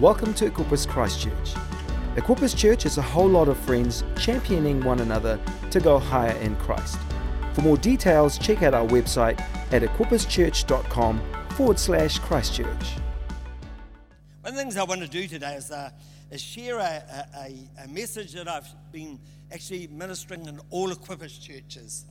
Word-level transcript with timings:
Welcome 0.00 0.34
to 0.34 0.50
Equippers 0.50 0.86
Christchurch. 0.86 1.54
Equippers 2.16 2.54
Church 2.54 2.84
is 2.84 2.98
a 2.98 3.02
whole 3.02 3.30
lot 3.30 3.48
of 3.48 3.56
friends 3.56 4.04
championing 4.18 4.84
one 4.84 5.00
another 5.00 5.40
to 5.70 5.80
go 5.80 5.98
higher 5.98 6.36
in 6.40 6.54
Christ. 6.56 6.98
For 7.54 7.62
more 7.62 7.78
details, 7.78 8.36
check 8.36 8.62
out 8.62 8.74
our 8.74 8.86
website 8.86 9.40
at 9.72 9.80
equipperschurch.com 9.80 11.22
forward 11.52 11.78
slash 11.78 12.18
Christchurch. 12.18 12.66
One 14.42 14.52
of 14.52 14.54
the 14.54 14.60
things 14.60 14.76
I 14.76 14.82
want 14.82 15.00
to 15.00 15.08
do 15.08 15.26
today 15.26 15.54
is, 15.54 15.70
uh, 15.70 15.88
is 16.30 16.42
share 16.42 16.76
a, 16.76 17.02
a, 17.34 17.84
a 17.84 17.88
message 17.88 18.34
that 18.34 18.48
I've 18.48 18.68
been 18.92 19.18
actually 19.50 19.86
ministering 19.86 20.44
in 20.44 20.60
all 20.68 20.90
Equippers 20.90 21.40
churches. 21.40 22.04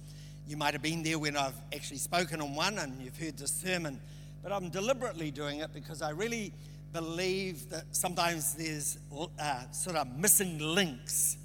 You 0.48 0.58
might 0.58 0.74
have 0.74 0.82
been 0.82 1.04
there 1.04 1.20
when 1.20 1.38
I've 1.38 1.62
actually 1.72 1.98
spoken 1.98 2.42
on 2.42 2.56
one 2.56 2.80
and 2.80 3.00
you've 3.00 3.20
heard 3.20 3.38
the 3.38 3.48
sermon, 3.48 4.02
but 4.42 4.52
I'm 4.52 4.70
deliberately 4.70 5.30
doing 5.30 5.60
it 5.60 5.72
because 5.72 6.02
I 6.02 6.10
really 6.10 6.52
believe 6.96 7.70
that 7.71 7.83
sometimes 7.92 8.54
there's 8.54 8.97
uh, 9.38 9.70
sort 9.71 9.97
of 9.97 10.18
missing 10.18 10.60
links 10.60 11.37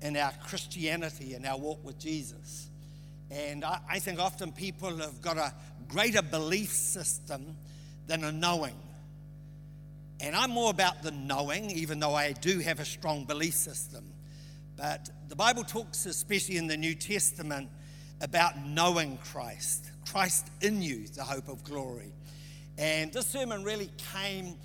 in 0.00 0.16
our 0.16 0.30
Christianity 0.46 1.34
and 1.34 1.44
our 1.44 1.58
walk 1.58 1.84
with 1.84 1.98
Jesus. 1.98 2.70
And 3.28 3.64
I, 3.64 3.80
I 3.90 3.98
think 3.98 4.20
often 4.20 4.52
people 4.52 4.96
have 4.98 5.20
got 5.20 5.36
a 5.36 5.52
greater 5.88 6.22
belief 6.22 6.70
system 6.70 7.56
than 8.06 8.22
a 8.22 8.30
knowing. 8.30 8.76
And 10.20 10.36
I'm 10.36 10.52
more 10.52 10.70
about 10.70 11.02
the 11.02 11.10
knowing, 11.10 11.72
even 11.72 11.98
though 11.98 12.14
I 12.14 12.30
do 12.30 12.60
have 12.60 12.78
a 12.78 12.84
strong 12.84 13.24
belief 13.24 13.54
system. 13.54 14.04
But 14.76 15.10
the 15.28 15.34
Bible 15.34 15.64
talks, 15.64 16.06
especially 16.06 16.56
in 16.56 16.68
the 16.68 16.76
New 16.76 16.94
Testament, 16.94 17.68
about 18.20 18.64
knowing 18.64 19.18
Christ, 19.24 19.90
Christ 20.08 20.46
in 20.60 20.82
you, 20.82 21.08
the 21.08 21.24
hope 21.24 21.48
of 21.48 21.64
glory. 21.64 22.12
And 22.78 23.12
this 23.12 23.26
sermon 23.26 23.64
really 23.64 23.90
came 24.12 24.56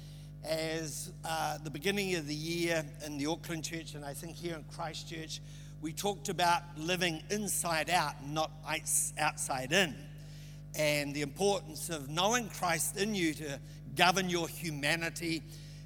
as 0.44 1.12
uh, 1.26 1.58
the 1.64 1.70
beginning 1.70 2.16
of 2.16 2.28
the 2.28 2.36
year 2.36 2.84
in 3.06 3.18
the 3.18 3.26
Auckland 3.26 3.64
church, 3.64 3.94
and 3.96 4.06
I 4.06 4.14
think 4.14 4.36
here 4.36 4.56
in 4.56 4.64
Christchurch, 4.76 5.42
we 5.82 5.94
talked 5.94 6.30
about 6.30 6.62
living 6.78 7.22
inside 7.30 7.90
out, 7.90 8.26
not 8.28 8.52
outside 9.18 9.72
in, 9.72 9.96
and 10.76 11.14
the 11.14 11.22
importance 11.22 11.90
of 11.90 12.10
knowing 12.10 12.50
Christ 12.50 12.98
in 12.98 13.16
you 13.16 13.34
to 13.36 13.60
govern 13.96 14.30
your 14.30 14.48
humanity, 14.48 15.42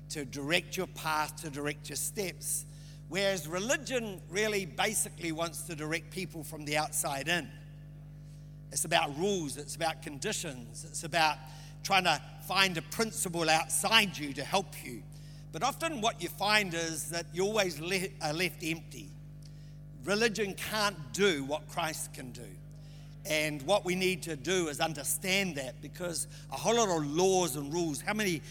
to 0.10 0.26
direct 0.26 0.78
your 0.78 0.88
path, 0.88 1.42
to 1.44 1.50
direct 1.50 1.90
your 1.90 1.96
steps. 1.96 2.66
Whereas 3.10 3.48
religion 3.48 4.22
really 4.30 4.66
basically 4.66 5.32
wants 5.32 5.62
to 5.64 5.76
direct 5.76 6.12
people 6.12 6.44
from 6.44 6.66
the 6.66 6.78
outside 6.78 7.28
in. 7.28 7.48
It's 8.72 8.86
about 8.86 9.18
rules, 9.20 9.58
it's 9.58 9.76
about 9.76 10.02
conditions, 10.02 10.84
it's 10.84 11.04
about 11.04 11.38
trying 11.84 12.06
to 12.06 12.22
find 12.48 12.78
a 12.78 12.82
principle 12.82 13.50
outside 13.50 14.18
you 14.18 14.34
to 14.34 14.44
help 14.44 14.84
you. 14.84 15.04
But 15.52 15.64
often 15.64 16.02
what 16.02 16.22
you 16.22 16.30
find 16.30 16.74
is 16.74 17.10
that 17.10 17.26
you 17.34 17.44
always 17.44 17.80
le- 17.80 18.08
are 18.22 18.34
left 18.34 18.64
empty. 18.64 19.10
Religion 20.04 20.56
can't 20.56 20.98
do 21.14 21.44
what 21.46 21.68
Christ 21.70 22.14
can 22.14 22.32
do. 22.32 22.42
And 23.26 23.62
what 23.62 23.86
we 23.86 23.96
need 23.96 24.24
to 24.24 24.36
do 24.36 24.68
is 24.68 24.82
understand 24.82 25.56
that 25.56 25.82
because 25.82 26.28
a 26.52 26.56
whole 26.56 26.76
lot 26.76 26.90
of 26.90 27.06
laws 27.06 27.56
and 27.56 27.72
rules, 27.72 28.02
how 28.02 28.14
many, 28.14 28.42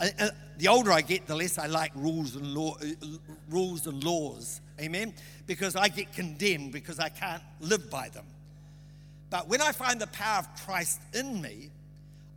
uh, 0.00 0.08
uh, 0.18 0.28
the 0.58 0.68
older 0.68 0.92
I 0.92 1.00
get, 1.00 1.26
the 1.26 1.34
less 1.34 1.58
I 1.58 1.66
like 1.66 1.90
rules 1.96 2.36
and, 2.36 2.54
law, 2.54 2.76
uh, 2.80 3.06
rules 3.48 3.86
and 3.86 4.04
laws. 4.04 4.60
Amen? 4.80 5.14
Because 5.46 5.74
I 5.74 5.88
get 5.88 6.12
condemned 6.12 6.72
because 6.72 7.00
I 7.00 7.08
can't 7.08 7.42
live 7.60 7.90
by 7.90 8.08
them. 8.10 8.24
But 9.30 9.48
when 9.48 9.60
I 9.60 9.72
find 9.72 10.00
the 10.00 10.06
power 10.08 10.40
of 10.40 10.64
Christ 10.64 11.00
in 11.12 11.40
me, 11.42 11.70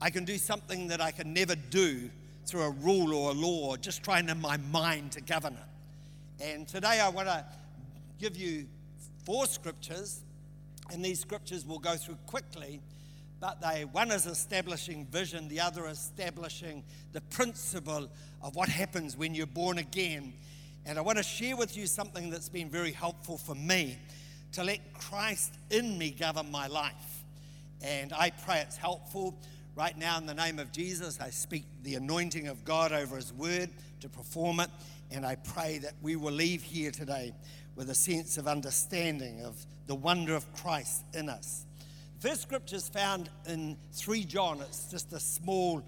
I 0.01 0.09
can 0.09 0.25
do 0.25 0.37
something 0.37 0.87
that 0.87 1.01
I 1.01 1.11
can 1.11 1.33
never 1.33 1.55
do 1.55 2.09
through 2.45 2.63
a 2.63 2.69
rule 2.71 3.13
or 3.13 3.31
a 3.31 3.33
law, 3.33 3.75
just 3.77 4.03
trying 4.03 4.29
in 4.29 4.39
my 4.41 4.57
mind 4.57 5.13
to 5.13 5.21
govern 5.21 5.53
it. 5.53 6.43
And 6.43 6.67
today 6.67 6.99
I 6.99 7.09
want 7.09 7.27
to 7.27 7.45
give 8.19 8.35
you 8.35 8.65
four 9.25 9.45
scriptures, 9.45 10.21
and 10.91 11.03
these 11.03 11.19
scriptures 11.19 11.65
will 11.65 11.79
go 11.79 11.95
through 11.95 12.17
quickly. 12.27 12.81
But 13.39 13.61
they, 13.61 13.85
one 13.85 14.11
is 14.11 14.25
establishing 14.25 15.05
vision, 15.05 15.47
the 15.47 15.59
other 15.59 15.87
establishing 15.87 16.83
the 17.11 17.21
principle 17.21 18.09
of 18.41 18.55
what 18.55 18.69
happens 18.69 19.17
when 19.17 19.35
you're 19.35 19.45
born 19.45 19.77
again. 19.77 20.33
And 20.85 20.97
I 20.97 21.01
want 21.01 21.17
to 21.17 21.23
share 21.23 21.55
with 21.55 21.77
you 21.77 21.87
something 21.87 22.29
that's 22.29 22.49
been 22.49 22.69
very 22.69 22.91
helpful 22.91 23.37
for 23.37 23.55
me 23.55 23.97
to 24.53 24.63
let 24.63 24.79
Christ 24.93 25.53
in 25.69 25.97
me 25.97 26.11
govern 26.11 26.51
my 26.51 26.67
life. 26.67 27.23
And 27.81 28.13
I 28.13 28.29
pray 28.29 28.59
it's 28.59 28.77
helpful. 28.77 29.35
Right 29.75 29.97
now, 29.97 30.19
in 30.19 30.27
the 30.27 30.35
name 30.35 30.59
of 30.59 30.71
Jesus, 30.71 31.19
I 31.19 31.31
speak 31.31 31.65
the 31.81 31.95
anointing 31.95 32.47
of 32.47 32.63
God 32.63 32.91
over 32.91 33.15
His 33.15 33.33
word 33.33 33.71
to 34.01 34.07
perform 34.07 34.59
it. 34.59 34.69
And 35.09 35.25
I 35.25 35.33
pray 35.33 35.79
that 35.79 35.93
we 35.99 36.15
will 36.15 36.31
leave 36.31 36.61
here 36.61 36.91
today 36.91 37.33
with 37.75 37.89
a 37.89 37.95
sense 37.95 38.37
of 38.37 38.47
understanding 38.47 39.43
of 39.43 39.65
the 39.87 39.95
wonder 39.95 40.35
of 40.35 40.45
Christ 40.53 41.03
in 41.15 41.27
us. 41.27 41.65
The 42.21 42.29
first 42.29 42.43
scripture 42.43 42.75
is 42.75 42.87
found 42.87 43.29
in 43.47 43.75
3 43.93 44.23
John. 44.25 44.61
It's 44.61 44.91
just 44.91 45.11
a 45.11 45.19
small 45.19 45.83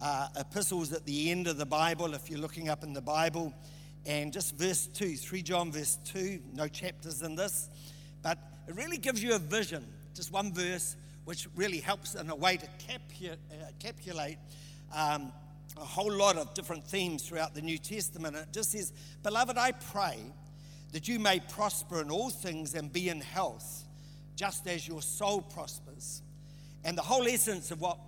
uh, 0.00 0.28
epistles 0.38 0.92
at 0.92 1.04
the 1.04 1.32
end 1.32 1.48
of 1.48 1.56
the 1.56 1.66
Bible 1.66 2.14
if 2.14 2.30
you're 2.30 2.38
looking 2.38 2.68
up 2.68 2.84
in 2.84 2.92
the 2.92 3.02
Bible. 3.02 3.52
And 4.06 4.32
just 4.32 4.54
verse 4.56 4.86
2, 4.86 5.16
3 5.16 5.42
John 5.42 5.72
verse 5.72 5.98
2, 6.04 6.38
no 6.52 6.68
chapters 6.68 7.22
in 7.22 7.34
this, 7.34 7.68
but 8.22 8.38
it 8.68 8.76
really 8.76 8.98
gives 8.98 9.20
you 9.20 9.34
a 9.34 9.40
vision, 9.40 9.84
just 10.14 10.30
one 10.30 10.52
verse, 10.52 10.94
which 11.24 11.48
really 11.56 11.80
helps 11.80 12.14
in 12.14 12.30
a 12.30 12.36
way 12.36 12.56
to 12.56 12.66
uh, 12.66 13.34
capulate 13.78 14.38
um, 14.94 15.32
a 15.76 15.84
whole 15.84 16.12
lot 16.12 16.36
of 16.36 16.52
different 16.54 16.86
themes 16.86 17.26
throughout 17.26 17.54
the 17.54 17.62
New 17.62 17.78
Testament. 17.78 18.36
It 18.36 18.48
just 18.52 18.72
says, 18.72 18.92
Beloved, 19.22 19.56
I 19.56 19.72
pray 19.72 20.18
that 20.92 21.08
you 21.08 21.18
may 21.18 21.40
prosper 21.40 22.00
in 22.00 22.10
all 22.10 22.30
things 22.30 22.74
and 22.74 22.92
be 22.92 23.08
in 23.08 23.20
health, 23.20 23.84
just 24.36 24.66
as 24.68 24.86
your 24.86 25.02
soul 25.02 25.42
prospers. 25.42 26.22
And 26.84 26.96
the 26.96 27.02
whole 27.02 27.26
essence 27.26 27.70
of 27.70 27.80
what 27.80 27.98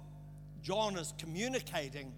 John 0.63 0.97
is 0.97 1.13
communicating 1.19 2.13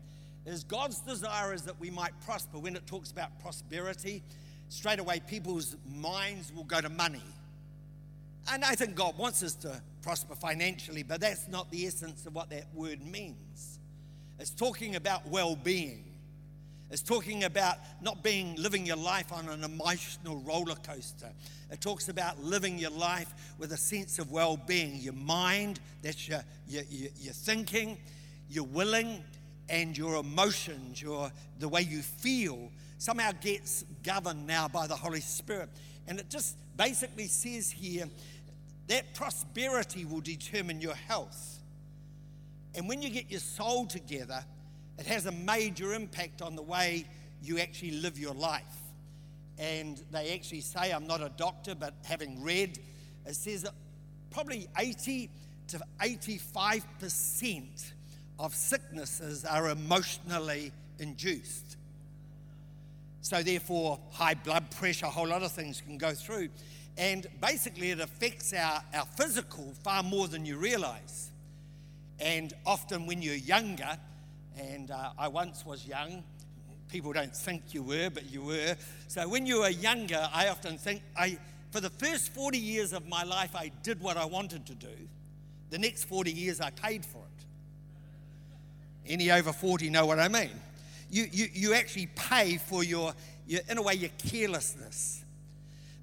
is 0.44 0.64
God's 0.64 1.00
desire 1.00 1.54
is 1.54 1.62
that 1.62 1.78
we 1.78 1.90
might 1.90 2.12
prosper. 2.24 2.58
When 2.58 2.76
it 2.76 2.86
talks 2.86 3.10
about 3.10 3.38
prosperity, 3.40 4.22
straight 4.68 4.98
away 4.98 5.20
people's 5.26 5.76
minds 5.86 6.52
will 6.52 6.64
go 6.64 6.80
to 6.80 6.88
money. 6.88 7.22
And 8.50 8.64
I 8.64 8.74
think 8.74 8.94
God 8.94 9.18
wants 9.18 9.42
us 9.42 9.54
to 9.56 9.80
prosper 10.02 10.34
financially, 10.34 11.02
but 11.02 11.20
that's 11.20 11.48
not 11.48 11.70
the 11.70 11.86
essence 11.86 12.24
of 12.26 12.34
what 12.34 12.50
that 12.50 12.64
word 12.74 13.04
means. 13.04 13.78
It's 14.38 14.50
talking 14.50 14.96
about 14.96 15.26
well 15.28 15.56
being. 15.56 16.04
It's 16.90 17.02
talking 17.02 17.44
about 17.44 17.76
not 18.00 18.22
being 18.22 18.54
living 18.56 18.86
your 18.86 18.96
life 18.96 19.32
on 19.32 19.48
an 19.48 19.62
emotional 19.62 20.38
roller 20.38 20.76
coaster. 20.76 21.30
It 21.70 21.82
talks 21.82 22.08
about 22.08 22.42
living 22.42 22.78
your 22.78 22.90
life 22.90 23.34
with 23.58 23.72
a 23.72 23.76
sense 23.76 24.18
of 24.18 24.30
well 24.32 24.56
being. 24.56 24.96
Your 24.96 25.12
mind, 25.12 25.80
that's 26.02 26.26
your, 26.26 26.42
your, 26.66 26.84
your, 26.88 27.10
your 27.20 27.34
thinking, 27.34 27.98
your 28.48 28.64
willing, 28.64 29.22
and 29.68 29.96
your 29.96 30.16
emotions, 30.16 31.02
your, 31.02 31.30
the 31.58 31.68
way 31.68 31.82
you 31.82 32.00
feel, 32.00 32.70
somehow 32.96 33.32
gets 33.40 33.84
governed 34.02 34.46
now 34.46 34.66
by 34.66 34.86
the 34.86 34.96
Holy 34.96 35.20
Spirit. 35.20 35.68
And 36.06 36.18
it 36.18 36.30
just 36.30 36.56
basically 36.76 37.26
says 37.26 37.70
here 37.70 38.06
that 38.88 39.14
prosperity 39.14 40.04
will 40.04 40.20
determine 40.20 40.80
your 40.80 40.94
health. 40.94 41.60
And 42.74 42.88
when 42.88 43.02
you 43.02 43.10
get 43.10 43.30
your 43.30 43.40
soul 43.40 43.86
together, 43.86 44.44
it 44.98 45.06
has 45.06 45.26
a 45.26 45.32
major 45.32 45.94
impact 45.94 46.42
on 46.42 46.56
the 46.56 46.62
way 46.62 47.06
you 47.42 47.58
actually 47.58 47.92
live 47.92 48.18
your 48.18 48.34
life. 48.34 48.62
And 49.58 50.02
they 50.10 50.34
actually 50.34 50.60
say, 50.60 50.92
I'm 50.92 51.06
not 51.06 51.20
a 51.20 51.30
doctor, 51.36 51.74
but 51.74 51.94
having 52.04 52.42
read, 52.42 52.78
it 53.26 53.34
says 53.34 53.62
that 53.62 53.72
probably 54.30 54.68
80 54.78 55.30
to 55.68 55.80
85% 56.00 57.92
of 58.38 58.54
sicknesses 58.54 59.44
are 59.44 59.70
emotionally 59.70 60.72
induced. 60.98 61.76
So, 63.20 63.42
therefore, 63.42 63.98
high 64.12 64.34
blood 64.34 64.70
pressure, 64.70 65.06
a 65.06 65.10
whole 65.10 65.28
lot 65.28 65.42
of 65.42 65.52
things 65.52 65.82
can 65.84 65.98
go 65.98 66.12
through. 66.12 66.48
And 66.98 67.26
basically, 67.40 67.92
it 67.92 68.00
affects 68.00 68.52
our, 68.52 68.82
our 68.92 69.06
physical 69.16 69.72
far 69.82 70.02
more 70.02 70.28
than 70.28 70.44
you 70.44 70.58
realize. 70.58 71.30
And 72.18 72.52
often, 72.66 73.06
when 73.06 73.22
you're 73.22 73.34
younger, 73.34 73.96
and 74.58 74.90
uh, 74.90 75.10
I 75.18 75.28
once 75.28 75.64
was 75.64 75.86
young. 75.86 76.24
People 76.88 77.12
don't 77.12 77.34
think 77.34 77.74
you 77.74 77.82
were, 77.82 78.10
but 78.10 78.30
you 78.30 78.42
were. 78.42 78.76
So 79.08 79.28
when 79.28 79.46
you 79.46 79.60
were 79.60 79.68
younger, 79.68 80.28
I 80.32 80.48
often 80.48 80.78
think 80.78 81.02
I, 81.16 81.38
for 81.70 81.80
the 81.80 81.90
first 81.90 82.32
40 82.32 82.58
years 82.58 82.92
of 82.92 83.06
my 83.06 83.24
life, 83.24 83.54
I 83.54 83.70
did 83.82 84.00
what 84.00 84.16
I 84.16 84.24
wanted 84.24 84.66
to 84.66 84.74
do. 84.74 84.88
The 85.70 85.78
next 85.78 86.04
40 86.04 86.32
years, 86.32 86.60
I 86.60 86.70
paid 86.70 87.04
for 87.04 87.18
it. 87.18 87.44
Any 89.12 89.30
over 89.30 89.52
40 89.52 89.90
know 89.90 90.06
what 90.06 90.18
I 90.18 90.28
mean. 90.28 90.50
You, 91.10 91.26
you, 91.30 91.46
you 91.52 91.74
actually 91.74 92.08
pay 92.14 92.56
for 92.58 92.82
your, 92.82 93.14
your, 93.46 93.60
in 93.68 93.78
a 93.78 93.82
way, 93.82 93.94
your 93.94 94.10
carelessness. 94.18 95.24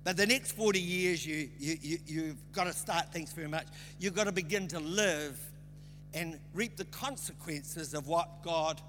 But 0.06 0.16
the 0.16 0.26
next 0.26 0.54
40 0.54 0.80
years, 0.80 1.26
you, 1.26 1.50
you, 1.60 1.78
you, 1.82 1.98
you've 2.08 2.52
got 2.54 2.66
to 2.66 2.74
start 2.74 3.12
things 3.12 3.34
very 3.34 3.50
much. 3.50 3.66
You've 4.00 4.16
got 4.16 4.26
to 4.26 4.32
begin 4.32 4.70
to 4.70 4.80
live 4.80 5.38
and 6.14 6.40
reap 6.54 6.78
the 6.78 6.86
consequences 6.86 7.94
of 7.94 8.08
what 8.08 8.42
God 8.42 8.80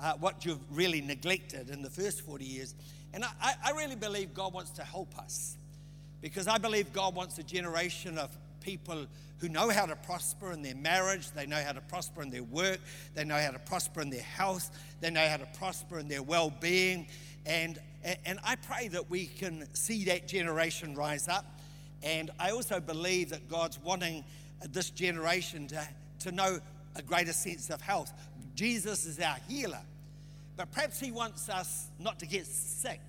uh, 0.00 0.14
what 0.14 0.44
you've 0.44 0.60
really 0.70 1.00
neglected 1.00 1.70
in 1.70 1.82
the 1.82 1.90
first 1.90 2.22
40 2.22 2.44
years. 2.44 2.74
And 3.12 3.24
I, 3.24 3.54
I 3.64 3.70
really 3.72 3.96
believe 3.96 4.34
God 4.34 4.52
wants 4.54 4.70
to 4.72 4.82
help 4.82 5.18
us 5.18 5.56
because 6.22 6.46
I 6.48 6.58
believe 6.58 6.92
God 6.92 7.14
wants 7.14 7.38
a 7.38 7.42
generation 7.42 8.18
of 8.18 8.30
people 8.60 9.06
who 9.38 9.48
know 9.48 9.70
how 9.70 9.86
to 9.86 9.96
prosper 9.96 10.52
in 10.52 10.62
their 10.62 10.74
marriage, 10.74 11.30
they 11.32 11.46
know 11.46 11.62
how 11.62 11.72
to 11.72 11.80
prosper 11.80 12.22
in 12.22 12.30
their 12.30 12.42
work, 12.42 12.78
they 13.14 13.24
know 13.24 13.38
how 13.38 13.50
to 13.50 13.58
prosper 13.58 14.02
in 14.02 14.10
their 14.10 14.22
health, 14.22 14.70
they 15.00 15.10
know 15.10 15.26
how 15.26 15.38
to 15.38 15.46
prosper 15.58 15.98
in 15.98 16.08
their 16.08 16.22
well 16.22 16.52
being. 16.60 17.06
And, 17.46 17.78
and 18.24 18.38
I 18.44 18.56
pray 18.56 18.88
that 18.88 19.10
we 19.10 19.26
can 19.26 19.66
see 19.74 20.04
that 20.04 20.28
generation 20.28 20.94
rise 20.94 21.28
up. 21.28 21.60
And 22.02 22.30
I 22.38 22.50
also 22.50 22.80
believe 22.80 23.30
that 23.30 23.48
God's 23.48 23.78
wanting 23.78 24.24
this 24.70 24.90
generation 24.90 25.66
to, 25.68 25.88
to 26.20 26.32
know 26.32 26.58
a 26.96 27.02
greater 27.02 27.32
sense 27.32 27.70
of 27.70 27.80
health. 27.80 28.12
Jesus 28.54 29.06
is 29.06 29.20
our 29.20 29.36
healer, 29.48 29.80
but 30.56 30.70
perhaps 30.72 31.00
He 31.00 31.10
wants 31.10 31.48
us 31.48 31.88
not 31.98 32.18
to 32.20 32.26
get 32.26 32.46
sick, 32.46 33.00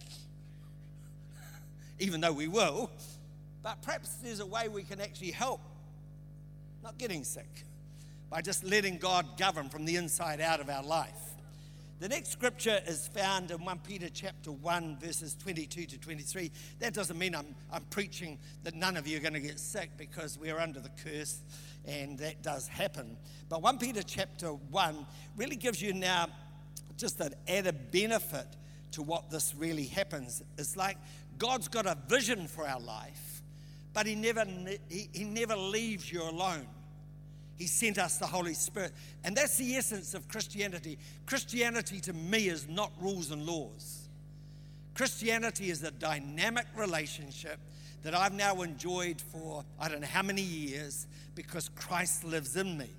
even 2.00 2.22
though 2.22 2.34
we 2.34 2.48
will. 2.48 2.90
But 3.64 3.82
perhaps 3.82 4.16
there's 4.16 4.40
a 4.40 4.46
way 4.46 4.68
we 4.68 4.84
can 4.84 5.00
actually 5.00 5.32
help 5.32 5.62
not 6.84 6.98
getting 6.98 7.24
sick 7.24 7.64
by 8.30 8.42
just 8.42 8.64
letting 8.64 8.98
God 8.98 9.38
govern 9.38 9.70
from 9.70 9.86
the 9.86 9.98
inside 9.98 10.42
out 10.42 10.60
of 10.60 10.70
our 10.70 10.84
life. 10.84 11.31
The 12.02 12.10
next 12.10 12.32
scripture 12.32 12.80
is 12.88 13.08
found 13.10 13.52
in 13.52 13.64
1 13.64 13.80
Peter 13.88 14.10
chapter 14.12 14.52
1, 14.52 14.98
verses 15.00 15.36
22 15.36 15.86
to 15.86 16.00
23. 16.00 16.50
That 16.80 16.96
doesn't 16.96 17.16
mean 17.16 17.36
I'm, 17.36 17.54
I'm 17.72 17.84
preaching 17.92 18.40
that 18.64 18.74
none 18.74 18.98
of 18.98 19.06
you 19.06 19.18
are 19.18 19.20
going 19.20 19.36
to 19.36 19.40
get 19.40 19.60
sick 19.60 19.92
because 19.98 20.36
we're 20.36 20.58
under 20.58 20.80
the 20.80 20.90
curse 21.04 21.42
and 21.86 22.18
that 22.18 22.42
does 22.42 22.68
happen. 22.68 23.18
But 23.50 23.62
1 23.62 23.78
Peter 23.78 24.02
chapter 24.02 24.48
1 24.48 25.06
really 25.38 25.56
gives 25.56 25.80
you 25.80 25.94
now 25.94 26.30
just 26.98 27.20
an 27.20 27.36
added 27.48 27.92
benefit 27.92 28.48
to 28.94 29.04
what 29.04 29.30
this 29.30 29.54
really 29.56 29.86
happens. 29.86 30.42
It's 30.58 30.76
like 30.76 30.98
God's 31.38 31.68
got 31.68 31.86
a 31.86 31.96
vision 32.08 32.48
for 32.48 32.68
our 32.68 32.80
life 32.80 33.32
but 33.94 34.06
he 34.06 34.16
never, 34.16 34.46
he, 34.90 35.10
he 35.12 35.24
never 35.24 35.56
leaves 35.56 36.12
you 36.12 36.24
alone. 36.24 36.66
He 37.62 37.68
sent 37.68 38.00
us 38.00 38.18
the 38.18 38.26
Holy 38.26 38.56
Spirit. 38.56 38.92
And 39.24 39.38
that's 39.38 39.56
the 39.58 39.76
essence 39.76 40.16
of 40.16 40.28
Christianity. 40.28 40.98
Christianity 41.28 42.00
to 42.00 42.12
me 42.12 42.48
is 42.48 42.68
not 42.68 42.92
rules 43.00 43.30
and 43.30 43.46
laws. 43.46 44.10
Christianity 44.96 45.70
is 45.70 45.84
a 45.84 45.92
dynamic 45.92 46.66
relationship 46.76 47.60
that 48.02 48.16
I've 48.16 48.34
now 48.34 48.64
enjoyed 48.64 49.22
for 49.22 49.64
I 49.80 49.90
don't 49.90 50.02
know 50.02 50.08
how 50.08 50.24
many 50.24 50.42
years 50.42 51.06
because 51.36 51.70
Christ 51.76 52.24
lives 52.24 52.56
in 52.56 52.80
me. 52.80 52.90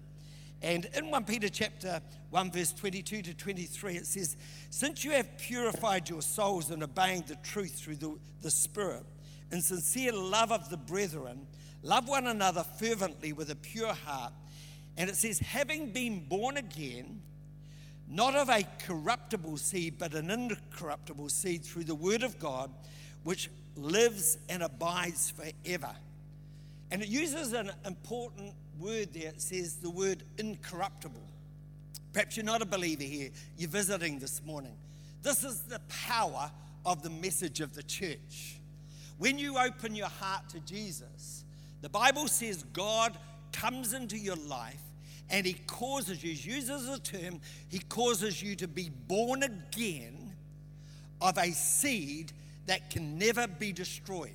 And 0.62 0.88
in 0.94 1.11
1 1.11 1.25
Peter 1.25 1.49
chapter 1.49 2.00
1 2.31 2.53
verse 2.53 2.73
22 2.73 3.20
to 3.23 3.35
23 3.35 3.97
it 3.97 4.06
says, 4.06 4.37
"Since 4.70 5.03
you 5.03 5.11
have 5.11 5.38
purified 5.38 6.08
your 6.08 6.23
souls 6.23 6.70
in 6.70 6.85
obeying 6.85 7.25
the 7.26 7.35
truth 7.43 7.75
through 7.81 7.97
the, 7.97 8.17
the 8.43 8.50
Spirit, 8.53 9.03
in 9.50 9.61
sincere 9.61 10.12
love 10.12 10.53
of 10.53 10.70
the 10.70 10.76
brethren, 10.76 11.49
love 11.82 12.06
one 12.06 12.29
another 12.29 12.62
fervently 12.79 13.32
with 13.32 13.50
a 13.50 13.56
pure 13.56 13.93
heart. 13.93 14.32
And 14.97 15.09
it 15.09 15.17
says, 15.17 15.39
having 15.39 15.91
been 15.91 16.27
born 16.29 16.56
again, 16.56 17.21
not 18.09 18.35
of 18.35 18.49
a 18.49 18.67
corruptible 18.81 19.56
seed, 19.56 19.94
but 19.99 20.12
an 20.15 20.31
incorruptible 20.31 21.31
seed 21.31 21.65
through 21.65 21.85
the 21.85 21.94
word 21.94 22.23
of 22.23 22.39
God, 22.39 22.71
which 23.25 23.49
lives 23.77 24.37
and 24.49 24.62
abides 24.62 25.31
forever. 25.31 25.91
And 26.91 27.03
it 27.03 27.09
uses 27.09 27.55
an 27.55 27.71
important 27.87 28.53
word 28.79 29.15
there. 29.15 29.29
It 29.29 29.41
says 29.41 29.77
the 29.77 29.89
word 29.89 30.25
incorruptible. 30.37 31.23
Perhaps 32.12 32.37
you're 32.37 32.44
not 32.44 32.61
a 32.61 32.67
believer 32.67 33.03
here, 33.03 33.31
you're 33.56 33.71
visiting 33.71 34.19
this 34.19 34.43
morning. 34.44 34.77
This 35.23 35.44
is 35.44 35.61
the 35.61 35.81
power 35.89 36.50
of 36.85 37.03
the 37.03 37.09
message 37.09 37.61
of 37.61 37.75
the 37.75 37.83
church. 37.83 38.56
When 39.17 39.39
you 39.39 39.56
open 39.56 39.94
your 39.94 40.09
heart 40.09 40.50
to 40.50 40.61
Jesus, 40.61 41.44
the 41.81 41.89
Bible 41.89 42.29
says 42.29 42.65
God 42.73 43.17
comes 43.52 43.93
into 43.93 44.16
your 44.16 44.37
life 44.37 44.81
and 45.31 45.46
He 45.46 45.54
causes 45.66 46.22
you, 46.22 46.31
uses 46.31 46.88
a 46.88 46.99
term, 46.99 47.40
He 47.69 47.78
causes 47.78 48.43
you 48.43 48.56
to 48.56 48.69
be 48.69 48.90
born 49.08 49.43
again 49.43 50.34
of 51.20 51.38
a 51.38 51.50
seed 51.52 52.32
that 52.66 52.90
can 52.90 53.19
never 53.19 53.46
be 53.46 53.72
destroyed. 53.72 54.31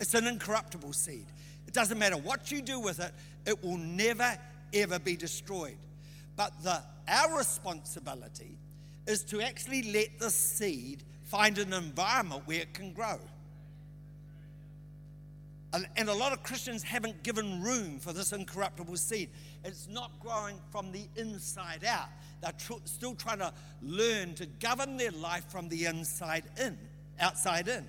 It's 0.00 0.14
an 0.14 0.26
incorruptible 0.26 0.92
seed. 0.92 1.26
It 1.66 1.72
doesn't 1.72 1.98
matter 1.98 2.16
what 2.16 2.50
you 2.50 2.62
do 2.62 2.78
with 2.80 3.00
it, 3.00 3.12
it 3.46 3.62
will 3.62 3.78
never, 3.78 4.36
ever 4.72 4.98
be 4.98 5.16
destroyed. 5.16 5.78
But 6.36 6.52
the, 6.62 6.82
our 7.08 7.38
responsibility 7.38 8.56
is 9.06 9.22
to 9.24 9.40
actually 9.40 9.92
let 9.92 10.18
the 10.18 10.30
seed 10.30 11.02
find 11.24 11.58
an 11.58 11.72
environment 11.72 12.42
where 12.46 12.60
it 12.60 12.74
can 12.74 12.92
grow. 12.92 13.18
And 15.96 16.08
a 16.08 16.14
lot 16.14 16.32
of 16.32 16.42
Christians 16.44 16.84
haven't 16.84 17.24
given 17.24 17.60
room 17.60 17.98
for 17.98 18.12
this 18.12 18.32
incorruptible 18.32 18.96
seed. 18.96 19.28
It's 19.64 19.88
not 19.88 20.12
growing 20.20 20.56
from 20.70 20.92
the 20.92 21.08
inside 21.16 21.84
out. 21.84 22.08
They're 22.40 22.52
tr- 22.52 22.84
still 22.84 23.14
trying 23.14 23.38
to 23.38 23.52
learn 23.82 24.34
to 24.34 24.46
govern 24.60 24.96
their 24.96 25.10
life 25.10 25.44
from 25.50 25.68
the 25.68 25.86
inside 25.86 26.44
in, 26.60 26.78
outside 27.18 27.66
in. 27.66 27.84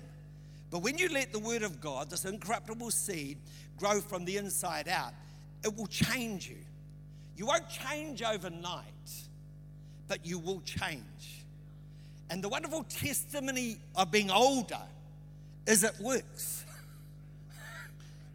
But 0.70 0.80
when 0.80 0.98
you 0.98 1.08
let 1.10 1.32
the 1.32 1.38
word 1.38 1.62
of 1.62 1.80
God, 1.80 2.10
this 2.10 2.24
incorruptible 2.24 2.90
seed, 2.90 3.38
grow 3.76 4.00
from 4.00 4.24
the 4.24 4.36
inside 4.36 4.88
out, 4.88 5.12
it 5.62 5.76
will 5.76 5.86
change 5.86 6.48
you. 6.48 6.58
You 7.36 7.46
won't 7.46 7.68
change 7.68 8.22
overnight, 8.22 8.82
but 10.08 10.26
you 10.26 10.38
will 10.38 10.60
change. 10.62 11.44
And 12.30 12.42
the 12.42 12.48
wonderful 12.48 12.82
testimony 12.84 13.76
of 13.94 14.10
being 14.10 14.30
older 14.30 14.82
is 15.66 15.84
it 15.84 15.94
works. 16.00 16.65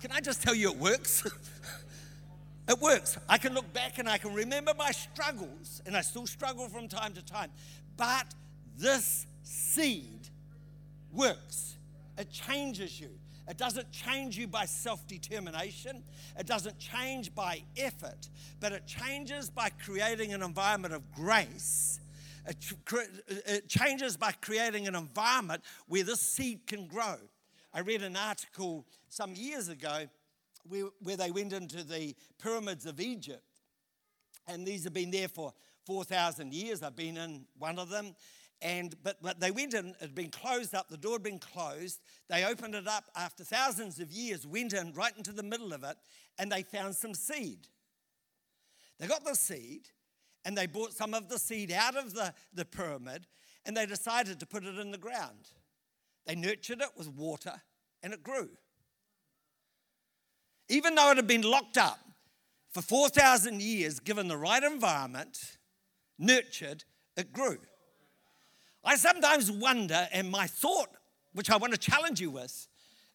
Can 0.01 0.11
I 0.11 0.19
just 0.19 0.41
tell 0.41 0.55
you 0.55 0.71
it 0.71 0.77
works? 0.77 1.23
it 2.67 2.79
works. 2.81 3.19
I 3.29 3.37
can 3.37 3.53
look 3.53 3.71
back 3.71 3.99
and 3.99 4.09
I 4.09 4.17
can 4.17 4.33
remember 4.33 4.73
my 4.75 4.89
struggles, 4.89 5.79
and 5.85 5.95
I 5.95 6.01
still 6.01 6.25
struggle 6.25 6.67
from 6.69 6.87
time 6.87 7.13
to 7.13 7.23
time. 7.23 7.51
But 7.97 8.25
this 8.75 9.27
seed 9.43 10.29
works, 11.13 11.77
it 12.17 12.31
changes 12.31 12.99
you. 12.99 13.09
It 13.47 13.57
doesn't 13.57 13.91
change 13.91 14.39
you 14.39 14.47
by 14.47 14.65
self 14.65 15.05
determination. 15.05 16.03
It 16.39 16.47
doesn't 16.47 16.79
change 16.79 17.35
by 17.35 17.61
effort, 17.77 18.27
but 18.59 18.71
it 18.71 18.87
changes 18.87 19.51
by 19.51 19.69
creating 19.69 20.33
an 20.33 20.41
environment 20.41 20.95
of 20.95 21.11
grace. 21.11 21.99
It, 22.47 22.57
it 23.27 23.69
changes 23.69 24.17
by 24.17 24.31
creating 24.31 24.87
an 24.87 24.95
environment 24.95 25.61
where 25.87 26.03
this 26.03 26.21
seed 26.21 26.65
can 26.65 26.87
grow. 26.87 27.17
I 27.71 27.81
read 27.81 28.01
an 28.01 28.17
article 28.17 28.85
some 29.11 29.35
years 29.35 29.67
ago 29.67 30.07
where, 30.67 30.85
where 31.01 31.17
they 31.17 31.31
went 31.31 31.53
into 31.53 31.83
the 31.83 32.15
pyramids 32.41 32.85
of 32.85 32.99
Egypt. 32.99 33.43
And 34.47 34.65
these 34.65 34.85
have 34.85 34.93
been 34.93 35.11
there 35.11 35.27
for 35.27 35.53
4,000 35.85 36.53
years. 36.53 36.81
I've 36.81 36.95
been 36.95 37.17
in 37.17 37.45
one 37.59 37.77
of 37.77 37.89
them. 37.89 38.15
And, 38.61 38.95
but, 39.03 39.21
but 39.21 39.39
they 39.39 39.51
went 39.51 39.73
in, 39.73 39.87
it 39.87 39.95
had 39.99 40.15
been 40.15 40.29
closed 40.29 40.75
up, 40.75 40.87
the 40.87 40.97
door 40.97 41.13
had 41.13 41.23
been 41.23 41.39
closed. 41.39 41.99
They 42.29 42.45
opened 42.45 42.75
it 42.75 42.87
up 42.87 43.05
after 43.15 43.43
thousands 43.43 43.99
of 43.99 44.11
years, 44.11 44.45
went 44.45 44.73
in 44.73 44.93
right 44.93 45.15
into 45.17 45.33
the 45.33 45.43
middle 45.43 45.73
of 45.73 45.83
it, 45.83 45.97
and 46.37 46.51
they 46.51 46.61
found 46.61 46.95
some 46.95 47.15
seed. 47.15 47.67
They 48.99 49.07
got 49.07 49.25
the 49.25 49.33
seed, 49.33 49.89
and 50.45 50.55
they 50.55 50.67
brought 50.67 50.93
some 50.93 51.15
of 51.15 51.27
the 51.27 51.39
seed 51.39 51.71
out 51.71 51.97
of 51.97 52.13
the, 52.13 52.35
the 52.53 52.63
pyramid, 52.63 53.25
and 53.65 53.75
they 53.75 53.87
decided 53.87 54.39
to 54.39 54.45
put 54.45 54.63
it 54.63 54.77
in 54.77 54.91
the 54.91 54.97
ground. 54.99 55.49
They 56.27 56.35
nurtured 56.35 56.81
it 56.81 56.89
with 56.95 57.09
water, 57.09 57.59
and 58.03 58.13
it 58.13 58.21
grew 58.21 58.51
even 60.71 60.95
though 60.95 61.11
it 61.11 61.17
had 61.17 61.27
been 61.27 61.41
locked 61.41 61.77
up 61.77 61.99
for 62.71 62.81
4,000 62.81 63.61
years, 63.61 63.99
given 63.99 64.29
the 64.29 64.37
right 64.37 64.63
environment, 64.63 65.57
nurtured, 66.17 66.85
it 67.17 67.33
grew. 67.33 67.57
I 68.83 68.95
sometimes 68.95 69.51
wonder, 69.51 70.07
and 70.13 70.31
my 70.31 70.47
thought, 70.47 70.87
which 71.33 71.51
I 71.51 71.57
want 71.57 71.73
to 71.73 71.79
challenge 71.79 72.21
you 72.21 72.31
with, 72.31 72.67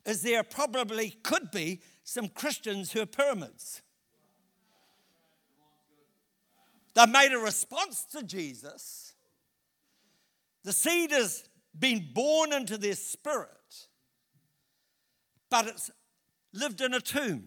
is 0.04 0.22
there 0.22 0.42
probably 0.42 1.16
could 1.22 1.50
be 1.50 1.80
some 2.04 2.28
Christians 2.28 2.92
who 2.92 3.00
are 3.00 3.06
pyramids. 3.06 3.80
They've 6.94 7.08
made 7.08 7.32
a 7.32 7.38
response 7.38 8.04
to 8.12 8.22
Jesus. 8.22 9.14
The 10.62 10.74
seed 10.74 11.10
has 11.10 11.48
been 11.76 12.10
born 12.14 12.52
into 12.52 12.76
their 12.76 12.94
spirit, 12.94 13.48
but 15.50 15.68
it's 15.68 15.90
lived 16.52 16.80
in 16.80 16.94
a 16.94 17.00
tomb. 17.00 17.44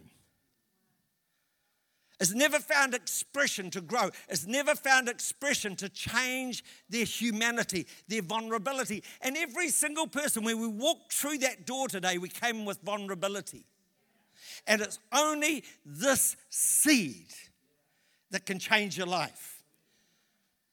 Has 2.20 2.36
never 2.36 2.60
found 2.60 2.94
expression 2.94 3.72
to 3.72 3.80
grow, 3.80 4.10
has 4.28 4.46
never 4.46 4.76
found 4.76 5.08
expression 5.08 5.78
to 5.78 5.88
change 5.88 6.66
their 6.90 7.06
humanity, 7.06 7.88
their 8.10 8.22
vulnerability. 8.22 9.04
And 9.22 9.38
every 9.38 9.70
single 9.70 10.06
person, 10.06 10.44
when 10.44 10.60
we 10.60 10.68
walked 10.68 11.14
through 11.14 11.38
that 11.40 11.66
door 11.66 11.88
today, 11.88 12.18
we 12.18 12.28
came 12.28 12.66
with 12.66 12.82
vulnerability. 12.82 13.64
And 14.68 14.82
it's 14.82 15.00
only 15.14 15.64
this 15.86 16.36
seed 16.50 17.28
that 18.32 18.46
can 18.46 18.60
change 18.60 18.98
your 18.98 19.08
life. 19.08 19.64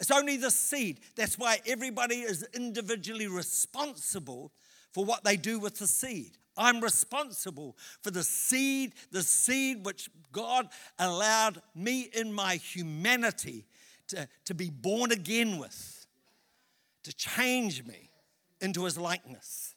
It's 0.01 0.11
only 0.11 0.37
the 0.37 0.51
seed. 0.51 1.01
That's 1.15 1.39
why 1.39 1.61
everybody 1.67 2.17
is 2.17 2.47
individually 2.55 3.29
responsible 3.29 4.53
for 4.93 5.05
what 5.05 5.25
they 5.25 5.37
do 5.37 5.59
with 5.59 5.79
the 5.79 5.87
seed. 5.87 6.39
I'm 6.57 6.81
responsible 6.81 7.77
for 8.03 8.11
the 8.11 8.23
seed, 8.23 8.95
the 9.11 9.23
seed 9.23 9.85
which 9.85 10.09
God 10.33 10.69
allowed 10.99 11.61
me 11.75 12.09
in 12.13 12.33
my 12.33 12.57
humanity 12.57 13.67
to, 14.09 14.29
to 14.45 14.55
be 14.55 14.71
born 14.71 15.13
again 15.13 15.59
with, 15.59 16.07
to 17.05 17.13
change 17.15 17.85
me 17.85 18.11
into 18.61 18.85
his 18.85 18.97
likeness. 18.97 19.75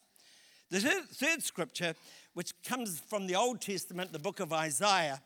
The 0.69 0.79
third 0.79 1.41
scripture, 1.41 1.95
which 2.33 2.53
comes 2.63 3.00
from 3.00 3.27
the 3.27 3.36
Old 3.36 3.59
Testament, 3.59 4.13
the 4.13 4.19
book 4.19 4.39
of 4.39 4.53
Isaiah, 4.53 5.21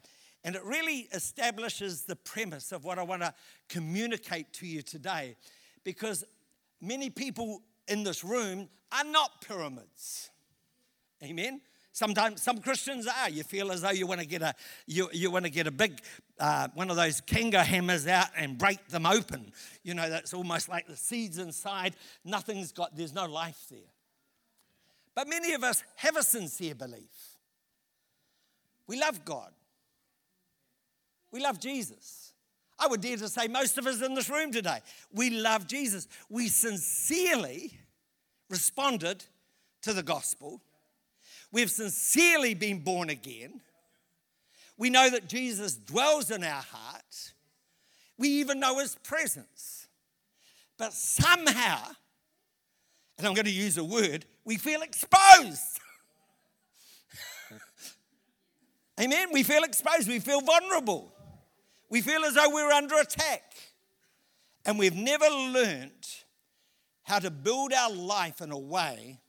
and 0.46 0.56
it 0.56 0.64
really 0.64 1.08
establishes 1.14 2.04
the 2.04 2.16
premise 2.16 2.72
of 2.72 2.84
what 2.84 3.00
I 3.00 3.04
want 3.04 3.22
to 3.22 3.34
communicate 3.70 4.52
to 4.54 4.68
you 4.68 4.82
today. 4.82 5.36
Because 5.84 6.24
many 6.82 7.10
people 7.10 7.62
in 7.88 8.04
this 8.04 8.24
room 8.24 8.70
are 8.92 9.04
not 9.06 9.42
pyramids. 9.42 10.30
Amen. 11.24 11.62
Sometimes 11.94 12.42
some 12.42 12.58
Christians 12.58 13.08
are. 13.08 13.30
You 13.30 13.44
feel 13.44 13.72
as 13.72 13.82
though 13.82 13.92
you 13.92 14.08
want 14.08 14.20
to 14.20 14.26
get 14.26 14.42
a 14.42 14.56
you, 14.88 15.10
you 15.14 15.30
want 15.30 15.46
to 15.46 15.52
get 15.52 15.68
a 15.68 15.72
big 15.72 16.02
uh, 16.40 16.68
one 16.74 16.90
of 16.90 16.96
those 16.96 17.22
Kanga 17.22 17.64
hammers 17.64 18.08
out 18.08 18.28
and 18.36 18.58
break 18.58 18.88
them 18.88 19.06
open. 19.06 19.54
You 19.84 19.94
know 19.94 20.10
that's 20.10 20.34
almost 20.34 20.70
like 20.70 20.88
the 20.88 20.98
seeds 20.98 21.38
inside. 21.38 21.96
Nothing's 22.26 22.72
got. 22.72 22.96
There's 22.96 23.14
no 23.14 23.28
life 23.28 23.66
there. 23.70 23.80
But 25.16 25.30
many 25.30 25.54
of 25.54 25.64
us 25.64 25.84
have 25.98 26.18
a 26.18 26.24
sincere 26.24 26.74
belief. 26.74 27.38
We 28.88 29.00
love 29.00 29.24
God. 29.24 29.52
We 31.32 31.42
love 31.42 31.60
Jesus. 31.60 32.34
I 32.80 32.88
would 32.88 33.02
dare 33.02 33.18
to 33.18 33.30
say 33.30 33.48
most 33.48 33.78
of 33.78 33.86
us 33.86 34.02
in 34.02 34.16
this 34.16 34.30
room 34.30 34.52
today, 34.52 34.80
we 35.14 35.30
love 35.30 35.68
Jesus. 35.68 36.08
We 36.28 36.48
sincerely 36.48 37.78
responded 38.50 39.24
to 39.84 39.94
the 39.94 40.04
gospel. 40.04 40.62
We've 41.54 41.70
sincerely 41.70 42.56
been 42.56 42.80
born 42.80 43.12
again. 43.12 43.62
We 44.76 44.90
know 44.90 45.08
that 45.12 45.30
Jesus 45.30 45.76
dwells 45.76 46.32
in 46.32 46.44
our 46.44 46.64
hearts. 46.64 47.34
We 48.18 48.28
even 48.40 48.60
know 48.60 48.80
his 48.80 48.96
presence. 49.04 49.88
But 50.80 50.94
somehow, 50.94 51.80
and 53.20 53.28
I'm 53.28 53.36
going 53.36 53.46
to 53.46 53.52
use 53.52 53.78
a 53.78 53.84
word, 53.84 54.26
we 54.44 54.58
feel 54.58 54.82
exposed. 54.82 55.80
Amen? 59.00 59.28
We 59.32 59.44
feel 59.44 59.64
exposed. 59.64 60.08
We 60.08 60.18
feel 60.18 60.42
vulnerable. 60.42 61.14
We 61.88 62.02
feel 62.02 62.26
as 62.26 62.34
though 62.34 62.50
we're 62.50 62.72
under 62.72 62.96
attack. 62.96 63.44
And 64.66 64.80
we've 64.80 64.96
never 64.96 65.28
learned 65.28 65.92
how 67.04 67.20
to 67.20 67.30
build 67.30 67.74
our 67.74 67.92
life 67.92 68.42
in 68.42 68.52
a 68.52 68.58
way 68.58 69.20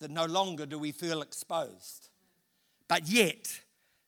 that 0.00 0.10
no 0.10 0.24
longer 0.24 0.66
do 0.66 0.78
we 0.78 0.92
feel 0.92 1.22
exposed. 1.22 2.08
But 2.88 3.08
yet, 3.08 3.60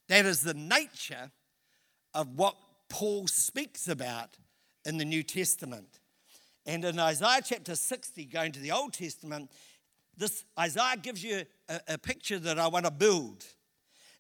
that 0.09 0.27
is 0.27 0.43
the 0.43 0.55
nature 0.55 1.31
of 2.15 2.37
what 2.37 2.57
Paul 2.89 3.27
speaks 3.27 3.89
about 3.89 4.37
in 4.85 4.99
the 4.99 5.05
New 5.05 5.23
Testament. 5.23 6.01
And 6.67 6.85
in 6.85 6.99
Isaiah 6.99 7.41
chapter 7.45 7.75
60, 7.75 8.25
going 8.27 8.53
to 8.53 8.61
the 8.61 8.73
Old 8.73 8.93
Testament, 8.93 9.51
this 10.17 10.45
Isaiah 10.59 10.97
gives 11.01 11.23
you 11.25 11.45
a, 11.69 11.81
a 11.89 11.99
picture 11.99 12.39
that 12.39 12.59
I 12.59 12.67
want 12.69 12.85
to 12.85 12.91
build. 12.91 13.45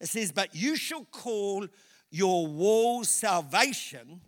It 0.00 0.08
says, 0.08 0.32
But 0.32 0.54
you 0.54 0.76
shall 0.76 1.04
call 1.04 1.66
your 2.10 2.46
walls 2.46 3.08
salvation 3.08 4.20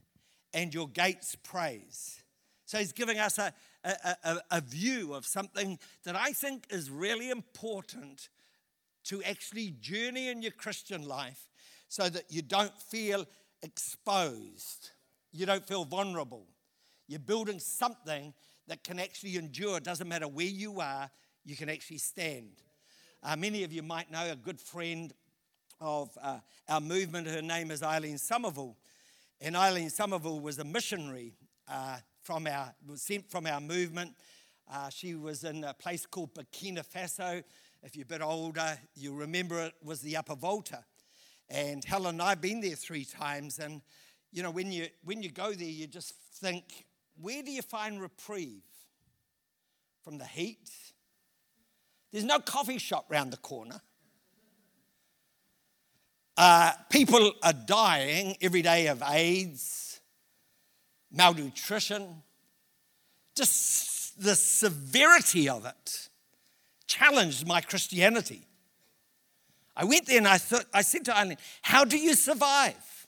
and 0.53 0.73
your 0.73 0.89
gates 0.89 1.37
praise. 1.43 2.23
So 2.67 2.79
he's 2.79 2.93
giving 2.93 3.19
us 3.19 3.39
a, 3.39 3.53
a, 3.85 4.17
a, 4.25 4.39
a, 4.51 4.61
view 4.61 5.13
of 5.13 5.27
something 5.27 5.79
that 6.05 6.17
I 6.17 6.33
think 6.33 6.67
is 6.71 6.91
really 6.91 7.31
important 7.31 8.29
to 9.05 9.23
actually 9.23 9.75
journey 9.81 10.29
in 10.29 10.43
your 10.43 10.53
Christian 10.53 11.07
life 11.07 11.49
so 11.89 12.09
that 12.09 12.25
you 12.31 12.43
don't 12.43 12.77
feel 12.81 13.27
exposed, 13.63 14.91
you 15.33 15.47
don't 15.47 15.67
feel 15.67 15.85
vulnerable. 15.85 16.47
You're 17.07 17.19
building 17.19 17.61
something 17.61 18.33
that 18.67 18.83
can 18.83 18.99
actually 18.99 19.37
endure. 19.37 19.77
It 19.77 19.85
doesn't 19.85 20.09
matter 20.09 20.27
where 20.27 20.47
you 20.47 20.81
are, 20.81 21.11
you 21.45 21.57
can 21.57 21.69
actually 21.69 21.99
stand. 21.99 22.63
Uh, 23.23 23.37
many 23.37 23.65
of 23.65 23.73
you 23.73 23.83
might 23.83 24.11
know 24.11 24.31
a 24.31 24.37
good 24.37 24.61
friend 24.61 25.13
of 25.81 26.17
uh, 26.23 26.39
our 26.69 26.81
movement. 26.81 27.27
Her 27.27 27.43
name 27.43 27.71
is 27.71 27.83
Eileen 27.83 28.19
Somerville. 28.19 28.77
And 29.41 29.57
Eileen 29.57 29.91
Somerville 29.91 30.41
was 30.41 30.59
a 30.59 30.65
missionary 30.65 31.35
uh, 31.69 31.99
from 32.25 32.47
our, 32.47 32.75
sent 32.97 33.31
from 33.31 33.47
our 33.47 33.61
movement. 33.61 34.15
Uh, 34.73 34.89
she 34.89 35.15
was 35.15 35.45
in 35.45 35.63
a 35.63 35.75
place 35.75 36.07
called 36.07 36.35
Burkina 36.35 36.85
Faso. 36.85 37.45
If 37.83 37.95
you're 37.95 38.05
a 38.05 38.07
bit 38.07 38.23
older, 38.23 38.79
you 38.97 39.15
remember 39.15 39.61
it 39.61 39.75
was 39.85 40.01
the 40.01 40.17
Upper 40.17 40.35
Volta. 40.35 40.83
And 41.51 41.85
Helen 41.85 42.15
and 42.15 42.23
I 42.23 42.31
have 42.31 42.41
been 42.41 42.63
there 42.63 42.75
three 42.75 43.05
times. 43.05 43.59
And, 43.59 43.83
you 44.33 44.43
know, 44.43 44.51
when 44.51 44.73
you, 44.73 44.87
when 45.05 45.23
you 45.23 45.31
go 45.31 45.53
there, 45.53 45.69
you 45.69 45.87
just 45.87 46.15
think, 46.37 46.87
where 47.21 47.43
do 47.43 47.53
you 47.53 47.63
find 47.63 48.01
reprieve? 48.01 48.63
From 50.03 50.19
the 50.19 50.27
heat? 50.27 50.71
There's 52.11 52.25
no 52.25 52.39
coffee 52.39 52.79
shop 52.79 53.07
round 53.09 53.33
the 53.33 53.39
corner. 53.39 53.81
Uh, 56.37 56.73
people 56.91 57.33
are 57.43 57.53
dying 57.53 58.37
every 58.41 58.63
day 58.63 58.89
of 58.89 59.03
AIDS, 59.03 59.84
malnutrition, 61.15 62.23
just 63.35 64.23
the 64.23 64.35
severity 64.35 65.49
of 65.49 65.65
it 65.67 66.09
challenged 66.87 67.47
my 67.47 67.61
Christianity. 67.61 68.47
I 69.77 69.85
went 69.85 70.07
there 70.07 70.19
and 70.19 70.29
I, 70.29 70.39
thought, 70.39 70.67
I 70.73 70.83
said 70.83 71.05
to 71.07 71.17
Eileen, 71.17 71.39
How 71.63 71.85
do 71.85 71.97
you 71.99 72.15
survive? 72.15 73.07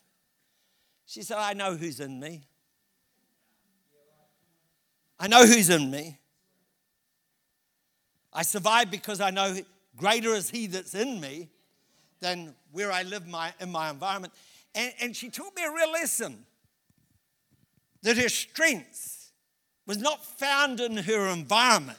She 1.07 1.23
said, 1.23 1.39
I 1.39 1.53
know 1.53 1.77
who's 1.77 2.01
in 2.01 2.19
me. 2.19 2.43
I 5.19 5.29
know 5.29 5.47
who's 5.47 5.71
in 5.71 5.91
me. 5.91 6.19
I 8.33 8.43
survive 8.43 8.91
because 8.91 9.21
I 9.21 9.31
know 9.31 9.57
greater 9.97 10.35
is 10.35 10.51
He 10.51 10.67
that's 10.67 10.95
in 10.95 11.21
me 11.21 11.49
than 12.21 12.55
where 12.73 12.91
I 12.91 13.03
live 13.03 13.27
my, 13.27 13.53
in 13.61 13.71
my 13.71 13.91
environment. 13.91 14.33
And, 14.75 14.93
and 15.01 15.17
she 15.17 15.31
taught 15.31 15.55
me 15.55 15.63
a 15.63 15.73
real 15.73 15.93
lesson 15.93 16.45
that 18.03 18.17
her 18.17 18.29
strength 18.29 19.33
was 19.87 19.99
not 19.99 20.25
found 20.25 20.81
in 20.81 20.97
her 20.97 21.29
environment, 21.29 21.99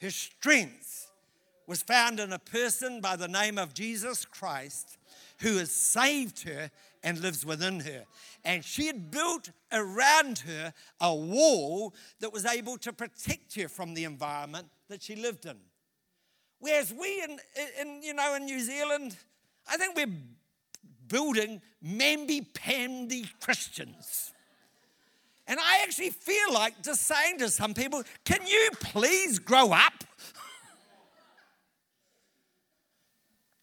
her 0.00 0.10
strength 0.10 1.10
was 1.66 1.82
found 1.82 2.20
in 2.20 2.32
a 2.32 2.38
person 2.38 3.00
by 3.00 3.16
the 3.16 3.28
name 3.28 3.58
of 3.58 3.74
Jesus 3.74 4.24
Christ 4.24 4.98
who 5.40 5.56
has 5.58 5.70
saved 5.70 6.42
her 6.42 6.70
and 7.02 7.20
lives 7.20 7.44
within 7.44 7.80
her. 7.80 8.04
And 8.44 8.64
she 8.64 8.86
had 8.86 9.10
built 9.10 9.50
around 9.72 10.38
her 10.40 10.72
a 11.00 11.14
wall 11.14 11.94
that 12.20 12.32
was 12.32 12.44
able 12.44 12.78
to 12.78 12.92
protect 12.92 13.54
her 13.56 13.68
from 13.68 13.94
the 13.94 14.04
environment 14.04 14.68
that 14.88 15.02
she 15.02 15.16
lived 15.16 15.46
in. 15.46 15.56
Whereas 16.58 16.92
we 16.92 17.22
in, 17.22 17.38
in 17.80 18.02
you 18.02 18.14
know, 18.14 18.34
in 18.34 18.44
New 18.44 18.60
Zealand, 18.60 19.16
I 19.68 19.76
think 19.76 19.96
we're 19.96 20.06
building 21.08 21.60
mamby-pamby 21.84 23.26
Christians. 23.40 24.32
And 25.48 25.60
I 25.60 25.82
actually 25.82 26.10
feel 26.10 26.52
like 26.52 26.82
just 26.82 27.02
saying 27.02 27.38
to 27.38 27.48
some 27.48 27.72
people, 27.72 28.02
can 28.24 28.44
you 28.46 28.70
please 28.80 29.38
grow 29.38 29.72
up? 29.72 29.92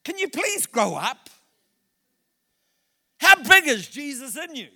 Can 0.05 0.17
you 0.17 0.27
please 0.27 0.65
grow 0.65 0.95
up? 0.95 1.29
How 3.19 3.41
big 3.41 3.67
is 3.67 3.87
Jesus 3.87 4.37
in 4.37 4.53
you? 4.53 4.67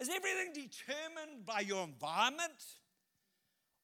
Is 0.00 0.08
everything 0.08 0.52
determined 0.52 1.46
by 1.46 1.60
your 1.60 1.84
environment? 1.84 2.64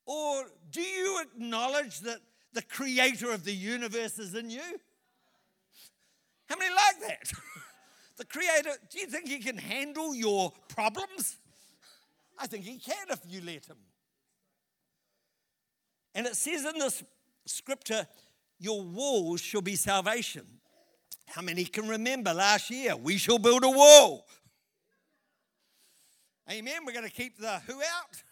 Or 0.05 0.45
do 0.71 0.81
you 0.81 1.23
acknowledge 1.23 2.01
that 2.01 2.19
the 2.53 2.63
creator 2.63 3.31
of 3.31 3.45
the 3.45 3.55
universe 3.55 4.19
is 4.19 4.35
in 4.35 4.51
you? 4.51 4.81
How 6.49 6.57
many 6.57 6.75
like 6.75 7.09
that? 7.09 7.33
the 8.23 8.29
creator, 8.29 8.71
do 8.89 9.01
you 9.01 9.07
think 9.07 9.27
he 9.27 9.41
can 9.41 9.59
handle 9.59 10.15
your 10.15 10.53
problems? 10.69 11.39
I 12.39 12.47
think 12.47 12.65
he 12.65 12.79
can 12.79 13.09
if 13.11 13.19
you 13.29 13.41
let 13.41 13.67
him. 13.67 13.79
And 16.15 16.27
it 16.27 16.37
says 16.37 16.65
in 16.65 16.79
this 16.79 17.03
scripture, 17.47 18.07
your 18.61 18.81
walls 18.81 19.41
shall 19.41 19.61
be 19.61 19.75
salvation. 19.75 20.47
How 21.27 21.43
many 21.43 21.65
can 21.65 21.89
remember 21.89 22.33
last 22.33 22.71
year? 22.71 22.95
We 22.95 23.17
shall 23.17 23.39
build 23.39 23.65
a 23.65 23.71
wall. 23.71 24.25
Amen. 26.49 26.83
We're 26.87 26.93
going 26.93 27.09
to 27.09 27.11
keep 27.11 27.41
the 27.41 27.59
who 27.67 27.75
out, 27.75 28.23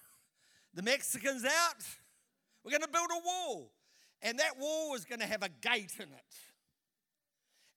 the 0.73 0.83
Mexicans 0.83 1.45
out. 1.45 1.83
We're 2.63 2.71
going 2.71 2.83
to 2.83 2.89
build 2.89 3.09
a 3.11 3.27
wall. 3.27 3.73
And 4.23 4.39
that 4.39 4.57
wall 4.57 4.95
is 4.95 5.05
going 5.05 5.21
to 5.21 5.27
have 5.27 5.43
a 5.43 5.49
gate 5.49 5.95
in 5.97 6.05
it. 6.05 6.50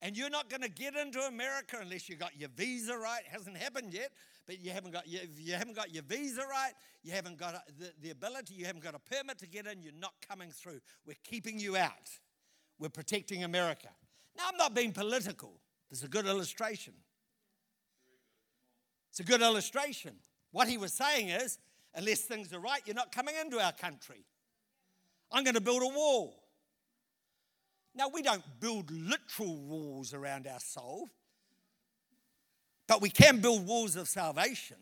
And 0.04 0.18
you're 0.18 0.30
not 0.30 0.50
going 0.50 0.62
to 0.62 0.70
get 0.70 0.98
into 0.98 1.22
America 1.22 1.78
unless 1.82 2.10
you 2.10 2.18
got 2.18 2.38
your 2.38 2.50
visa 2.58 2.98
right. 2.98 3.22
It 3.26 3.32
hasn't 3.32 3.56
happened 3.56 3.94
yet, 3.94 4.12
but 4.46 4.60
you 4.60 4.72
haven't 4.72 4.92
got, 4.92 5.08
you, 5.08 5.22
you 5.38 5.54
haven't 5.54 5.78
got 5.78 5.94
your 5.94 6.04
visa 6.04 6.42
right, 6.42 6.74
you 7.04 7.14
haven't 7.14 7.38
got 7.38 7.64
the, 7.80 7.94
the 8.02 8.10
ability, 8.10 8.54
you 8.54 8.66
haven't 8.66 8.84
got 8.84 8.96
a 8.96 9.00
permit 9.00 9.38
to 9.38 9.48
get 9.48 9.66
in, 9.66 9.82
you're 9.82 9.94
not 9.98 10.12
coming 10.28 10.50
through. 10.50 10.82
We're 11.08 11.16
keeping 11.24 11.58
you 11.58 11.78
out. 11.78 12.10
We're 12.80 12.90
protecting 12.90 13.46
America. 13.46 13.88
Now, 14.36 14.44
I'm 14.52 14.58
not 14.58 14.76
being 14.76 14.92
political. 14.92 15.54
It's 15.90 16.04
a 16.04 16.10
good 16.10 16.26
illustration. 16.26 16.96
It's 19.10 19.22
a 19.22 19.24
good 19.24 19.42
illustration. 19.42 20.16
What 20.52 20.68
he 20.68 20.78
was 20.78 20.92
saying 20.92 21.30
is, 21.30 21.60
unless 21.96 22.22
things 22.22 22.52
are 22.52 22.60
right, 22.60 22.82
you're 22.86 22.96
not 22.96 23.14
coming 23.14 23.36
into 23.40 23.58
our 23.58 23.72
country. 23.72 24.26
I'm 25.32 25.46
going 25.46 25.56
to 25.56 25.62
build 25.62 25.82
a 25.82 25.88
wall. 25.88 26.43
Now, 27.96 28.10
we 28.10 28.22
don't 28.22 28.44
build 28.60 28.90
literal 28.92 29.58
walls 29.58 30.14
around 30.14 30.48
our 30.48 30.60
soul, 30.60 31.10
but 32.88 33.02
we 33.02 33.10
can 33.10 33.40
build 33.40 33.68
walls 33.68 33.96
of 33.96 34.08
salvation 34.08 34.78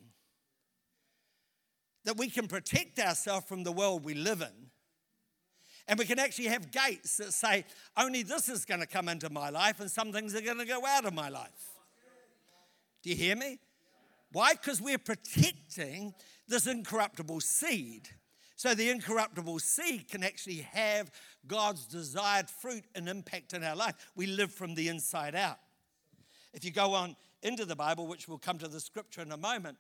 that 2.04 2.18
we 2.18 2.30
can 2.30 2.48
protect 2.48 3.00
ourselves 3.00 3.46
from 3.48 3.64
the 3.64 3.72
world 3.72 4.04
we 4.04 4.14
live 4.14 4.42
in. 4.42 4.72
And 5.88 6.00
we 6.00 6.06
can 6.06 6.20
actually 6.20 6.48
have 6.48 6.72
gates 6.72 7.18
that 7.18 7.34
say, 7.34 7.66
only 7.98 8.24
this 8.24 8.50
is 8.50 8.66
going 8.66 8.80
to 8.80 8.88
come 8.88 9.10
into 9.10 9.30
my 9.30 9.50
life, 9.50 9.80
and 9.80 9.92
some 9.92 10.12
things 10.12 10.34
are 10.36 10.42
going 10.42 10.58
to 10.58 10.66
go 10.66 10.86
out 10.86 11.06
of 11.06 11.14
my 11.14 11.30
life. 11.30 11.70
Do 13.04 13.10
you 13.10 13.16
hear 13.16 13.36
me? 13.36 13.60
Why? 14.32 14.54
Because 14.54 14.80
we're 14.82 14.98
protecting 14.98 16.14
this 16.48 16.66
incorruptible 16.66 17.42
seed. 17.42 18.08
So 18.62 18.76
the 18.76 18.92
incorruptible 18.92 19.58
seed 19.58 20.08
can 20.08 20.22
actually 20.22 20.68
have 20.74 21.10
God's 21.48 21.88
desired 21.88 22.48
fruit 22.48 22.84
and 22.94 23.10
impact 23.10 23.54
in 23.54 23.64
our 23.64 23.76
life. 23.76 23.96
We 24.16 24.28
live 24.28 24.54
from 24.54 24.76
the 24.76 24.88
inside 24.88 25.34
out. 25.34 25.58
If 26.54 26.64
you 26.64 26.70
go 26.70 26.94
on 26.94 27.16
into 27.42 27.66
the 27.66 27.76
Bible, 27.76 28.06
which 28.06 28.28
we'll 28.28 28.38
come 28.38 28.60
to 28.60 28.68
the 28.68 28.80
scripture 28.80 29.24
in 29.24 29.32
a 29.32 29.38
moment, 29.38 29.80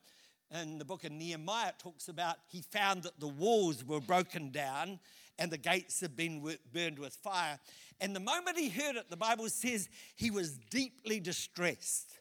in 0.50 0.80
the 0.80 0.84
book 0.84 1.04
of 1.04 1.12
Nehemiah, 1.12 1.68
it 1.68 1.76
talks 1.78 2.08
about 2.08 2.38
he 2.48 2.64
found 2.64 3.04
that 3.04 3.20
the 3.20 3.28
walls 3.28 3.86
were 3.86 4.02
broken 4.02 4.50
down 4.50 5.00
and 5.38 5.52
the 5.52 5.60
gates 5.60 6.02
had 6.02 6.16
been 6.16 6.44
burned 6.74 6.98
with 6.98 7.14
fire. 7.14 7.60
And 8.00 8.16
the 8.16 8.20
moment 8.20 8.58
he 8.58 8.70
heard 8.70 8.96
it, 8.96 9.12
the 9.12 9.16
Bible 9.16 9.50
says 9.50 9.90
he 10.16 10.32
was 10.32 10.58
deeply 10.72 11.20
distressed. 11.20 12.18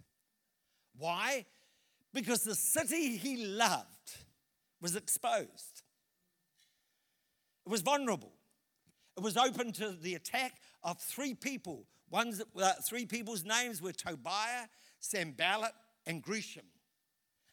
Why? 0.98 1.46
Because 2.12 2.44
the 2.44 2.54
city 2.54 3.16
he 3.16 3.46
loved 3.46 3.86
was 4.82 4.96
exposed, 4.96 5.69
it 7.66 7.70
was 7.70 7.82
vulnerable. 7.82 8.32
It 9.16 9.22
was 9.22 9.36
open 9.36 9.72
to 9.72 9.90
the 9.90 10.14
attack 10.14 10.54
of 10.82 10.98
three 11.00 11.34
people. 11.34 11.86
One's, 12.10 12.42
uh, 12.60 12.72
three 12.84 13.06
people's 13.06 13.44
names 13.44 13.82
were 13.82 13.92
Tobiah, 13.92 14.66
Sanballat, 14.98 15.72
and 16.06 16.22
Geshem. 16.22 16.64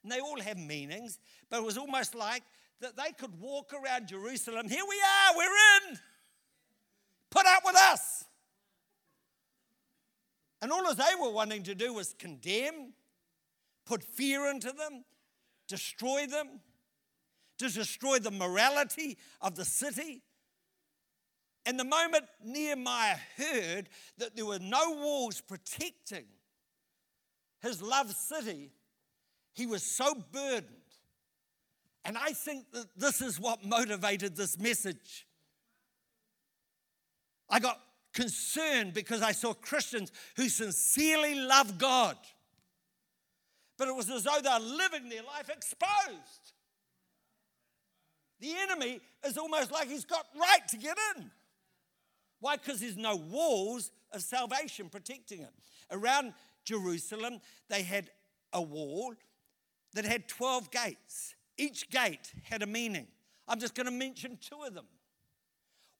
And 0.03 0.11
they 0.11 0.19
all 0.19 0.39
have 0.39 0.57
meanings, 0.57 1.19
but 1.49 1.57
it 1.57 1.63
was 1.63 1.77
almost 1.77 2.15
like 2.15 2.43
that 2.79 2.95
they 2.95 3.11
could 3.11 3.39
walk 3.39 3.73
around 3.73 4.07
Jerusalem. 4.07 4.69
Here 4.69 4.83
we 4.87 4.95
are, 4.95 5.37
we're 5.37 5.91
in. 5.91 5.99
Put 7.29 7.45
up 7.45 7.63
with 7.65 7.75
us. 7.75 8.23
And 10.61 10.71
all 10.71 10.93
they 10.93 11.03
were 11.19 11.31
wanting 11.31 11.63
to 11.63 11.75
do 11.75 11.93
was 11.93 12.15
condemn, 12.17 12.93
put 13.85 14.03
fear 14.03 14.49
into 14.49 14.71
them, 14.71 15.03
destroy 15.67 16.25
them, 16.25 16.61
to 17.57 17.69
destroy 17.69 18.19
the 18.19 18.31
morality 18.31 19.17
of 19.41 19.55
the 19.55 19.65
city. 19.65 20.21
And 21.65 21.79
the 21.79 21.83
moment 21.83 22.25
Nehemiah 22.43 23.17
heard 23.37 23.89
that 24.17 24.35
there 24.35 24.45
were 24.45 24.59
no 24.59 24.91
walls 24.91 25.41
protecting 25.41 26.25
his 27.61 27.81
loved 27.81 28.15
city, 28.15 28.71
he 29.53 29.65
was 29.65 29.83
so 29.83 30.13
burdened. 30.31 30.63
And 32.05 32.17
I 32.17 32.31
think 32.31 32.71
that 32.71 32.87
this 32.95 33.21
is 33.21 33.39
what 33.39 33.65
motivated 33.65 34.35
this 34.35 34.57
message. 34.57 35.27
I 37.49 37.59
got 37.59 37.81
concerned 38.13 38.93
because 38.93 39.21
I 39.21 39.31
saw 39.31 39.53
Christians 39.53 40.11
who 40.37 40.47
sincerely 40.47 41.35
love 41.35 41.77
God, 41.77 42.17
but 43.77 43.87
it 43.87 43.95
was 43.95 44.09
as 44.09 44.23
though 44.23 44.39
they're 44.41 44.59
living 44.59 45.09
their 45.09 45.23
life 45.23 45.49
exposed. 45.49 46.53
The 48.39 48.53
enemy 48.61 48.99
is 49.25 49.37
almost 49.37 49.71
like 49.71 49.89
he's 49.89 50.05
got 50.05 50.25
right 50.39 50.67
to 50.69 50.77
get 50.77 50.97
in. 51.15 51.31
Why? 52.39 52.55
Because 52.57 52.79
there's 52.79 52.97
no 52.97 53.15
walls 53.15 53.91
of 54.11 54.21
salvation 54.21 54.89
protecting 54.89 55.41
it. 55.41 55.53
Around 55.91 56.33
Jerusalem, 56.63 57.39
they 57.69 57.81
had 57.81 58.11
a 58.53 58.61
wall 58.61 59.13
that 59.93 60.05
had 60.05 60.27
12 60.27 60.69
gates. 60.69 61.35
Each 61.57 61.89
gate 61.89 62.31
had 62.43 62.61
a 62.61 62.67
meaning. 62.67 63.07
I'm 63.47 63.59
just 63.59 63.73
going 63.73 63.85
to 63.85 63.91
mention 63.91 64.37
two 64.39 64.61
of 64.65 64.73
them. 64.73 64.85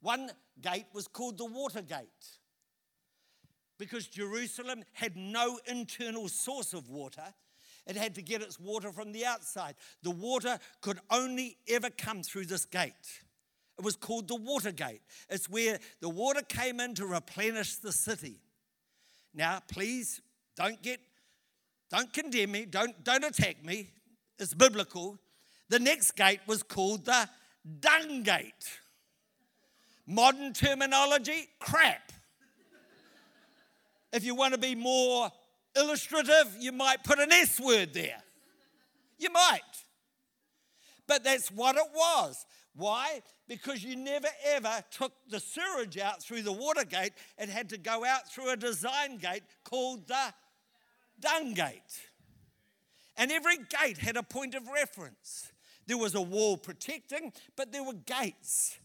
One 0.02 0.30
gate 0.62 0.86
was 0.93 1.08
called 1.08 1.38
the 1.38 1.45
water 1.45 1.82
gate 1.82 2.08
because 3.80 4.08
Jerusalem 4.08 4.84
had 4.93 5.15
no 5.15 5.60
internal 5.65 6.28
source 6.28 6.73
of 6.73 6.89
water. 6.89 7.34
It 7.88 7.95
had 7.95 8.15
to 8.15 8.21
get 8.21 8.41
its 8.41 8.60
water 8.60 8.91
from 8.91 9.13
the 9.13 9.26
outside. 9.26 9.76
The 10.04 10.12
water 10.12 10.60
could 10.82 11.00
only 11.10 11.58
ever 11.69 11.89
come 11.89 12.21
through 12.21 12.45
this 12.45 12.65
gate. 12.65 12.93
It 13.78 13.86
was 13.86 13.95
called 13.95 14.28
the 14.28 14.36
water 14.36 14.71
gate. 14.71 15.02
It's 15.30 15.50
where 15.50 15.80
the 16.02 16.10
water 16.10 16.41
came 16.41 16.80
in 16.80 16.95
to 16.95 17.06
replenish 17.06 17.76
the 17.76 17.91
city. 17.91 18.41
Now, 19.34 19.62
please 19.71 20.19
don't 20.56 20.82
get, 20.82 21.00
don't 21.89 22.12
condemn 22.12 22.52
me, 22.52 22.65
don't, 22.65 23.04
don't 23.04 23.23
attack 23.23 23.63
me. 23.63 23.89
It's 24.38 24.54
biblical. 24.54 25.19
The 25.69 25.80
next 25.80 26.12
gate 26.12 26.41
was 26.45 26.63
called 26.63 27.06
the 27.06 27.30
dung 27.80 28.23
gate. 28.23 28.80
Modern 30.06 30.54
terminology, 30.54 31.47
crap. 31.60 32.12
If 34.12 34.23
you 34.23 34.36
want 34.36 34.54
to 34.54 34.60
be 34.60 34.73
more 34.73 35.30
illustrative, 35.77 36.55
you 36.59 36.71
might 36.71 37.03
put 37.03 37.19
an 37.19 37.31
S 37.31 37.59
word 37.59 37.93
there. 37.93 38.21
You 39.17 39.29
might. 39.31 39.61
But 41.07 41.23
that's 41.23 41.49
what 41.49 41.75
it 41.75 41.87
was. 41.93 42.45
Why? 42.75 43.21
Because 43.47 43.83
you 43.83 43.95
never 43.95 44.27
ever 44.45 44.83
took 44.91 45.13
the 45.29 45.39
sewage 45.39 45.97
out 45.97 46.21
through 46.21 46.43
the 46.43 46.51
water 46.51 46.83
gate. 46.83 47.13
It 47.37 47.49
had 47.49 47.69
to 47.69 47.77
go 47.77 48.05
out 48.05 48.31
through 48.31 48.51
a 48.51 48.57
design 48.57 49.17
gate 49.17 49.43
called 49.63 50.07
the 50.07 50.33
dung 51.19 51.53
gate. 51.53 51.81
And 53.17 53.31
every 53.31 53.57
gate 53.57 53.97
had 53.97 54.15
a 54.15 54.23
point 54.23 54.53
of 54.53 54.67
reference. 54.67 55.51
There 55.87 55.97
was 55.97 56.13
a 56.13 56.21
wall 56.21 56.57
protecting, 56.57 57.33
but 57.55 57.71
there 57.71 57.83
were 57.83 57.93
gates. 57.93 58.77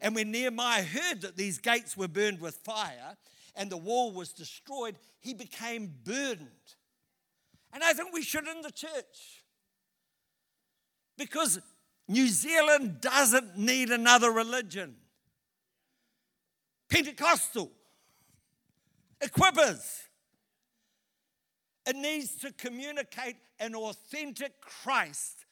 And 0.00 0.14
when 0.14 0.30
Nehemiah 0.30 0.84
heard 0.84 1.22
that 1.22 1.36
these 1.36 1.58
gates 1.58 1.96
were 1.96 2.06
burned 2.06 2.40
with 2.40 2.54
fire 2.56 3.16
and 3.58 3.68
the 3.68 3.76
wall 3.76 4.12
was 4.12 4.32
destroyed, 4.32 4.96
he 5.20 5.34
became 5.34 5.92
burdened. 6.04 6.48
And 7.72 7.82
I 7.84 7.92
think 7.92 8.14
we 8.14 8.22
should 8.22 8.46
in 8.46 8.62
the 8.62 8.70
church. 8.70 9.42
Because 11.18 11.60
New 12.06 12.28
Zealand 12.28 13.00
doesn't 13.00 13.58
need 13.58 13.90
another 13.90 14.30
religion. 14.30 14.94
Pentecostal, 16.88 17.70
equippers. 19.20 20.04
It 21.84 21.96
needs 21.96 22.36
to 22.36 22.52
communicate 22.52 23.36
an 23.58 23.74
authentic 23.74 24.60
Christ 24.60 25.46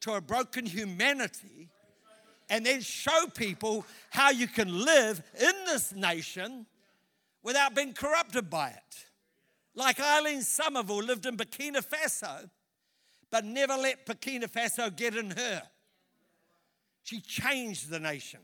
to 0.00 0.14
a 0.14 0.20
broken 0.20 0.64
humanity 0.64 1.68
and 2.48 2.64
then 2.64 2.80
show 2.80 3.26
people 3.34 3.84
how 4.10 4.30
you 4.30 4.46
can 4.46 4.84
live 4.84 5.22
in 5.38 5.52
this 5.66 5.94
nation 5.94 6.66
without 7.42 7.74
being 7.74 7.92
corrupted 7.92 8.48
by 8.48 8.68
it. 8.70 9.06
Like 9.74 10.00
Eileen 10.00 10.42
Somerville 10.42 11.02
lived 11.02 11.26
in 11.26 11.36
Burkina 11.36 11.84
Faso, 11.84 12.50
but 13.30 13.44
never 13.44 13.74
let 13.74 14.06
Burkina 14.06 14.44
Faso 14.44 14.94
get 14.94 15.16
in 15.16 15.30
her. 15.30 15.62
She 17.04 17.20
changed 17.20 17.90
the 17.90 17.98
nation. 17.98 18.40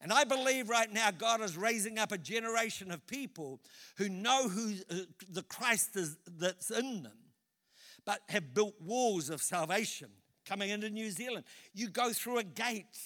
And 0.00 0.12
I 0.12 0.24
believe 0.24 0.68
right 0.68 0.92
now 0.92 1.10
God 1.10 1.40
is 1.40 1.56
raising 1.56 1.98
up 1.98 2.12
a 2.12 2.18
generation 2.18 2.90
of 2.90 3.06
people 3.06 3.60
who 3.96 4.08
know 4.10 4.48
who 4.48 4.74
uh, 4.90 4.96
the 5.30 5.42
Christ 5.44 5.96
is 5.96 6.18
that's 6.38 6.70
in 6.70 7.04
them, 7.04 7.16
but 8.04 8.20
have 8.28 8.52
built 8.52 8.74
walls 8.82 9.30
of 9.30 9.40
salvation 9.40 10.08
coming 10.44 10.68
into 10.68 10.90
New 10.90 11.10
Zealand. 11.10 11.44
You 11.72 11.88
go 11.88 12.12
through 12.12 12.38
a 12.38 12.44
gate. 12.44 12.98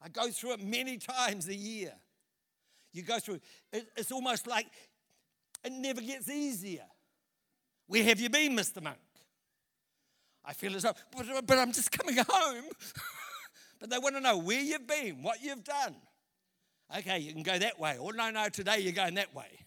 I 0.00 0.08
go 0.08 0.28
through 0.30 0.52
it 0.52 0.64
many 0.64 0.98
times 0.98 1.48
a 1.48 1.54
year. 1.54 1.94
You 2.92 3.02
go 3.02 3.18
through, 3.18 3.40
it's 3.72 4.12
almost 4.12 4.46
like 4.46 4.66
it 5.64 5.72
never 5.72 6.00
gets 6.00 6.28
easier. 6.28 6.84
Where 7.86 8.04
have 8.04 8.20
you 8.20 8.28
been, 8.28 8.56
Mr. 8.56 8.82
Monk? 8.82 8.98
I 10.44 10.52
feel 10.52 10.74
as 10.74 10.82
though, 10.82 10.92
but, 11.16 11.46
but 11.46 11.58
I'm 11.58 11.72
just 11.72 11.90
coming 11.92 12.16
home. 12.28 12.64
but 13.80 13.90
they 13.90 13.98
want 13.98 14.16
to 14.16 14.20
know 14.20 14.38
where 14.38 14.60
you've 14.60 14.86
been, 14.86 15.22
what 15.22 15.42
you've 15.42 15.64
done. 15.64 15.96
Okay, 16.98 17.20
you 17.20 17.32
can 17.32 17.42
go 17.42 17.58
that 17.58 17.78
way. 17.78 17.96
Or 17.98 18.12
no, 18.12 18.30
no, 18.30 18.48
today 18.48 18.80
you're 18.80 18.92
going 18.92 19.14
that 19.14 19.34
way. 19.34 19.66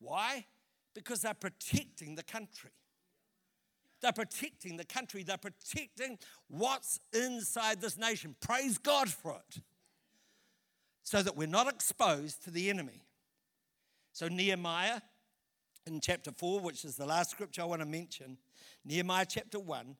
Why? 0.00 0.46
Because 0.94 1.22
they're 1.22 1.34
protecting 1.34 2.14
the 2.14 2.22
country. 2.22 2.70
they're 4.00 4.12
protecting 4.12 4.76
the 4.76 4.84
country, 4.84 5.22
they're 5.22 5.36
protecting 5.38 6.18
what's 6.48 7.00
inside 7.12 7.80
this 7.80 7.96
nation. 7.96 8.34
Praise 8.40 8.78
God 8.78 9.08
for 9.08 9.40
it. 9.48 9.62
So 11.04 11.22
that 11.22 11.36
we're 11.36 11.46
not 11.46 11.72
exposed 11.72 12.42
to 12.44 12.50
the 12.50 12.68
enemy. 12.70 13.02
So, 14.12 14.28
Nehemiah 14.28 15.00
in 15.86 16.00
chapter 16.00 16.32
4, 16.32 16.60
which 16.60 16.84
is 16.84 16.96
the 16.96 17.06
last 17.06 17.30
scripture 17.30 17.62
I 17.62 17.66
want 17.66 17.82
to 17.82 17.86
mention, 17.86 18.38
Nehemiah 18.84 19.26
chapter 19.28 19.60
1, 19.60 19.96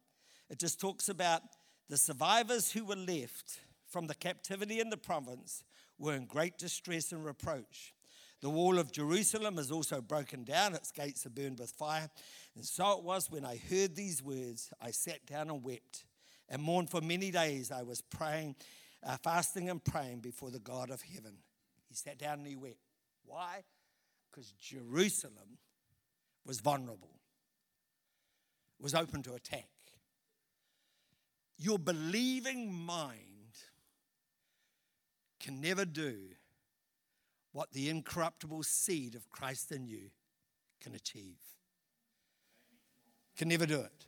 it 0.50 0.58
just 0.58 0.80
talks 0.80 1.08
about 1.08 1.42
the 1.88 1.96
survivors 1.96 2.72
who 2.72 2.84
were 2.84 2.96
left 2.96 3.60
from 3.88 4.06
the 4.06 4.14
captivity 4.14 4.80
in 4.80 4.90
the 4.90 4.96
province 4.96 5.62
were 5.98 6.14
in 6.14 6.26
great 6.26 6.58
distress 6.58 7.12
and 7.12 7.24
reproach. 7.24 7.94
The 8.40 8.50
wall 8.50 8.78
of 8.78 8.92
Jerusalem 8.92 9.58
is 9.58 9.70
also 9.70 10.00
broken 10.00 10.44
down, 10.44 10.74
its 10.74 10.90
gates 10.90 11.24
are 11.26 11.30
burned 11.30 11.60
with 11.60 11.70
fire. 11.70 12.10
And 12.56 12.64
so 12.64 12.98
it 12.98 13.04
was 13.04 13.30
when 13.30 13.44
I 13.44 13.60
heard 13.70 13.94
these 13.94 14.22
words, 14.22 14.70
I 14.82 14.90
sat 14.90 15.24
down 15.26 15.50
and 15.50 15.62
wept 15.62 16.04
and 16.48 16.62
mourned 16.62 16.90
for 16.90 17.00
many 17.00 17.30
days. 17.30 17.70
I 17.70 17.82
was 17.82 18.02
praying, 18.02 18.56
uh, 19.04 19.16
fasting 19.22 19.68
and 19.70 19.82
praying 19.82 20.20
before 20.20 20.50
the 20.50 20.58
God 20.58 20.90
of 20.90 21.02
heaven. 21.02 21.36
He 21.88 21.94
sat 21.94 22.18
down 22.18 22.38
and 22.38 22.46
he 22.46 22.56
wept. 22.56 22.78
Why? 23.24 23.62
Because 24.30 24.52
Jerusalem 24.52 25.58
was 26.44 26.60
vulnerable, 26.60 27.20
was 28.80 28.94
open 28.94 29.22
to 29.22 29.34
attack. 29.34 29.68
Your 31.56 31.78
believing 31.78 32.72
mind 32.72 33.34
can 35.40 35.60
never 35.60 35.84
do 35.84 36.16
what 37.52 37.70
the 37.72 37.88
incorruptible 37.88 38.62
seed 38.64 39.14
of 39.14 39.30
Christ 39.30 39.70
in 39.70 39.86
you 39.86 40.10
can 40.80 40.94
achieve. 40.94 41.38
Can 43.36 43.48
never 43.48 43.66
do 43.66 43.80
it. 43.80 44.06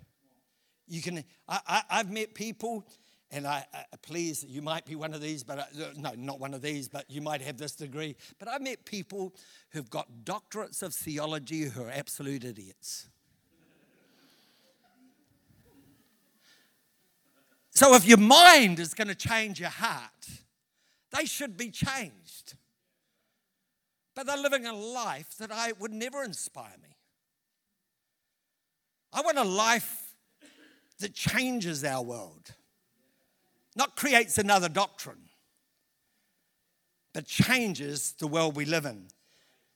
You 0.88 1.02
can. 1.02 1.24
I, 1.48 1.82
I, 1.88 1.96
have 1.98 2.10
met 2.10 2.34
people, 2.34 2.86
and 3.30 3.46
I, 3.46 3.64
I, 3.74 3.84
please, 4.02 4.44
you 4.48 4.62
might 4.62 4.84
be 4.84 4.94
one 4.94 5.12
of 5.12 5.20
these, 5.20 5.42
but 5.42 5.58
I, 5.58 5.62
uh, 5.62 5.92
no, 5.96 6.12
not 6.16 6.38
one 6.38 6.54
of 6.54 6.62
these, 6.62 6.88
but 6.88 7.10
you 7.10 7.20
might 7.20 7.42
have 7.42 7.58
this 7.58 7.74
degree. 7.74 8.16
But 8.38 8.48
I've 8.48 8.62
met 8.62 8.84
people 8.84 9.34
who've 9.70 9.90
got 9.90 10.06
doctorates 10.24 10.82
of 10.82 10.94
theology 10.94 11.64
who 11.64 11.82
are 11.82 11.90
absolute 11.90 12.44
idiots. 12.44 13.08
So 17.70 17.94
if 17.94 18.06
your 18.06 18.18
mind 18.18 18.78
is 18.80 18.94
going 18.94 19.08
to 19.08 19.14
change 19.14 19.60
your 19.60 19.68
heart, 19.68 20.28
they 21.14 21.26
should 21.26 21.58
be 21.58 21.70
changed. 21.70 22.54
But 24.14 24.26
they're 24.26 24.38
living 24.38 24.64
a 24.64 24.72
life 24.72 25.36
that 25.38 25.52
I 25.52 25.72
would 25.78 25.92
never 25.92 26.24
inspire 26.24 26.76
me. 26.82 26.96
I 29.12 29.20
want 29.20 29.36
a 29.36 29.44
life 29.44 30.14
that 31.00 31.12
changes 31.12 31.84
our 31.84 32.02
world, 32.02 32.54
not 33.76 33.96
creates 33.96 34.38
another 34.38 34.68
doctrine, 34.68 35.28
but 37.12 37.26
changes 37.26 38.12
the 38.18 38.26
world 38.26 38.56
we 38.56 38.64
live 38.64 38.86
in. 38.86 39.08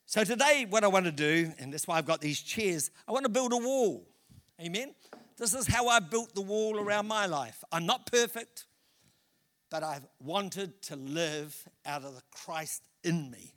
So, 0.07 0.25
today, 0.25 0.67
what 0.69 0.83
I 0.83 0.89
want 0.89 1.05
to 1.07 1.13
do, 1.13 1.53
and 1.59 1.73
that's 1.73 1.87
why 1.87 1.97
I've 1.97 2.07
got 2.07 2.21
these 2.21 2.41
chairs, 2.41 2.91
I 3.07 3.13
want 3.13 3.25
to 3.25 3.31
build 3.31 3.53
a 3.53 3.57
wall. 3.57 4.09
Amen? 4.61 4.95
This 5.37 5.55
is 5.55 5.67
how 5.67 5.87
I 5.87 6.01
built 6.01 6.35
the 6.35 6.41
wall 6.41 6.79
around 6.79 7.07
my 7.07 7.27
life. 7.27 7.63
I'm 7.71 7.87
not 7.87 8.11
perfect, 8.11 8.67
but 9.71 9.83
I've 9.83 10.07
wanted 10.21 10.83
to 10.83 10.97
live 10.97 11.57
out 11.87 12.03
of 12.03 12.15
the 12.15 12.23
Christ 12.31 12.83
in 13.05 13.31
me. 13.31 13.55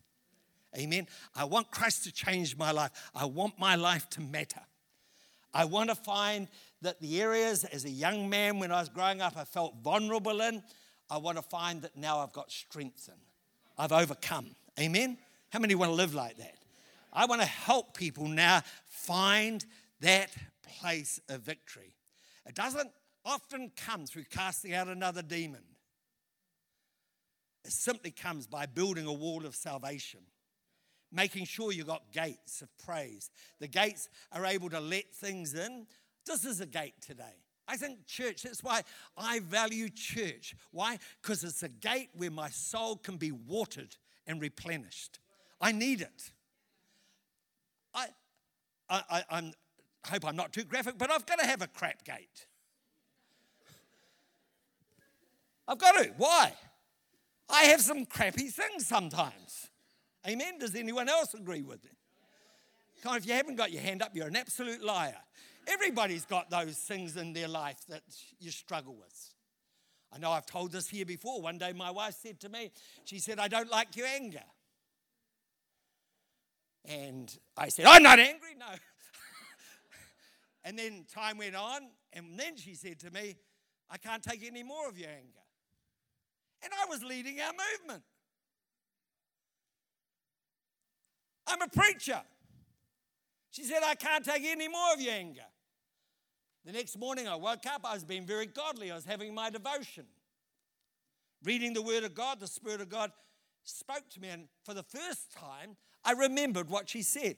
Amen. 0.78 1.08
I 1.36 1.46
want 1.46 1.72
Christ 1.72 2.04
to 2.06 2.12
change 2.12 2.58
my 2.58 2.72
life. 2.72 2.92
I 3.14 3.26
want 3.26 3.60
my 3.60 3.76
life 3.76 4.10
to 4.12 4.22
matter. 4.22 4.62
I 5.54 5.66
want 5.66 5.90
to 5.90 5.96
find 5.96 6.48
that 6.84 7.02
the 7.02 7.22
areas 7.22 7.64
as 7.66 7.86
a 7.86 7.90
young 7.90 8.30
man 8.30 8.60
when 8.60 8.72
I 8.72 8.80
was 8.80 8.90
growing 8.90 9.22
up 9.22 9.36
I 9.36 9.44
felt 9.44 9.76
vulnerable 9.84 10.42
in, 10.42 10.64
I 11.10 11.18
want 11.18 11.38
to 11.38 11.42
find 11.42 11.82
that 11.82 11.98
now 11.98 12.20
I've 12.20 12.34
got 12.34 12.52
strength 12.52 13.10
in. 13.10 13.20
I've 13.78 13.92
overcome. 13.92 14.56
Amen. 14.80 15.18
How 15.50 15.60
many 15.60 15.76
want 15.76 15.92
to 15.92 15.96
live 15.96 16.14
like 16.14 16.38
that? 16.38 16.56
I 17.12 17.26
want 17.26 17.42
to 17.42 17.48
help 17.48 17.98
people 17.98 18.28
now 18.28 18.62
find 18.86 19.64
that 20.02 20.32
place 20.80 21.20
of 21.30 21.42
victory. 21.42 21.96
It 22.46 22.56
doesn't 22.56 22.90
often 23.26 23.72
come 23.76 24.06
through 24.06 24.26
casting 24.30 24.74
out 24.74 24.88
another 24.88 25.22
demon. 25.22 25.62
It 27.66 27.72
simply 27.72 28.12
comes 28.12 28.48
by 28.48 28.66
building 28.66 29.06
a 29.06 29.14
wall 29.14 29.46
of 29.46 29.56
salvation 29.56 30.22
making 31.14 31.46
sure 31.46 31.72
you've 31.72 31.88
got 31.88 32.12
gates 32.12 32.62
of 32.62 32.70
praise. 32.80 33.30
The 33.60 33.68
gates 33.68 34.10
are 34.32 34.46
able 34.46 34.70
to 34.72 34.80
let 34.80 35.14
things 35.14 35.54
in. 35.54 35.86
This 36.26 36.46
is 36.46 36.62
a 36.62 36.66
gate 36.66 36.96
today. 37.02 37.24
I 37.68 37.78
think 37.78 38.06
church, 38.06 38.44
that's 38.44 38.64
why 38.64 38.82
I 39.18 39.40
value 39.40 39.90
church. 39.90 40.56
Why? 40.72 41.00
Because 41.22 41.44
it's 41.44 41.64
a 41.64 41.70
gate 41.70 42.10
where 42.16 42.32
my 42.32 42.50
soul 42.50 42.98
can 42.98 43.18
be 43.18 43.32
watered 43.32 43.96
and 44.28 44.42
replenished. 44.42 45.20
I 45.62 45.72
need 45.72 46.02
it. 46.02 46.32
I, 47.94 48.08
I, 48.90 49.24
I 49.30 49.38
am 49.38 49.54
hope 50.06 50.26
I'm 50.26 50.36
not 50.36 50.52
too 50.52 50.64
graphic, 50.64 50.98
but 50.98 51.10
I've 51.10 51.26
got 51.26 51.40
to 51.40 51.46
have 51.46 51.62
a 51.62 51.68
crap 51.68 52.04
gate. 52.04 52.48
I've 55.68 55.78
got 55.78 55.94
to. 55.94 56.12
Why? 56.18 56.54
I 57.50 57.64
have 57.66 57.82
some 57.82 58.06
crappy 58.06 58.48
things 58.48 58.86
sometimes. 58.86 59.70
Amen. 60.28 60.60
Does 60.60 60.76
anyone 60.76 61.08
else 61.08 61.34
agree 61.34 61.62
with 61.62 61.84
me? 61.84 61.92
If 63.06 63.26
you 63.26 63.34
haven't 63.34 63.56
got 63.56 63.72
your 63.72 63.82
hand 63.82 64.02
up, 64.02 64.12
you're 64.14 64.28
an 64.28 64.36
absolute 64.36 64.84
liar. 64.84 65.18
Everybody's 65.68 66.26
got 66.26 66.50
those 66.50 66.78
things 66.78 67.18
in 67.18 67.34
their 67.34 67.48
life 67.48 67.80
that 67.90 68.04
you 68.40 68.52
struggle 68.52 68.96
with. 68.96 69.34
I 70.14 70.20
know 70.20 70.32
I've 70.32 70.46
told 70.46 70.72
this 70.72 70.88
here 70.90 71.06
before. 71.06 71.42
One 71.42 71.58
day 71.58 71.74
my 71.74 71.90
wife 71.90 72.16
said 72.22 72.40
to 72.42 72.50
me, 72.50 72.72
she 73.04 73.20
said, 73.20 73.40
I 73.40 73.48
don't 73.48 73.70
like 73.72 73.96
your 73.96 74.06
anger. 74.08 74.44
And 76.86 77.36
I 77.58 77.70
said, 77.70 77.86
I'm 77.86 78.04
not 78.04 78.20
angry, 78.20 78.56
no. 78.60 78.66
and 80.66 80.78
then 80.78 81.06
time 81.14 81.38
went 81.38 81.56
on, 81.56 81.82
and 82.12 82.38
then 82.38 82.58
she 82.58 82.76
said 82.76 83.00
to 83.00 83.12
me, 83.12 83.38
I 83.90 83.98
can't 83.98 84.22
take 84.22 84.46
any 84.46 84.64
more 84.64 84.88
of 84.88 84.98
your 84.98 85.10
anger. 85.10 85.40
And 86.62 86.72
I 86.74 86.90
was 86.90 87.04
leading 87.04 87.40
our 87.40 87.52
movement. 87.52 88.04
I'm 91.48 91.62
a 91.62 91.68
preacher. 91.68 92.22
She 93.52 93.64
said, 93.64 93.82
I 93.84 93.96
can't 93.96 94.24
take 94.24 94.44
any 94.44 94.68
more 94.68 94.94
of 94.94 95.02
your 95.02 95.14
anger. 95.14 95.46
The 96.66 96.72
next 96.72 96.98
morning 96.98 97.28
I 97.28 97.36
woke 97.36 97.66
up, 97.66 97.82
I 97.84 97.94
was 97.94 98.06
being 98.06 98.26
very 98.26 98.46
godly. 98.46 98.90
I 98.92 98.96
was 98.96 99.06
having 99.06 99.34
my 99.34 99.50
devotion. 99.50 100.06
Reading 101.44 101.74
the 101.74 101.82
Word 101.82 102.06
of 102.06 102.16
God, 102.16 102.40
the 102.40 102.48
Spirit 102.48 102.80
of 102.80 102.88
God 102.88 103.12
spoke 103.64 104.10
to 104.12 104.22
me, 104.22 104.30
and 104.30 104.48
for 104.64 104.74
the 104.74 104.84
first 104.84 105.34
time, 105.34 105.76
I 106.06 106.14
remembered 106.14 106.70
what 106.70 106.90
she 106.90 107.02
said. 107.02 107.36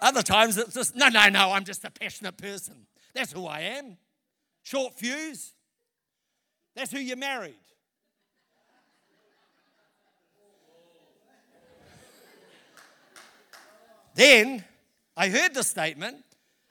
Other 0.01 0.23
times 0.23 0.57
it's 0.59 0.75
just, 0.75 0.97
no, 0.97 1.09
no, 1.09 1.29
no, 1.29 1.53
I'm 1.53 1.65
just 1.65 1.85
a 1.85 1.91
passionate 1.91 2.37
person. 2.37 2.87
That's 3.15 3.33
who 3.33 3.47
I 3.47 3.61
am. 3.61 3.97
Short 4.63 4.95
fuse. 4.95 5.53
That's 6.75 6.91
who 6.91 6.99
you 6.99 7.15
married. 7.17 7.55
Then 14.19 14.65
I 15.17 15.29
heard 15.29 15.55
the 15.55 15.63
statement, 15.63 16.25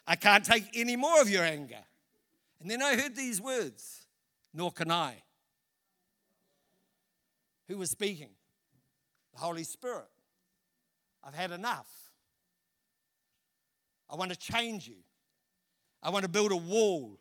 I 0.06 0.18
can't 0.18 0.44
take 0.44 0.66
any 0.74 0.98
more 0.98 1.22
of 1.22 1.30
your 1.30 1.46
anger. 1.46 1.80
And 2.60 2.70
then 2.70 2.82
I 2.82 2.98
heard 2.98 3.16
these 3.16 3.40
words, 3.40 4.06
nor 4.54 4.70
can 4.70 4.92
I. 4.92 5.24
Who 7.70 7.78
was 7.78 7.90
speaking? 7.90 8.32
The 9.34 9.40
Holy 9.40 9.64
Spirit. 9.64 10.10
I've 11.24 11.36
had 11.36 11.52
enough. 11.52 11.88
I 14.10 14.18
want 14.18 14.32
to 14.32 14.38
change 14.38 14.86
you. 14.86 14.98
I 16.04 16.10
want 16.10 16.24
to 16.24 16.30
build 16.30 16.52
a 16.52 16.58
wall. 16.58 17.18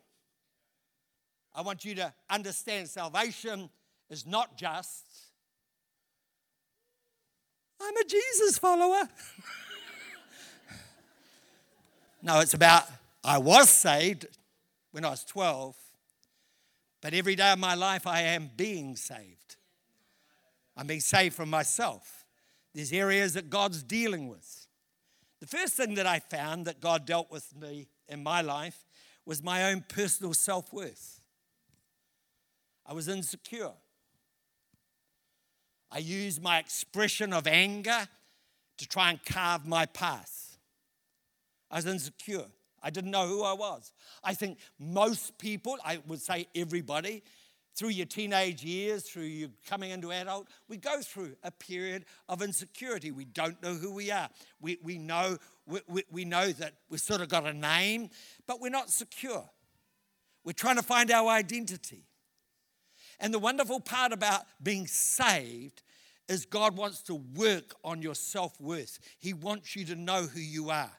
I 1.55 1.61
want 1.61 1.85
you 1.85 1.95
to 1.95 2.13
understand 2.29 2.89
salvation 2.89 3.69
is 4.09 4.25
not 4.25 4.57
just, 4.57 5.05
I'm 7.81 7.95
a 7.95 8.03
Jesus 8.03 8.57
follower. 8.57 9.03
No, 12.27 12.41
it's 12.41 12.53
about 12.53 12.83
I 13.23 13.37
was 13.37 13.69
saved 13.69 14.27
when 14.91 15.05
I 15.05 15.11
was 15.11 15.23
12, 15.23 15.77
but 17.01 17.13
every 17.13 17.37
day 17.37 17.53
of 17.53 17.57
my 17.57 17.73
life 17.73 18.05
I 18.05 18.23
am 18.23 18.51
being 18.57 18.97
saved. 18.97 19.55
I'm 20.75 20.87
being 20.87 20.99
saved 20.99 21.35
from 21.35 21.49
myself. 21.49 22.25
There's 22.75 22.91
areas 22.91 23.35
that 23.35 23.49
God's 23.49 23.81
dealing 23.81 24.27
with. 24.27 24.67
The 25.39 25.47
first 25.47 25.75
thing 25.75 25.95
that 25.95 26.05
I 26.05 26.19
found 26.19 26.65
that 26.65 26.81
God 26.81 27.05
dealt 27.05 27.31
with 27.31 27.55
me 27.55 27.87
in 28.09 28.23
my 28.23 28.41
life 28.41 28.83
was 29.25 29.41
my 29.41 29.71
own 29.71 29.85
personal 29.87 30.33
self 30.33 30.73
worth. 30.73 31.21
I 32.85 32.91
was 32.91 33.07
insecure. 33.07 33.71
I 35.89 35.99
used 35.99 36.43
my 36.43 36.59
expression 36.59 37.31
of 37.31 37.47
anger 37.47 38.09
to 38.79 38.85
try 38.85 39.11
and 39.11 39.23
carve 39.23 39.65
my 39.65 39.85
path. 39.85 40.46
I 41.69 41.77
was 41.77 41.85
insecure. 41.85 42.45
I 42.81 42.89
didn't 42.89 43.11
know 43.11 43.27
who 43.27 43.43
I 43.43 43.53
was. 43.53 43.91
I 44.23 44.33
think 44.33 44.59
most 44.79 45.37
people, 45.37 45.77
I 45.83 45.99
would 46.07 46.21
say 46.21 46.47
everybody, 46.55 47.23
through 47.75 47.89
your 47.89 48.05
teenage 48.07 48.63
years, 48.63 49.03
through 49.03 49.23
you 49.23 49.51
coming 49.67 49.91
into 49.91 50.11
adult, 50.11 50.47
we 50.67 50.77
go 50.77 50.99
through 51.01 51.35
a 51.43 51.51
period 51.51 52.05
of 52.27 52.41
insecurity. 52.41 53.11
We 53.11 53.25
don't 53.25 53.61
know 53.61 53.75
who 53.75 53.93
we 53.93 54.09
are. 54.09 54.29
We, 54.59 54.79
we, 54.81 54.97
know, 54.97 55.37
we, 55.67 55.81
we, 55.87 56.03
we 56.09 56.25
know 56.25 56.51
that 56.53 56.73
we've 56.89 56.99
sort 56.99 57.21
of 57.21 57.29
got 57.29 57.45
a 57.45 57.53
name, 57.53 58.09
but 58.47 58.59
we're 58.59 58.69
not 58.69 58.89
secure. 58.89 59.47
We're 60.43 60.53
trying 60.53 60.77
to 60.77 60.83
find 60.83 61.11
our 61.11 61.29
identity. 61.29 62.05
And 63.19 63.33
the 63.33 63.39
wonderful 63.39 63.79
part 63.79 64.11
about 64.11 64.41
being 64.61 64.87
saved 64.87 65.83
is 66.27 66.45
God 66.45 66.75
wants 66.77 67.01
to 67.03 67.15
work 67.15 67.75
on 67.83 68.01
your 68.01 68.15
self 68.15 68.59
worth. 68.59 68.97
He 69.19 69.33
wants 69.33 69.75
you 69.75 69.85
to 69.85 69.95
know 69.95 70.23
who 70.23 70.39
you 70.39 70.69
are. 70.69 70.91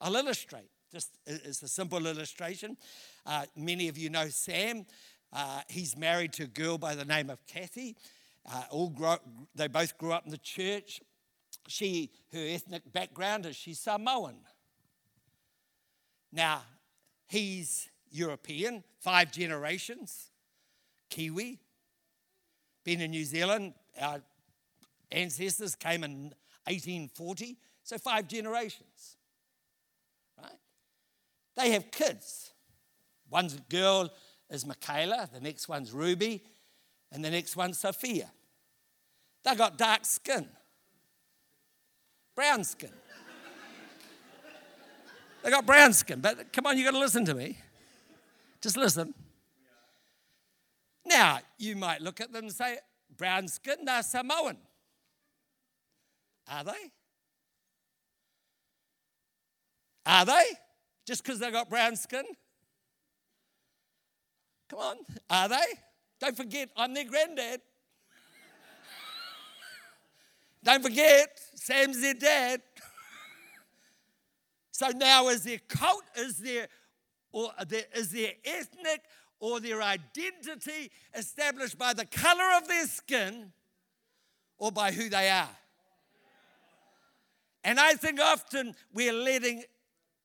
I'll 0.00 0.16
illustrate. 0.16 0.70
Just 0.90 1.18
it's 1.26 1.62
a 1.62 1.68
simple 1.68 2.06
illustration. 2.06 2.76
Uh, 3.24 3.46
many 3.56 3.88
of 3.88 3.96
you 3.96 4.10
know 4.10 4.28
Sam. 4.28 4.86
Uh, 5.32 5.60
he's 5.68 5.96
married 5.96 6.32
to 6.32 6.44
a 6.44 6.48
girl 6.48 6.78
by 6.78 6.94
the 6.94 7.04
name 7.04 7.30
of 7.30 7.44
Kathy. 7.46 7.96
Uh, 8.50 8.62
all 8.70 8.90
grow, 8.90 9.16
they 9.54 9.68
both 9.68 9.96
grew 9.98 10.12
up 10.12 10.24
in 10.24 10.30
the 10.30 10.38
church. 10.38 11.00
She, 11.68 12.10
her 12.32 12.44
ethnic 12.48 12.92
background 12.92 13.46
is 13.46 13.54
she's 13.54 13.78
Samoan. 13.78 14.36
Now, 16.32 16.62
he's 17.28 17.88
European, 18.10 18.82
five 18.98 19.30
generations, 19.30 20.30
Kiwi, 21.10 21.60
been 22.84 23.00
in 23.00 23.10
New 23.10 23.24
Zealand. 23.24 23.74
Our 24.00 24.20
ancestors 25.12 25.74
came 25.74 26.02
in 26.02 26.32
1840, 26.64 27.56
so 27.82 27.98
five 27.98 28.26
generations. 28.26 29.16
They 31.60 31.72
have 31.72 31.90
kids. 31.90 32.52
One's 33.28 33.54
a 33.54 33.60
girl 33.68 34.10
is 34.48 34.64
Michaela, 34.64 35.28
the 35.30 35.40
next 35.40 35.68
one's 35.68 35.92
Ruby, 35.92 36.42
and 37.12 37.22
the 37.22 37.30
next 37.30 37.54
one's 37.54 37.78
Sophia. 37.78 38.30
They 39.44 39.54
got 39.54 39.76
dark 39.76 40.06
skin, 40.06 40.48
brown 42.34 42.64
skin. 42.64 42.90
they 45.42 45.50
got 45.50 45.66
brown 45.66 45.92
skin, 45.92 46.20
but 46.20 46.50
come 46.50 46.66
on, 46.66 46.78
you 46.78 46.84
got 46.84 46.92
to 46.92 46.98
listen 46.98 47.26
to 47.26 47.34
me. 47.34 47.58
Just 48.62 48.78
listen. 48.78 49.12
Now, 51.04 51.40
you 51.58 51.76
might 51.76 52.00
look 52.00 52.22
at 52.22 52.32
them 52.32 52.44
and 52.44 52.52
say, 52.52 52.78
brown 53.14 53.48
skin, 53.48 53.84
they're 53.84 54.02
Samoan. 54.02 54.56
Are 56.50 56.64
they? 56.64 56.90
Are 60.06 60.24
they? 60.24 60.44
Just 61.10 61.24
because 61.24 61.40
they 61.40 61.50
got 61.50 61.68
brown 61.68 61.96
skin? 61.96 62.22
Come 64.68 64.78
on, 64.78 64.96
are 65.28 65.48
they? 65.48 65.56
Don't 66.20 66.36
forget, 66.36 66.68
I'm 66.76 66.94
their 66.94 67.02
granddad. 67.02 67.62
Don't 70.62 70.84
forget, 70.84 71.30
Sam's 71.56 72.00
their 72.00 72.14
dad. 72.14 72.60
so 74.70 74.90
now, 74.90 75.26
is 75.30 75.42
their 75.42 75.58
cult, 75.66 76.04
is 76.16 76.38
their, 76.38 76.68
or 77.32 77.50
is 77.96 78.12
their 78.12 78.30
ethnic 78.44 79.00
or 79.40 79.58
their 79.58 79.82
identity 79.82 80.92
established 81.12 81.76
by 81.76 81.92
the 81.92 82.06
color 82.06 82.56
of 82.56 82.68
their 82.68 82.86
skin 82.86 83.52
or 84.58 84.70
by 84.70 84.92
who 84.92 85.08
they 85.08 85.28
are? 85.28 85.56
And 87.64 87.80
I 87.80 87.94
think 87.94 88.20
often 88.20 88.76
we're 88.94 89.12
letting 89.12 89.64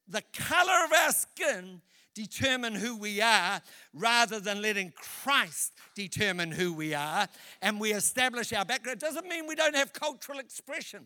the 0.07 0.23
color 0.33 0.85
of 0.85 0.91
our 0.93 1.11
skin 1.11 1.81
determine 2.13 2.73
who 2.73 2.95
we 2.95 3.21
are 3.21 3.61
rather 3.93 4.39
than 4.39 4.61
letting 4.61 4.93
Christ 4.95 5.73
determine 5.95 6.51
who 6.51 6.73
we 6.73 6.93
are 6.93 7.27
and 7.61 7.79
we 7.79 7.93
establish 7.93 8.53
our 8.53 8.65
background. 8.65 9.01
It 9.01 9.05
doesn't 9.05 9.27
mean 9.27 9.47
we 9.47 9.55
don't 9.55 9.75
have 9.75 9.93
cultural 9.93 10.39
expression. 10.39 11.05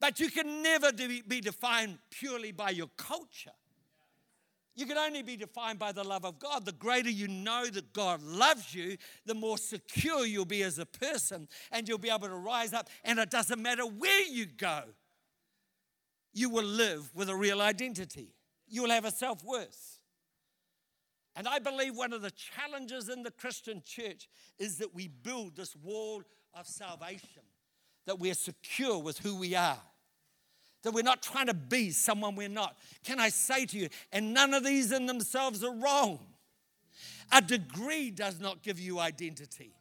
But 0.00 0.18
you 0.18 0.30
can 0.30 0.62
never 0.62 0.92
be 0.92 1.40
defined 1.40 1.98
purely 2.10 2.52
by 2.52 2.70
your 2.70 2.88
culture. 2.96 3.52
You 4.74 4.86
can 4.86 4.96
only 4.96 5.22
be 5.22 5.36
defined 5.36 5.78
by 5.78 5.92
the 5.92 6.02
love 6.02 6.24
of 6.24 6.38
God. 6.38 6.64
The 6.64 6.72
greater 6.72 7.10
you 7.10 7.28
know 7.28 7.66
that 7.66 7.92
God 7.92 8.22
loves 8.22 8.74
you, 8.74 8.96
the 9.26 9.34
more 9.34 9.58
secure 9.58 10.24
you'll 10.24 10.46
be 10.46 10.62
as 10.62 10.78
a 10.78 10.86
person, 10.86 11.48
and 11.70 11.86
you'll 11.86 11.98
be 11.98 12.08
able 12.08 12.28
to 12.28 12.36
rise 12.36 12.72
up. 12.72 12.88
And 13.04 13.18
it 13.18 13.30
doesn't 13.30 13.60
matter 13.60 13.84
where 13.84 14.22
you 14.26 14.46
go, 14.46 14.84
you 16.32 16.48
will 16.50 16.64
live 16.64 17.10
with 17.14 17.28
a 17.28 17.36
real 17.36 17.60
identity 17.60 18.34
you 18.70 18.82
will 18.82 18.90
have 18.90 19.04
a 19.04 19.10
self 19.10 19.44
worth. 19.44 19.98
And 21.36 21.46
I 21.46 21.58
believe 21.58 21.96
one 21.96 22.12
of 22.12 22.22
the 22.22 22.30
challenges 22.30 23.08
in 23.08 23.22
the 23.22 23.30
Christian 23.30 23.82
church 23.84 24.28
is 24.58 24.78
that 24.78 24.94
we 24.94 25.08
build 25.08 25.56
this 25.56 25.76
wall 25.76 26.22
of 26.54 26.66
salvation, 26.66 27.42
that 28.06 28.18
we're 28.18 28.34
secure 28.34 28.98
with 28.98 29.18
who 29.18 29.36
we 29.36 29.54
are, 29.54 29.80
that 30.82 30.92
we're 30.92 31.04
not 31.04 31.22
trying 31.22 31.46
to 31.46 31.54
be 31.54 31.90
someone 31.90 32.34
we're 32.34 32.48
not. 32.48 32.76
Can 33.04 33.20
I 33.20 33.28
say 33.28 33.64
to 33.66 33.78
you, 33.78 33.88
and 34.12 34.34
none 34.34 34.54
of 34.54 34.64
these 34.64 34.92
in 34.92 35.06
themselves 35.06 35.62
are 35.62 35.74
wrong. 35.74 36.18
A 37.32 37.40
degree 37.40 38.10
does 38.10 38.40
not 38.40 38.62
give 38.62 38.80
you 38.80 38.98
identity. 38.98 39.72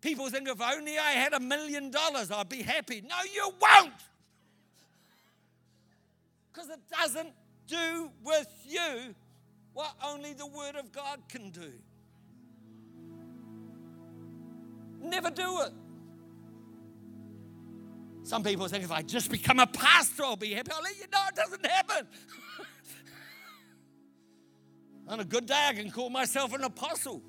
People 0.00 0.28
think 0.28 0.48
if 0.48 0.60
only 0.60 0.98
I 0.98 1.12
had 1.12 1.32
a 1.32 1.40
million 1.40 1.90
dollars, 1.90 2.30
I'd 2.30 2.48
be 2.48 2.62
happy. 2.62 3.00
No, 3.00 3.16
you 3.34 3.52
won't 3.60 3.92
because 6.58 6.70
it 6.70 6.80
doesn't 6.90 7.32
do 7.68 8.10
with 8.24 8.48
you 8.66 9.14
what 9.74 9.94
only 10.04 10.32
the 10.32 10.46
Word 10.46 10.74
of 10.74 10.90
God 10.90 11.20
can 11.28 11.50
do. 11.50 11.70
Never 15.00 15.30
do 15.30 15.60
it. 15.60 15.72
Some 18.24 18.42
people 18.42 18.66
think 18.66 18.82
if 18.82 18.90
I 18.90 19.02
just 19.02 19.30
become 19.30 19.60
a 19.60 19.68
pastor, 19.68 20.24
I'll 20.24 20.36
be 20.36 20.52
happy. 20.52 20.72
I'll 20.74 20.82
let 20.82 20.96
you 20.96 21.04
know 21.12 21.20
it 21.28 21.36
doesn't 21.36 21.64
happen. 21.64 22.08
On 25.08 25.20
a 25.20 25.24
good 25.24 25.46
day, 25.46 25.66
I 25.68 25.74
can 25.74 25.92
call 25.92 26.10
myself 26.10 26.52
an 26.54 26.64
apostle. 26.64 27.22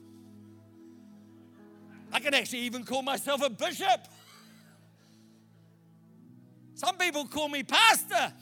I 2.12 2.20
can 2.20 2.34
actually 2.34 2.62
even 2.62 2.84
call 2.84 3.04
myself 3.04 3.44
a 3.44 3.50
bishop. 3.50 4.08
Some 6.74 6.98
people 6.98 7.28
call 7.28 7.48
me 7.48 7.62
pastor. 7.62 8.34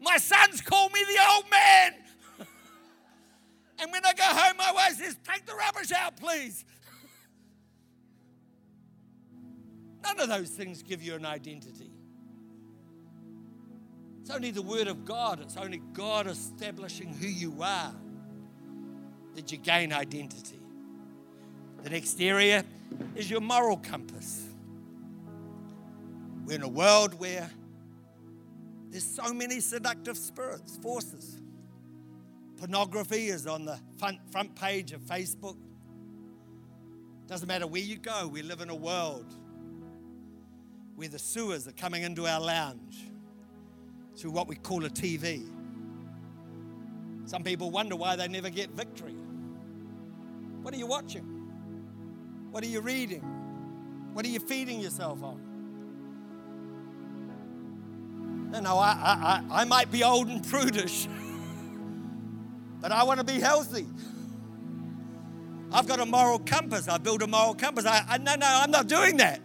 My 0.00 0.16
sons 0.18 0.60
call 0.60 0.88
me 0.90 1.04
the 1.04 1.18
old 1.34 1.50
man. 1.50 1.94
and 3.78 3.92
when 3.92 4.04
I 4.04 4.12
go 4.12 4.24
home, 4.24 4.56
my 4.56 4.72
wife 4.72 4.94
says, 4.94 5.16
Take 5.24 5.46
the 5.46 5.54
rubbish 5.54 5.92
out, 5.92 6.16
please. 6.16 6.64
None 10.02 10.20
of 10.20 10.28
those 10.28 10.50
things 10.50 10.82
give 10.82 11.02
you 11.02 11.14
an 11.14 11.24
identity. 11.24 11.92
It's 14.20 14.30
only 14.30 14.50
the 14.50 14.62
Word 14.62 14.88
of 14.88 15.04
God, 15.04 15.40
it's 15.40 15.56
only 15.56 15.80
God 15.92 16.26
establishing 16.26 17.14
who 17.14 17.28
you 17.28 17.62
are 17.62 17.94
that 19.36 19.52
you 19.52 19.58
gain 19.58 19.92
identity. 19.92 20.58
The 21.82 21.90
next 21.90 22.20
area 22.20 22.64
is 23.14 23.30
your 23.30 23.40
moral 23.40 23.76
compass. 23.76 24.48
We're 26.44 26.56
in 26.56 26.62
a 26.62 26.68
world 26.68 27.14
where 27.20 27.50
there's 28.96 29.04
so 29.04 29.34
many 29.34 29.60
seductive 29.60 30.16
spirits, 30.16 30.78
forces. 30.78 31.42
Pornography 32.56 33.26
is 33.26 33.46
on 33.46 33.66
the 33.66 33.78
front, 33.98 34.18
front 34.32 34.56
page 34.56 34.92
of 34.92 35.02
Facebook. 35.02 35.58
Doesn't 37.26 37.46
matter 37.46 37.66
where 37.66 37.82
you 37.82 37.98
go, 37.98 38.26
we 38.26 38.40
live 38.40 38.62
in 38.62 38.70
a 38.70 38.74
world 38.74 39.26
where 40.94 41.08
the 41.08 41.18
sewers 41.18 41.68
are 41.68 41.72
coming 41.72 42.04
into 42.04 42.26
our 42.26 42.40
lounge 42.40 43.10
through 44.16 44.30
what 44.30 44.48
we 44.48 44.56
call 44.56 44.82
a 44.86 44.88
TV. 44.88 45.46
Some 47.26 47.44
people 47.44 47.70
wonder 47.70 47.96
why 47.96 48.16
they 48.16 48.28
never 48.28 48.48
get 48.48 48.70
victory. 48.70 49.16
What 50.62 50.72
are 50.72 50.78
you 50.78 50.86
watching? 50.86 52.48
What 52.50 52.64
are 52.64 52.68
you 52.68 52.80
reading? 52.80 53.20
What 54.14 54.24
are 54.24 54.30
you 54.30 54.40
feeding 54.40 54.80
yourself 54.80 55.22
on? 55.22 55.45
You 58.56 58.62
know, 58.62 58.78
I, 58.78 59.42
I, 59.50 59.60
I 59.60 59.64
might 59.66 59.92
be 59.92 60.02
old 60.02 60.28
and 60.28 60.42
prudish, 60.42 61.06
but 62.80 62.90
I 62.90 63.02
want 63.02 63.20
to 63.20 63.24
be 63.24 63.38
healthy. 63.38 63.86
I've 65.70 65.86
got 65.86 66.00
a 66.00 66.06
moral 66.06 66.38
compass. 66.38 66.88
I 66.88 66.96
build 66.96 67.20
a 67.20 67.26
moral 67.26 67.54
compass. 67.54 67.84
I, 67.84 68.02
I 68.08 68.16
no, 68.16 68.34
no, 68.34 68.46
I'm 68.46 68.70
not 68.70 68.86
doing 68.86 69.18
that. 69.18 69.42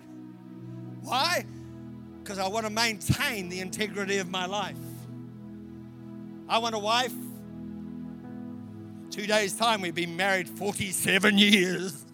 Why? 1.02 1.45
Because 2.24 2.39
I 2.39 2.47
want 2.47 2.65
to 2.65 2.71
maintain 2.71 3.50
the 3.50 3.60
integrity 3.60 4.19
of 4.19 4.30
my 4.30 4.45
life. 4.45 4.78
I 6.47 6.60
want 6.60 6.74
a 6.74 6.80
wife. 6.80 7.13
Two 9.10 9.28
days' 9.28 9.58
time, 9.58 9.82
we've 9.82 9.93
been 9.93 10.15
married 10.15 10.47
47 10.47 11.38
years. 11.38 12.06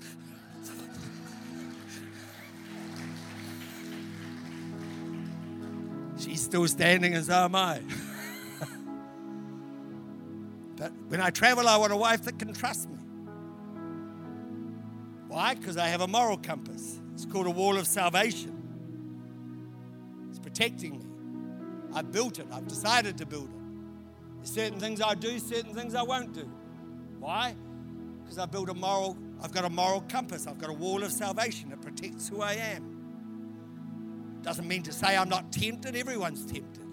He's 6.37 6.45
still 6.45 6.67
standing, 6.67 7.15
and 7.15 7.25
so 7.25 7.33
am 7.33 7.55
I. 7.55 7.81
but 10.75 10.91
when 11.07 11.19
I 11.19 11.31
travel, 11.31 11.67
I 11.67 11.77
want 11.77 11.91
a 11.91 11.95
wife 11.97 12.21
that 12.25 12.37
can 12.37 12.53
trust 12.53 12.87
me. 12.91 12.99
Why? 15.29 15.55
Because 15.55 15.77
I 15.77 15.87
have 15.87 16.01
a 16.01 16.07
moral 16.07 16.37
compass. 16.37 17.01
It's 17.15 17.25
called 17.25 17.47
a 17.47 17.49
wall 17.49 17.75
of 17.75 17.87
salvation. 17.87 18.53
It's 20.29 20.37
protecting 20.37 20.99
me. 20.99 21.05
I've 21.95 22.11
built 22.11 22.37
it, 22.37 22.45
I've 22.51 22.67
decided 22.67 23.17
to 23.17 23.25
build 23.25 23.49
it. 23.49 24.35
There's 24.35 24.51
certain 24.51 24.79
things 24.79 25.01
I 25.01 25.15
do, 25.15 25.39
certain 25.39 25.73
things 25.73 25.95
I 25.95 26.03
won't 26.03 26.33
do. 26.33 26.47
Why? 27.19 27.55
Because 28.21 28.37
I 28.37 28.45
built 28.45 28.69
a 28.69 28.75
moral, 28.75 29.17
I've 29.41 29.53
got 29.53 29.65
a 29.65 29.71
moral 29.71 30.01
compass, 30.01 30.45
I've 30.45 30.59
got 30.59 30.69
a 30.69 30.73
wall 30.73 31.01
of 31.01 31.11
salvation 31.11 31.69
that 31.71 31.81
protects 31.81 32.29
who 32.29 32.43
I 32.43 32.53
am. 32.53 32.96
Doesn't 34.47 34.65
mean 34.65 34.83
to 34.83 34.93
say 34.93 35.17
I'm 35.17 35.27
not 35.27 35.51
tempted, 35.51 35.93
everyone's 35.93 36.45
tempted. 36.45 36.87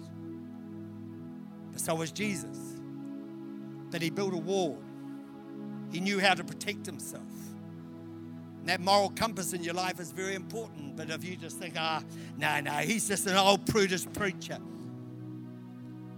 But 1.71 1.79
so 1.79 1.95
was 1.95 2.11
Jesus. 2.11 2.57
That 3.91 4.01
he 4.01 4.09
built 4.09 4.33
a 4.33 4.37
wall. 4.37 4.77
He 5.89 6.01
knew 6.01 6.19
how 6.19 6.33
to 6.33 6.43
protect 6.43 6.85
himself. 6.85 7.23
And 8.59 8.67
that 8.67 8.81
moral 8.81 9.09
compass 9.11 9.53
in 9.53 9.63
your 9.63 9.73
life 9.73 10.01
is 10.01 10.11
very 10.11 10.35
important. 10.35 10.97
But 10.97 11.09
if 11.09 11.23
you 11.23 11.37
just 11.37 11.57
think, 11.57 11.75
ah, 11.77 12.03
no, 12.37 12.59
no, 12.59 12.73
he's 12.73 13.07
just 13.07 13.25
an 13.25 13.37
old 13.37 13.65
prudish 13.65 14.05
preacher. 14.11 14.57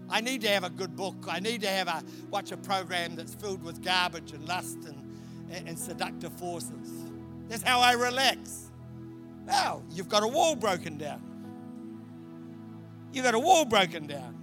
I 0.09 0.21
need 0.21 0.41
to 0.41 0.47
have 0.47 0.63
a 0.63 0.71
good 0.71 0.95
book. 0.95 1.27
I 1.29 1.39
need 1.39 1.61
to 1.61 1.69
have 1.69 1.87
a 1.87 2.03
watch 2.31 2.51
a 2.51 2.57
program 2.57 3.15
that's 3.15 3.35
filled 3.35 3.61
with 3.61 3.83
garbage 3.83 4.31
and 4.31 4.47
lust 4.47 4.85
and, 4.85 5.19
and, 5.51 5.67
and 5.67 5.77
seductive 5.77 6.33
forces. 6.33 7.05
That's 7.47 7.61
how 7.61 7.79
I 7.79 7.91
relax. 7.91 8.71
Well, 9.45 9.83
you've 9.91 10.09
got 10.09 10.23
a 10.23 10.27
wall 10.27 10.55
broken 10.55 10.97
down. 10.97 11.26
You've 13.11 13.25
got 13.25 13.33
a 13.33 13.39
wall 13.39 13.65
broken 13.65 14.07
down. 14.07 14.35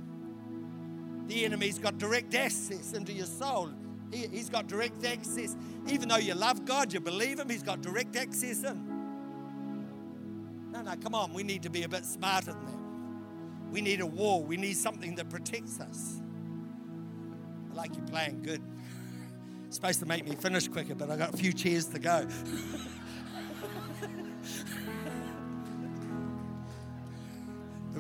The 1.27 1.45
enemy's 1.45 1.79
got 1.79 1.99
direct 1.99 2.35
access 2.35 2.93
into 2.93 3.13
your 3.13 3.27
soul. 3.27 3.71
He, 4.13 4.27
has 4.37 4.49
got 4.49 4.67
direct 4.67 5.05
access. 5.05 5.57
Even 5.89 6.09
though 6.09 6.17
you 6.17 6.35
love 6.35 6.65
God, 6.65 6.93
you 6.93 7.01
believe 7.01 7.39
Him, 7.39 7.49
He's 7.49 7.63
got 7.63 7.81
direct 7.83 8.17
access 8.17 8.63
in. 8.63 8.95
No, 10.71 10.83
no, 10.83 10.95
come 10.97 11.15
on. 11.15 11.33
We 11.33 11.43
need 11.43 11.63
to 11.63 11.71
be 11.71 11.85
a 11.85 11.89
bit 11.89 12.05
smarter 12.05 12.53
than 12.53 12.67
that. 12.67 13.71
We 13.71 13.81
need 13.81 14.01
a 14.01 14.07
wall. 14.07 14.43
We 14.43 14.57
need 14.57 14.77
something 14.77 15.15
that 15.17 15.31
protects 15.31 15.81
us. 15.81 16.21
I 17.73 17.75
like 17.75 17.95
you 17.97 18.03
playing 18.03 18.43
good. 18.43 18.63
It's 19.67 19.79
supposed 19.79 19.99
to 20.01 20.07
make 20.07 20.25
me 20.25 20.37
finish 20.37 20.69
quicker, 20.69 20.95
but 20.95 21.11
I 21.11 21.17
got 21.17 21.35
a 21.35 21.37
few 21.37 21.53
chairs 21.53 21.87
to 21.87 21.99
go. 21.99 22.29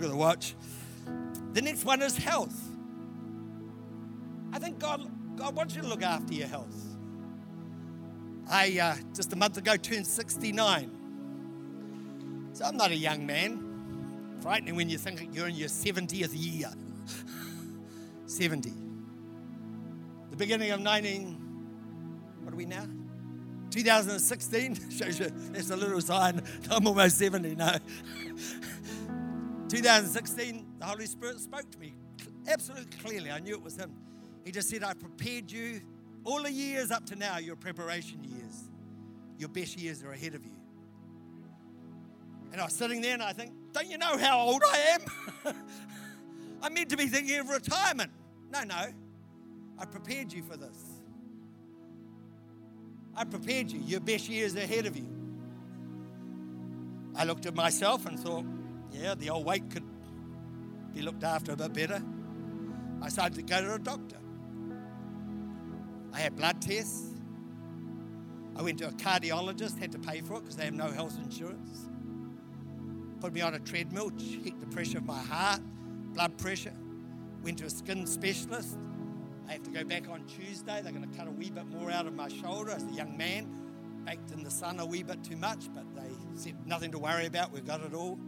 at 0.04 0.10
the 0.10 0.16
watch. 0.16 0.54
The 1.52 1.62
next 1.62 1.84
one 1.84 2.02
is 2.02 2.16
health. 2.16 2.60
I 4.52 4.58
think 4.58 4.78
God, 4.78 5.10
God 5.36 5.56
wants 5.56 5.74
you 5.74 5.82
to 5.82 5.88
look 5.88 6.02
after 6.02 6.32
your 6.32 6.46
health. 6.46 6.76
I 8.48 8.78
uh, 8.78 8.96
just 9.14 9.32
a 9.32 9.36
month 9.36 9.56
ago 9.56 9.76
turned 9.76 10.06
69. 10.06 10.90
So 12.52 12.64
I'm 12.64 12.76
not 12.76 12.90
a 12.90 12.96
young 12.96 13.26
man. 13.26 14.38
Frightening 14.40 14.76
when 14.76 14.88
you 14.88 14.98
think 14.98 15.34
you're 15.34 15.48
in 15.48 15.54
your 15.56 15.68
70th 15.68 16.30
year. 16.34 16.70
70. 18.26 18.72
The 20.30 20.36
beginning 20.36 20.70
of 20.70 20.80
19, 20.80 21.38
what 22.42 22.52
are 22.52 22.56
we 22.56 22.66
now? 22.66 22.86
2016 23.70 24.90
shows 24.90 25.18
you 25.18 25.30
there's 25.50 25.70
a 25.70 25.76
little 25.76 26.00
sign. 26.00 26.42
I'm 26.70 26.86
almost 26.86 27.18
70 27.18 27.56
now. 27.56 27.78
2016, 29.68 30.66
the 30.78 30.84
Holy 30.84 31.06
Spirit 31.06 31.40
spoke 31.40 31.70
to 31.70 31.78
me 31.78 31.94
absolutely 32.48 32.96
clearly. 32.98 33.30
I 33.30 33.38
knew 33.40 33.54
it 33.54 33.62
was 33.62 33.76
Him. 33.76 33.92
He 34.44 34.52
just 34.52 34.68
said, 34.68 34.82
I've 34.82 35.00
prepared 35.00 35.50
you 35.50 35.80
all 36.24 36.42
the 36.42 36.52
years 36.52 36.90
up 36.90 37.06
to 37.06 37.16
now, 37.16 37.38
your 37.38 37.56
preparation 37.56 38.22
years. 38.24 38.70
Your 39.38 39.48
best 39.48 39.78
years 39.78 40.02
are 40.02 40.12
ahead 40.12 40.34
of 40.34 40.44
you. 40.44 40.52
And 42.52 42.60
I 42.60 42.64
was 42.64 42.74
sitting 42.74 43.00
there 43.00 43.14
and 43.14 43.22
I 43.22 43.32
think, 43.32 43.52
don't 43.72 43.88
you 43.88 43.98
know 43.98 44.16
how 44.16 44.38
old 44.38 44.62
I 44.64 44.98
am? 45.46 45.54
I'm 46.62 46.72
meant 46.72 46.90
to 46.90 46.96
be 46.96 47.06
thinking 47.06 47.38
of 47.40 47.48
retirement. 47.48 48.12
No, 48.52 48.62
no. 48.62 48.86
I 49.78 49.84
prepared 49.86 50.32
you 50.32 50.42
for 50.42 50.56
this. 50.56 50.78
I 53.16 53.24
prepared 53.24 53.70
you. 53.70 53.80
Your 53.80 54.00
best 54.00 54.28
years 54.28 54.54
ahead 54.54 54.86
of 54.86 54.96
you. 54.96 55.08
I 57.16 57.24
looked 57.24 57.46
at 57.46 57.54
myself 57.54 58.06
and 58.06 58.18
thought, 58.18 58.44
yeah, 58.94 59.14
the 59.14 59.30
old 59.30 59.44
weight 59.44 59.70
could 59.70 59.84
be 60.94 61.02
looked 61.02 61.24
after 61.24 61.52
a 61.52 61.56
bit 61.56 61.72
better. 61.72 62.02
I 63.02 63.08
started 63.08 63.34
to 63.34 63.42
go 63.42 63.60
to 63.60 63.74
a 63.74 63.78
doctor. 63.78 64.16
I 66.12 66.20
had 66.20 66.36
blood 66.36 66.62
tests. 66.62 67.12
I 68.56 68.62
went 68.62 68.78
to 68.78 68.88
a 68.88 68.92
cardiologist, 68.92 69.78
had 69.78 69.90
to 69.92 69.98
pay 69.98 70.20
for 70.20 70.34
it 70.34 70.40
because 70.40 70.56
they 70.56 70.64
have 70.64 70.74
no 70.74 70.90
health 70.90 71.18
insurance. 71.22 71.88
Put 73.20 73.32
me 73.32 73.40
on 73.40 73.54
a 73.54 73.58
treadmill, 73.58 74.10
checked 74.10 74.60
the 74.60 74.66
pressure 74.66 74.98
of 74.98 75.06
my 75.06 75.18
heart, 75.18 75.60
blood 76.12 76.38
pressure. 76.38 76.74
Went 77.42 77.58
to 77.58 77.64
a 77.64 77.70
skin 77.70 78.06
specialist. 78.06 78.78
I 79.48 79.52
have 79.52 79.62
to 79.64 79.70
go 79.70 79.84
back 79.84 80.08
on 80.08 80.24
Tuesday. 80.26 80.80
They're 80.82 80.92
going 80.92 81.10
to 81.10 81.18
cut 81.18 81.26
a 81.26 81.30
wee 81.30 81.50
bit 81.50 81.66
more 81.66 81.90
out 81.90 82.06
of 82.06 82.14
my 82.14 82.28
shoulder 82.28 82.70
as 82.70 82.84
a 82.84 82.92
young 82.92 83.16
man. 83.16 83.48
Baked 84.06 84.30
in 84.30 84.44
the 84.44 84.50
sun 84.50 84.78
a 84.78 84.86
wee 84.86 85.02
bit 85.02 85.22
too 85.24 85.36
much, 85.36 85.68
but 85.74 85.84
they 85.94 86.10
said 86.34 86.54
nothing 86.66 86.92
to 86.92 86.98
worry 86.98 87.26
about. 87.26 87.52
We've 87.52 87.66
got 87.66 87.82
it 87.82 87.92
all. 87.92 88.18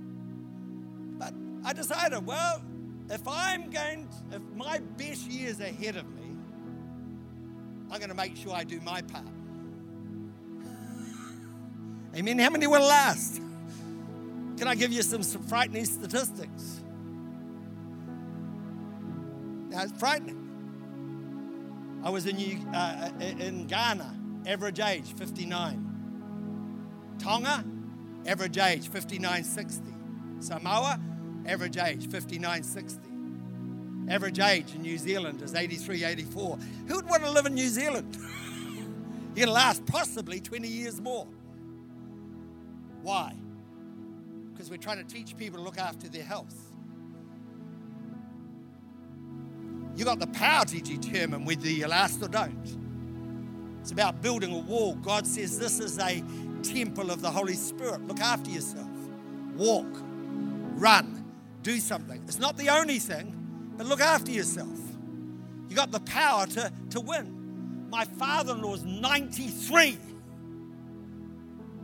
I 1.64 1.72
decided, 1.72 2.26
well, 2.26 2.62
if 3.10 3.26
I'm 3.26 3.70
going, 3.70 4.08
to, 4.08 4.36
if 4.36 4.42
my 4.54 4.78
best 4.96 5.28
years 5.30 5.60
ahead 5.60 5.96
of 5.96 6.08
me, 6.14 6.36
I'm 7.90 7.98
going 7.98 8.10
to 8.10 8.14
make 8.14 8.36
sure 8.36 8.52
I 8.52 8.64
do 8.64 8.80
my 8.80 9.00
part. 9.02 9.24
Amen. 12.16 12.38
How 12.38 12.50
many 12.50 12.66
will 12.66 12.80
last? 12.80 13.40
Can 14.56 14.68
I 14.68 14.74
give 14.74 14.92
you 14.92 15.02
some, 15.02 15.22
some 15.22 15.42
frightening 15.42 15.84
statistics? 15.84 16.80
Now, 19.68 19.82
it's 19.82 19.92
frightening. 19.92 20.42
I 22.02 22.10
was 22.10 22.26
in, 22.26 22.36
uh, 22.74 23.10
in 23.20 23.66
Ghana, 23.66 24.14
average 24.46 24.80
age 24.80 25.12
59. 25.14 25.82
Tonga, 27.18 27.64
average 28.26 28.58
age 28.58 28.88
5960. 28.88 29.82
Samoa, 30.40 31.00
average 31.46 31.76
age 31.76 32.08
5960. 32.08 33.00
Average 34.08 34.38
age 34.38 34.74
in 34.74 34.82
New 34.82 34.98
Zealand 34.98 35.42
is 35.42 35.54
83, 35.54 36.04
84. 36.04 36.58
Who 36.86 36.94
would 36.96 37.08
want 37.08 37.24
to 37.24 37.30
live 37.30 37.46
in 37.46 37.54
New 37.54 37.68
Zealand? 37.68 38.16
You're 39.34 39.46
going 39.46 39.48
to 39.48 39.52
last 39.52 39.84
possibly 39.86 40.40
20 40.40 40.68
years 40.68 41.00
more. 41.00 41.26
Why? 43.02 43.34
Because 44.52 44.70
we're 44.70 44.76
trying 44.76 45.04
to 45.04 45.14
teach 45.14 45.36
people 45.36 45.58
to 45.58 45.64
look 45.64 45.78
after 45.78 46.08
their 46.08 46.22
health. 46.22 46.54
You 49.96 50.04
got 50.04 50.18
the 50.18 50.26
power 50.28 50.64
to 50.66 50.80
determine 50.80 51.44
whether 51.44 51.68
you 51.68 51.86
last 51.86 52.22
or 52.22 52.28
don't. 52.28 52.76
It's 53.80 53.92
about 53.92 54.20
building 54.20 54.52
a 54.52 54.58
wall. 54.58 54.94
God 54.96 55.26
says 55.26 55.58
this 55.58 55.80
is 55.80 55.98
a 55.98 56.22
temple 56.62 57.10
of 57.10 57.22
the 57.22 57.30
Holy 57.30 57.54
Spirit. 57.54 58.06
Look 58.06 58.20
after 58.20 58.50
yourself. 58.50 58.88
Walk, 59.54 59.86
run, 60.74 61.15
do 61.66 61.80
something. 61.80 62.22
It's 62.28 62.38
not 62.38 62.56
the 62.56 62.68
only 62.68 63.00
thing, 63.00 63.74
but 63.76 63.86
look 63.86 64.00
after 64.00 64.30
yourself. 64.30 64.78
You 65.68 65.74
got 65.74 65.90
the 65.90 65.98
power 66.00 66.46
to, 66.46 66.72
to 66.90 67.00
win. 67.00 67.88
My 67.90 68.04
father 68.04 68.54
in 68.54 68.62
law 68.62 68.74
is 68.74 68.84
93. 68.84 69.98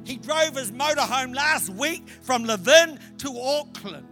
He 0.05 0.17
drove 0.19 0.55
his 0.55 0.71
motorhome 0.71 1.35
last 1.35 1.69
week 1.69 2.09
from 2.09 2.45
Levin 2.45 3.01
to 3.19 3.37
Auckland. 3.37 4.07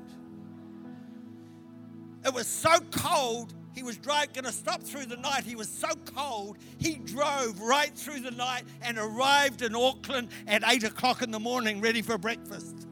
It 2.25 2.35
was 2.35 2.49
so 2.49 2.81
cold, 2.91 3.55
he 3.73 3.85
was 3.85 3.97
going 3.97 4.33
to 4.33 4.53
stop 4.53 4.83
through 4.83 5.07
the 5.07 5.19
night. 5.19 5.45
He 5.45 5.55
was 5.55 5.69
so 5.69 5.89
cold, 6.17 6.59
he 6.79 6.97
drove 6.97 7.61
right 7.61 7.95
through 7.95 8.21
the 8.21 8.33
night 8.33 8.65
and 8.83 8.99
arrived 8.99 9.63
in 9.63 9.77
Auckland 9.77 10.31
at 10.49 10.65
8 10.67 10.83
o'clock 10.83 11.23
in 11.23 11.31
the 11.31 11.41
morning, 11.41 11.81
ready 11.81 12.03
for 12.03 12.19
breakfast. 12.19 12.89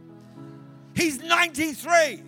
He's 0.95 1.21
93. 1.21 2.28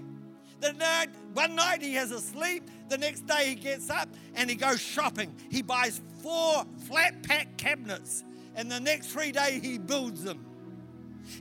The 0.61 0.73
night, 0.75 1.09
one 1.33 1.55
night 1.55 1.83
he 1.83 1.95
has 1.95 2.11
a 2.11 2.21
sleep, 2.21 2.71
the 2.89 2.99
next 2.99 3.27
day 3.27 3.49
he 3.49 3.55
gets 3.55 3.89
up 3.89 4.09
and 4.35 4.51
he 4.51 4.57
goes 4.57 4.81
shopping. 4.81 5.35
He 5.51 5.63
buys 5.63 6.01
four 6.23 6.65
flat 6.87 7.23
pack 7.23 7.57
cabinets, 7.57 8.25
and 8.55 8.71
the 8.71 8.81
next 8.81 9.09
three 9.09 9.33
days 9.33 9.63
he 9.63 9.79
builds 9.79 10.23
them. 10.23 10.45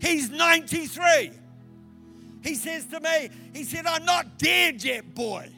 He's 0.02 0.30
93. 0.30 1.32
He 2.42 2.56
says 2.56 2.86
to 2.86 3.00
me, 3.02 3.30
he 3.54 3.64
said, 3.64 3.86
I'm 3.86 4.06
not 4.06 4.38
dead 4.38 4.84
yet, 4.84 5.14
boy. 5.14 5.50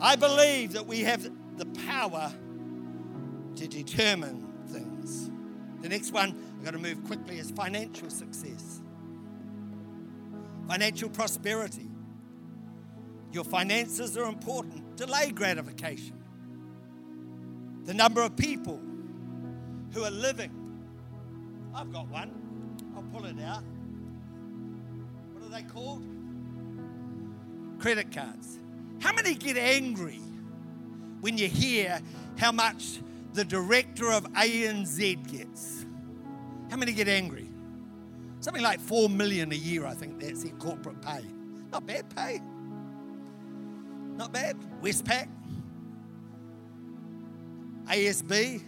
I 0.00 0.14
believe 0.14 0.72
that 0.74 0.86
we 0.86 1.00
have 1.00 1.28
the 1.56 1.66
power 1.86 2.32
to 3.56 3.66
determine 3.66 4.46
things. 4.68 5.30
The 5.82 5.88
next 5.88 6.12
one, 6.12 6.36
I've 6.58 6.64
got 6.64 6.70
to 6.72 6.78
move 6.78 7.04
quickly, 7.04 7.38
is 7.38 7.52
financial 7.52 8.10
success, 8.10 8.80
financial 10.66 11.08
prosperity. 11.08 11.88
Your 13.30 13.44
finances 13.44 14.16
are 14.16 14.24
important. 14.24 14.96
Delay 14.96 15.30
gratification. 15.30 16.14
The 17.84 17.94
number 17.94 18.22
of 18.22 18.36
people 18.36 18.80
who 19.92 20.02
are 20.02 20.10
living. 20.10 20.50
I've 21.74 21.92
got 21.92 22.08
one. 22.08 22.32
I'll 22.96 23.02
pull 23.02 23.26
it 23.26 23.40
out. 23.40 23.62
What 25.32 25.44
are 25.44 25.50
they 25.50 25.62
called? 25.62 26.04
Credit 27.78 28.10
cards. 28.10 28.58
How 29.00 29.12
many 29.12 29.34
get 29.34 29.56
angry 29.56 30.20
when 31.20 31.38
you 31.38 31.48
hear 31.48 32.00
how 32.36 32.50
much 32.50 32.98
the 33.34 33.44
director 33.44 34.10
of 34.10 34.24
ANZ 34.32 35.30
gets? 35.30 35.77
How 36.70 36.76
many 36.76 36.92
get 36.92 37.08
angry? 37.08 37.48
Something 38.40 38.62
like 38.62 38.80
four 38.80 39.08
million 39.08 39.50
a 39.52 39.56
year, 39.56 39.86
I 39.86 39.94
think 39.94 40.20
that's 40.20 40.44
their 40.44 40.52
corporate 40.52 41.00
pay. 41.02 41.24
Not 41.72 41.86
bad 41.86 42.14
pay. 42.14 42.40
Not 44.16 44.32
bad. 44.32 44.56
Westpac, 44.82 45.28
ASB. 47.86 48.62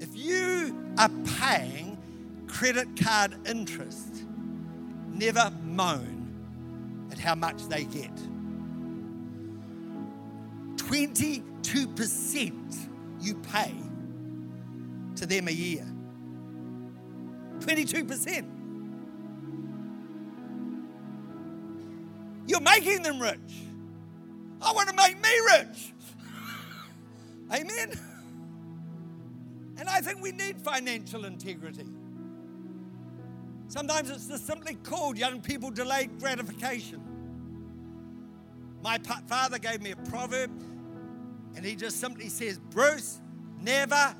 If 0.00 0.16
you 0.16 0.76
are 0.98 1.10
paying 1.38 1.98
credit 2.48 2.88
card 3.00 3.36
interest, 3.46 4.24
never 5.12 5.52
moan 5.64 7.08
at 7.10 7.18
how 7.18 7.34
much 7.34 7.66
they 7.68 7.84
get. 7.84 8.14
22% 10.76 12.88
you 13.20 13.34
pay 13.36 13.74
to 15.16 15.26
them 15.26 15.48
a 15.48 15.52
year. 15.52 15.86
22%. 17.60 18.46
You're 22.46 22.60
making 22.60 23.02
them 23.02 23.20
rich. 23.20 23.38
I 24.60 24.72
want 24.72 24.88
to 24.88 24.94
make 24.94 25.16
me 25.22 25.30
rich. 25.56 25.92
Amen. 27.52 27.98
And 29.78 29.88
I 29.88 30.00
think 30.00 30.22
we 30.22 30.32
need 30.32 30.60
financial 30.60 31.24
integrity. 31.24 31.86
Sometimes 33.68 34.10
it's 34.10 34.26
just 34.26 34.46
simply 34.46 34.74
called 34.74 35.16
young 35.16 35.40
people 35.40 35.70
delayed 35.70 36.18
gratification. 36.18 37.00
My 38.82 38.98
father 39.26 39.58
gave 39.58 39.80
me 39.80 39.92
a 39.92 39.96
proverb, 39.96 40.50
and 41.56 41.64
he 41.64 41.74
just 41.74 41.98
simply 41.98 42.28
says, 42.28 42.58
Bruce, 42.58 43.20
never 43.60 44.14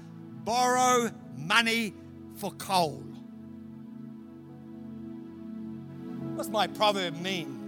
borrow 0.45 1.11
money 1.37 1.95
for 2.37 2.51
coal. 2.53 3.05
What's 6.35 6.49
my 6.49 6.67
proverb 6.67 7.21
mean? 7.21 7.63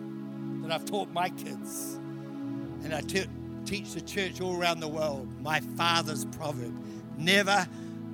that 0.64 0.72
I've 0.72 0.86
taught 0.86 1.10
my 1.10 1.28
kids 1.28 1.98
and 2.84 2.94
I 2.94 3.02
te- 3.02 3.26
teach 3.66 3.92
the 3.92 4.00
church 4.00 4.40
all 4.40 4.56
around 4.58 4.80
the 4.80 4.88
world. 4.88 5.28
My 5.42 5.60
father's 5.60 6.24
proverb 6.24 6.74
never 7.18 7.68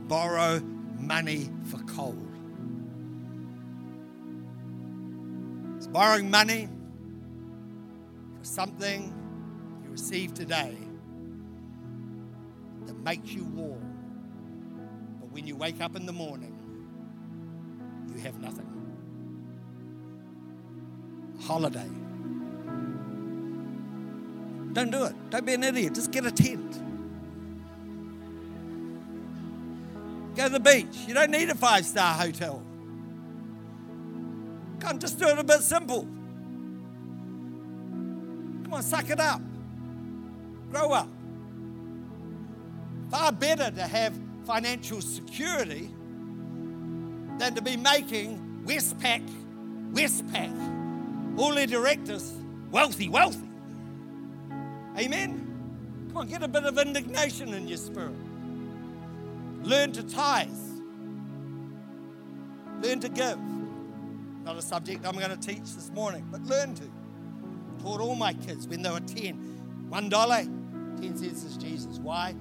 borrow 0.09 0.61
money 0.99 1.49
for 1.67 1.79
coal. 1.85 2.17
It's 5.77 5.87
borrowing 5.87 6.29
money 6.29 6.69
for 8.41 8.45
something 8.45 9.15
you 9.85 9.91
receive 9.91 10.35
today 10.35 10.77
that 12.87 12.97
makes 12.99 13.31
you 13.31 13.45
warm. 13.45 13.90
When 15.31 15.47
you 15.47 15.57
wake 15.57 15.81
up 15.81 15.97
in 15.97 16.07
the 16.07 16.13
morning, 16.13 16.57
you 18.15 18.21
have 18.21 18.39
nothing. 18.41 18.67
Holiday 21.41 21.89
don't 24.73 24.91
do 24.91 25.05
it. 25.05 25.15
Don't 25.31 25.45
be 25.45 25.55
an 25.55 25.65
idiot. 25.65 25.95
Just 25.95 26.13
get 26.13 26.25
a 26.25 26.31
tent. 26.31 26.81
Go 30.37 30.45
to 30.45 30.49
the 30.49 30.61
beach. 30.61 30.97
You 31.09 31.15
don't 31.15 31.31
need 31.31 31.51
a 31.51 31.55
five 31.55 31.85
star 31.85 32.15
hotel. 32.15 32.63
Come, 34.79 34.99
just 34.99 35.19
do 35.19 35.29
it 35.29 35.39
a 35.39 35.45
bit 35.45 35.61
simple. 35.61 36.03
Come 38.63 38.73
on, 38.73 38.83
suck 38.83 39.11
it 39.11 39.19
up. 39.19 39.43
Grow 40.71 40.93
up. 40.93 41.09
Far 43.11 43.33
better 43.33 43.71
to 43.73 43.83
have 43.83 44.15
financial 44.45 45.01
security 45.01 45.91
than 47.39 47.55
to 47.55 47.63
be 47.63 47.77
making 47.77 48.65
Westpac, 48.67 49.29
Westpac, 49.93 51.39
all 51.39 51.55
their 51.55 51.67
directors 51.67 52.33
wealthy, 52.71 53.09
wealthy. 53.09 53.49
Amen? 54.99 55.47
Come 56.09 56.17
on, 56.17 56.27
get 56.27 56.43
a 56.43 56.49
bit 56.49 56.65
of 56.65 56.79
indignation 56.79 57.55
in 57.55 57.69
your 57.69 57.79
spirit. 57.79 58.15
Learn 59.63 59.93
to 59.93 60.03
tithe. 60.03 60.49
Learn 62.83 63.01
to 63.01 63.09
give. 63.09 63.39
Not 64.45 64.57
a 64.57 64.63
subject 64.63 65.07
I'm 65.07 65.17
going 65.17 65.31
to 65.31 65.37
teach 65.37 65.75
this 65.75 65.91
morning, 65.91 66.27
but 66.31 66.43
learn 66.43 66.75
to. 66.77 66.85
Taught 67.83 68.01
all 68.01 68.15
my 68.15 68.33
kids 68.35 68.67
when 68.67 68.83
they 68.83 68.91
were 68.91 69.01
10. 69.01 69.87
One 69.89 70.09
dollar, 70.09 70.43
10 71.01 71.17
cents 71.17 71.45
is 71.45 71.57
Jesus. 71.57 71.99
Why? 71.99 72.35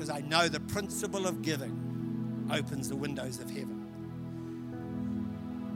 Because 0.00 0.16
I 0.16 0.20
know 0.26 0.48
the 0.48 0.60
principle 0.60 1.26
of 1.26 1.42
giving 1.42 2.48
opens 2.50 2.88
the 2.88 2.96
windows 2.96 3.38
of 3.38 3.50
heaven. 3.50 3.84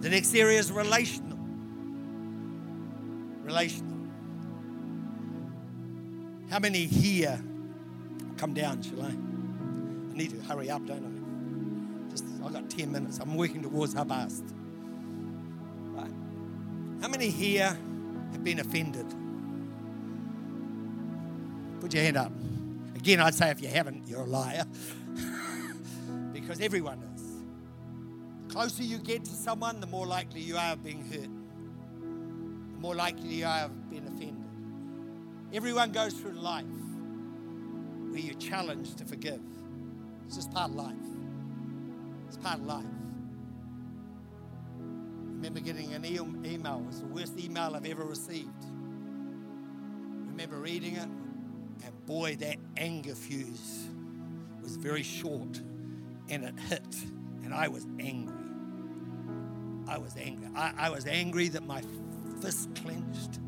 The 0.01 0.09
next 0.09 0.35
area 0.35 0.59
is 0.59 0.73
relational. 0.73 1.37
Relational. 3.43 3.99
How 6.49 6.59
many 6.59 6.87
here 6.87 7.39
come 8.39 8.55
down, 8.55 8.81
shall 8.83 9.03
I? 9.03 9.09
I 9.09 10.17
need 10.17 10.31
to 10.31 10.41
hurry 10.47 10.71
up, 10.71 10.87
don't 10.87 11.05
I? 11.05 12.11
Just 12.11 12.25
I've 12.43 12.55
got 12.55 12.71
10 12.71 12.91
minutes. 12.91 13.19
I'm 13.19 13.37
working 13.37 13.61
towards 13.61 13.93
half 13.93 14.09
past. 14.09 14.43
Right. 15.89 16.11
How 17.03 17.09
many 17.09 17.29
here 17.29 17.77
have 18.33 18.43
been 18.43 18.61
offended? 18.61 19.05
Put 21.79 21.93
your 21.93 22.05
hand 22.05 22.17
up. 22.17 22.33
Again, 23.05 23.21
I'd 23.21 23.35
say 23.35 23.51
if 23.51 23.61
you 23.61 23.69
haven't, 23.69 24.09
you're 24.09 24.23
a 24.23 24.25
liar. 24.25 24.65
because 26.33 26.59
everyone 26.63 27.03
is. 27.15 27.23
The 28.47 28.55
closer 28.55 28.83
you 28.83 28.97
get 28.97 29.27
to 29.27 29.31
someone, 29.31 29.81
the 29.81 29.87
more 29.87 30.07
likely 30.07 30.41
you 30.41 30.57
are 30.57 30.73
of 30.73 30.83
being 30.83 31.05
hurt. 31.05 31.29
The 32.01 32.79
more 32.81 32.95
likely 32.95 33.29
you 33.29 33.45
are 33.45 33.65
of 33.67 33.91
being 33.91 34.07
offended. 34.07 34.47
Everyone 35.53 35.93
goes 35.93 36.15
through 36.15 36.33
life 36.33 36.65
where 38.09 38.21
you're 38.21 38.39
challenged 38.39 38.97
to 38.97 39.05
forgive. 39.05 39.43
It's 40.25 40.37
just 40.37 40.51
part 40.51 40.71
of 40.71 40.77
life. 40.77 40.97
It's 42.27 42.39
part 42.39 42.59
of 42.59 42.65
life. 42.65 42.87
I 44.79 44.81
remember 45.27 45.61
getting 45.61 45.93
an 45.93 46.07
email. 46.07 46.79
It 46.79 46.87
was 46.87 47.01
the 47.01 47.07
worst 47.09 47.39
email 47.39 47.77
I've 47.77 47.85
ever 47.85 48.05
received. 48.05 48.65
I 48.65 50.31
remember 50.31 50.57
reading 50.57 50.97
it, 50.97 51.09
and 51.83 52.07
boy, 52.07 52.37
that 52.37 52.57
anger 52.77 53.15
fuse 53.15 53.89
was 54.63 54.77
very 54.77 55.03
short, 55.03 55.61
and 56.29 56.45
it 56.45 56.59
hit, 56.69 56.97
and 57.43 57.55
I 57.55 57.69
was 57.69 57.87
angry. 57.99 58.35
I 59.87 59.99
was 59.99 60.17
angry. 60.17 60.49
I, 60.55 60.73
I 60.77 60.91
was 60.91 61.07
angry 61.07 61.49
that 61.49 61.67
my 61.67 61.83
fist 62.41 62.71
clenched. 62.75 63.39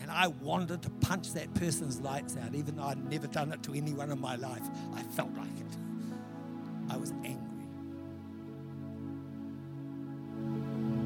And 0.00 0.10
I 0.10 0.26
wanted 0.28 0.82
to 0.82 0.90
punch 0.90 1.32
that 1.34 1.52
person's 1.54 2.00
lights 2.00 2.36
out, 2.36 2.54
even 2.54 2.76
though 2.76 2.84
I'd 2.84 3.04
never 3.08 3.26
done 3.28 3.52
it 3.52 3.62
to 3.64 3.74
anyone 3.74 4.10
in 4.10 4.20
my 4.20 4.36
life. 4.36 4.62
I 4.94 5.02
felt 5.02 5.32
like 5.36 5.46
it. 5.46 5.76
I 6.90 6.96
was 6.96 7.12
angry. 7.24 7.38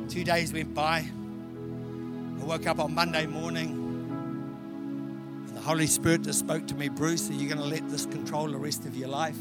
Two 0.09 0.25
days 0.25 0.53
went 0.53 0.73
by. 0.73 1.05
I 2.41 2.45
woke 2.45 2.67
up 2.67 2.79
on 2.79 2.95
Monday 2.95 3.27
morning, 3.27 3.86
Holy 5.67 5.89
Spirit 5.89 6.23
just 6.23 6.39
spoke 6.39 6.65
to 6.69 6.77
me 6.77 6.89
Bruce, 6.89 7.29
are 7.29 7.33
you 7.33 7.49
going 7.49 7.59
to 7.59 7.65
let 7.65 7.91
this 7.91 8.07
control 8.07 8.47
the 8.47 8.57
rest 8.57 8.85
of 8.87 8.97
your 8.97 9.09
life? 9.09 9.35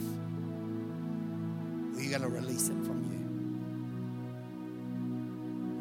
Or 1.93 1.99
are 1.99 2.01
you 2.01 2.09
going 2.09 2.23
to 2.23 2.27
release 2.27 2.67
it 2.67 2.83
from 2.83 3.03
you? 3.11 3.19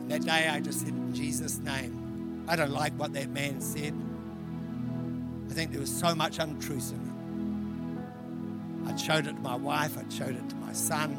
And 0.03 0.11
that 0.11 0.21
day 0.21 0.47
I 0.51 0.61
just 0.61 0.81
said, 0.81 0.91
in 0.91 1.15
Jesus' 1.15 1.57
name, 1.61 2.45
I 2.47 2.57
don't 2.57 2.73
like 2.73 2.93
what 2.99 3.15
that 3.15 3.31
man 3.31 3.63
said. 3.63 3.95
I 5.49 5.55
think 5.55 5.71
there 5.71 5.81
was 5.81 5.91
so 5.91 6.15
much 6.15 6.39
untruth 6.39 6.93
in 6.93 7.01
it. 8.85 8.91
I'd 8.91 9.01
showed 9.01 9.27
it 9.27 9.37
to 9.37 9.41
my 9.41 9.57
wife, 9.57 9.97
I'd 9.97 10.13
showed 10.13 10.37
it 10.37 10.51
to 10.51 10.57
my 10.57 10.75
son, 10.75 11.13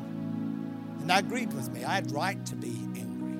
and 1.00 1.10
they 1.10 1.16
agreed 1.16 1.52
with 1.52 1.72
me. 1.72 1.84
I 1.84 1.96
had 1.96 2.12
right 2.12 2.46
to 2.46 2.56
be 2.56 2.78
angry. 2.96 3.40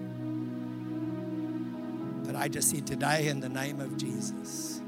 But 2.26 2.36
I 2.36 2.48
just 2.48 2.72
said 2.72 2.88
today, 2.88 3.28
in 3.28 3.40
the 3.40 3.50
name 3.50 3.80
of 3.80 3.98
Jesus, 3.98 4.82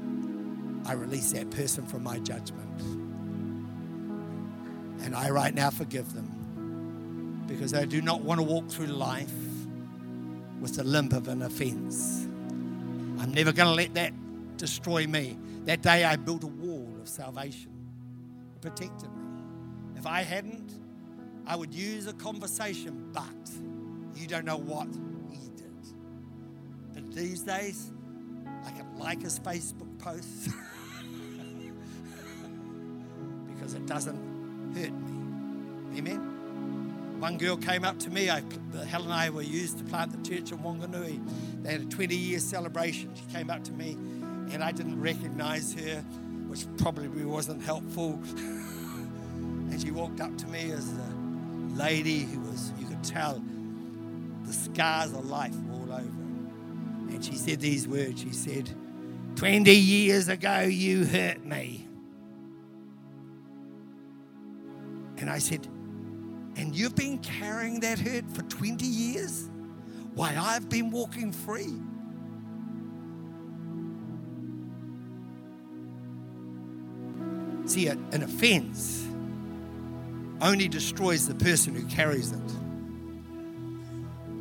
I 0.88 0.94
release 0.94 1.32
that 1.32 1.50
person 1.50 1.84
from 1.86 2.02
my 2.02 2.18
judgment. 2.18 2.80
And 5.04 5.14
I 5.14 5.28
right 5.28 5.54
now 5.54 5.68
forgive 5.68 6.14
them 6.14 7.44
because 7.46 7.74
I 7.74 7.84
do 7.84 8.00
not 8.00 8.22
want 8.22 8.40
to 8.40 8.44
walk 8.44 8.70
through 8.70 8.86
life 8.86 9.32
with 10.60 10.76
the 10.76 10.84
limp 10.84 11.12
of 11.12 11.28
an 11.28 11.42
offense. 11.42 12.26
I'm 13.20 13.32
never 13.32 13.52
going 13.52 13.68
to 13.68 13.74
let 13.74 13.94
that 13.94 14.12
destroy 14.56 15.06
me. 15.06 15.38
That 15.64 15.82
day 15.82 16.04
I 16.04 16.16
built 16.16 16.42
a 16.44 16.48
wall 16.48 16.88
of 17.00 17.08
salvation, 17.08 17.70
it 18.54 18.62
protected 18.62 19.10
me. 19.14 19.42
If 19.96 20.06
I 20.06 20.22
hadn't, 20.22 20.72
I 21.46 21.54
would 21.54 21.74
use 21.74 22.06
a 22.06 22.14
conversation, 22.14 23.10
but 23.12 23.24
you 24.14 24.26
don't 24.26 24.44
know 24.46 24.56
what 24.56 24.88
he 25.30 25.50
did. 25.50 25.66
But 26.94 27.14
these 27.14 27.42
days, 27.42 27.92
I 28.64 28.70
can 28.70 28.98
like 28.98 29.22
his 29.22 29.38
Facebook 29.38 29.98
posts 29.98 30.48
it 33.78 33.86
doesn't 33.86 34.74
hurt 34.74 34.92
me. 34.92 35.98
Amen. 35.98 37.18
One 37.20 37.38
girl 37.38 37.56
came 37.56 37.84
up 37.84 37.98
to 38.00 38.10
me. 38.10 38.30
I, 38.30 38.42
Helen 38.86 39.06
and 39.06 39.14
I 39.14 39.30
were 39.30 39.42
used 39.42 39.78
to 39.78 39.84
plant 39.84 40.12
the 40.12 40.28
church 40.28 40.52
in 40.52 40.58
Wanganui. 40.58 41.20
They 41.62 41.72
had 41.72 41.80
a 41.82 41.84
20 41.84 42.14
year 42.14 42.38
celebration. 42.38 43.10
She 43.14 43.24
came 43.34 43.50
up 43.50 43.64
to 43.64 43.72
me 43.72 43.92
and 44.52 44.62
I 44.62 44.72
didn't 44.72 45.00
recognize 45.00 45.74
her, 45.74 46.00
which 46.48 46.64
probably 46.76 47.24
wasn't 47.24 47.62
helpful. 47.62 48.20
and 48.36 49.80
she 49.80 49.90
walked 49.90 50.20
up 50.20 50.36
to 50.38 50.46
me 50.46 50.70
as 50.70 50.88
a 50.92 51.12
lady 51.74 52.20
who 52.20 52.40
was, 52.40 52.72
you 52.78 52.86
could 52.86 53.02
tell, 53.02 53.42
the 54.44 54.52
scars 54.52 55.12
of 55.12 55.26
life 55.26 55.54
all 55.72 55.92
over. 55.92 56.02
And 57.10 57.24
she 57.24 57.34
said 57.34 57.60
these 57.60 57.88
words 57.88 58.20
She 58.20 58.32
said, 58.32 58.70
20 59.36 59.72
years 59.72 60.28
ago, 60.28 60.60
you 60.60 61.04
hurt 61.04 61.44
me. 61.44 61.87
And 65.18 65.28
I 65.28 65.38
said, 65.38 65.66
and 66.56 66.74
you've 66.74 66.94
been 66.96 67.18
carrying 67.18 67.80
that 67.80 67.98
hurt 67.98 68.28
for 68.30 68.42
20 68.42 68.84
years? 68.84 69.48
Why, 70.14 70.36
I've 70.36 70.68
been 70.68 70.90
walking 70.90 71.32
free. 71.32 71.74
See, 77.66 77.88
an 77.88 78.22
offense 78.22 79.06
only 80.40 80.68
destroys 80.68 81.28
the 81.28 81.34
person 81.34 81.74
who 81.74 81.84
carries 81.86 82.32
it. 82.32 82.40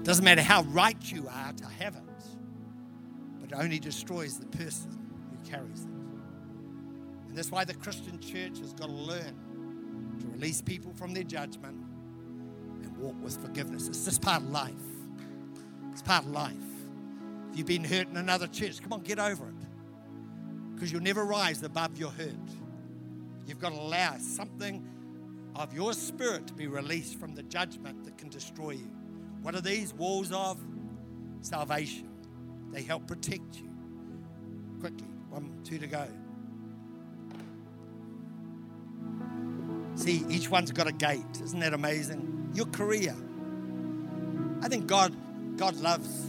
Doesn't 0.03 0.23
matter 0.23 0.41
how 0.41 0.63
right 0.63 0.97
you 1.11 1.27
are 1.27 1.53
to 1.53 1.65
have 1.65 1.95
it, 1.95 2.01
but 3.41 3.51
it 3.51 3.55
only 3.55 3.79
destroys 3.79 4.39
the 4.39 4.45
person 4.45 4.97
who 5.31 5.49
carries 5.49 5.81
it. 5.81 5.91
And 7.27 7.35
that's 7.37 7.51
why 7.51 7.65
the 7.65 7.73
Christian 7.73 8.19
church 8.19 8.59
has 8.59 8.73
got 8.73 8.87
to 8.87 8.93
learn 8.93 9.35
release 10.37 10.61
people 10.61 10.93
from 10.93 11.13
their 11.13 11.23
judgment 11.23 11.75
and 12.83 12.95
walk 12.97 13.15
with 13.23 13.41
forgiveness. 13.41 13.87
It's 13.87 14.05
just 14.05 14.21
part 14.21 14.43
of 14.43 14.49
life. 14.49 14.71
It's 15.91 16.03
part 16.03 16.25
of 16.25 16.31
life. 16.31 16.53
If 17.51 17.57
you've 17.57 17.67
been 17.67 17.83
hurt 17.83 18.07
in 18.07 18.17
another 18.17 18.45
church, 18.45 18.79
come 18.81 18.93
on, 18.93 19.01
get 19.01 19.17
over 19.17 19.47
it. 19.47 19.55
Because 20.75 20.91
you'll 20.91 21.01
never 21.01 21.25
rise 21.25 21.63
above 21.63 21.97
your 21.97 22.11
hurt. 22.11 22.35
You've 23.47 23.59
got 23.59 23.69
to 23.69 23.79
allow 23.79 24.17
something 24.19 24.87
of 25.55 25.73
your 25.73 25.93
spirit 25.93 26.45
to 26.47 26.53
be 26.53 26.67
released 26.67 27.19
from 27.19 27.33
the 27.33 27.41
judgment 27.41 28.05
that 28.05 28.19
can 28.19 28.29
destroy 28.29 28.71
you. 28.71 28.91
What 29.41 29.55
are 29.55 29.61
these? 29.61 29.91
Walls 29.95 30.31
of 30.31 30.59
salvation. 31.41 32.09
They 32.71 32.83
help 32.83 33.07
protect 33.07 33.55
you. 33.55 33.71
Quickly, 34.81 35.07
one, 35.29 35.51
two 35.63 35.79
to 35.79 35.87
go. 35.87 36.07
See, 39.97 40.23
each 40.29 40.49
one's 40.49 40.71
got 40.71 40.87
a 40.87 40.91
gate. 40.91 41.25
Isn't 41.43 41.59
that 41.59 41.73
amazing? 41.73 42.37
your 42.57 42.65
career. 42.65 43.15
I 44.61 44.67
think 44.67 44.87
God, 44.87 45.15
God 45.57 45.75
loves. 45.75 46.25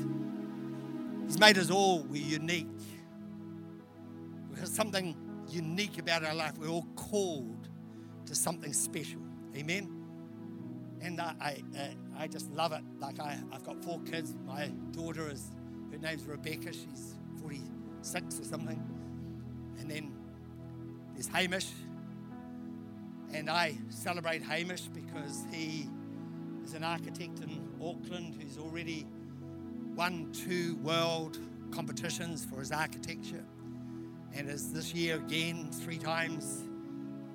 He's 1.27 1.39
made 1.39 1.57
us 1.57 1.71
all 1.71 2.01
we're 2.01 2.23
unique. 2.23 2.67
There's 4.53 4.75
something 4.75 5.17
unique 5.49 5.99
about 5.99 6.25
our 6.25 6.35
life. 6.35 6.59
We're 6.59 6.69
all 6.69 6.87
called 6.97 7.69
to 8.27 8.35
something 8.35 8.73
special. 8.75 9.21
Amen. 9.57 9.95
And 11.01 11.21
I, 11.21 11.35
I, 11.41 11.79
uh, 11.79 11.87
I 12.19 12.27
just 12.27 12.51
love 12.51 12.73
it. 12.73 12.83
Like 12.99 13.21
I, 13.21 13.39
I've 13.51 13.65
got 13.65 13.83
four 13.83 14.01
kids. 14.01 14.35
My 14.45 14.67
daughter 14.91 15.31
is, 15.31 15.51
her 15.93 15.99
name's 15.99 16.25
Rebecca. 16.25 16.73
She's 16.73 17.15
46 17.41 18.41
or 18.41 18.45
something. 18.45 18.83
And 19.79 19.91
then 19.91 20.13
there's 21.15 21.29
Hamish. 21.29 21.71
And 23.35 23.51
I 23.51 23.77
celebrate 23.91 24.43
Hamish 24.43 24.83
because 24.83 25.45
he 25.53 25.89
is 26.65 26.75
an 26.75 26.85
architect 26.85 27.41
in 27.41 27.69
Auckland 27.81 28.35
who's 28.41 28.59
already 28.59 29.07
won 29.95 30.33
two 30.33 30.77
world 30.77 31.39
competitions 31.71 32.45
for 32.45 32.61
his 32.61 32.73
architecture. 32.73 33.45
And 34.35 34.49
as 34.49 34.73
this 34.73 34.95
year 34.95 35.17
again, 35.17 35.71
three 35.71 35.99
times, 35.99 36.65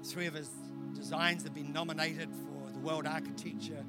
three 0.04 0.28
of 0.28 0.34
his 0.34 0.50
designs 0.94 1.44
have 1.44 1.54
been 1.54 1.74
nominated 1.74 2.30
for 2.32 2.72
the 2.72 2.80
World 2.80 3.08
Architecture 3.08 3.84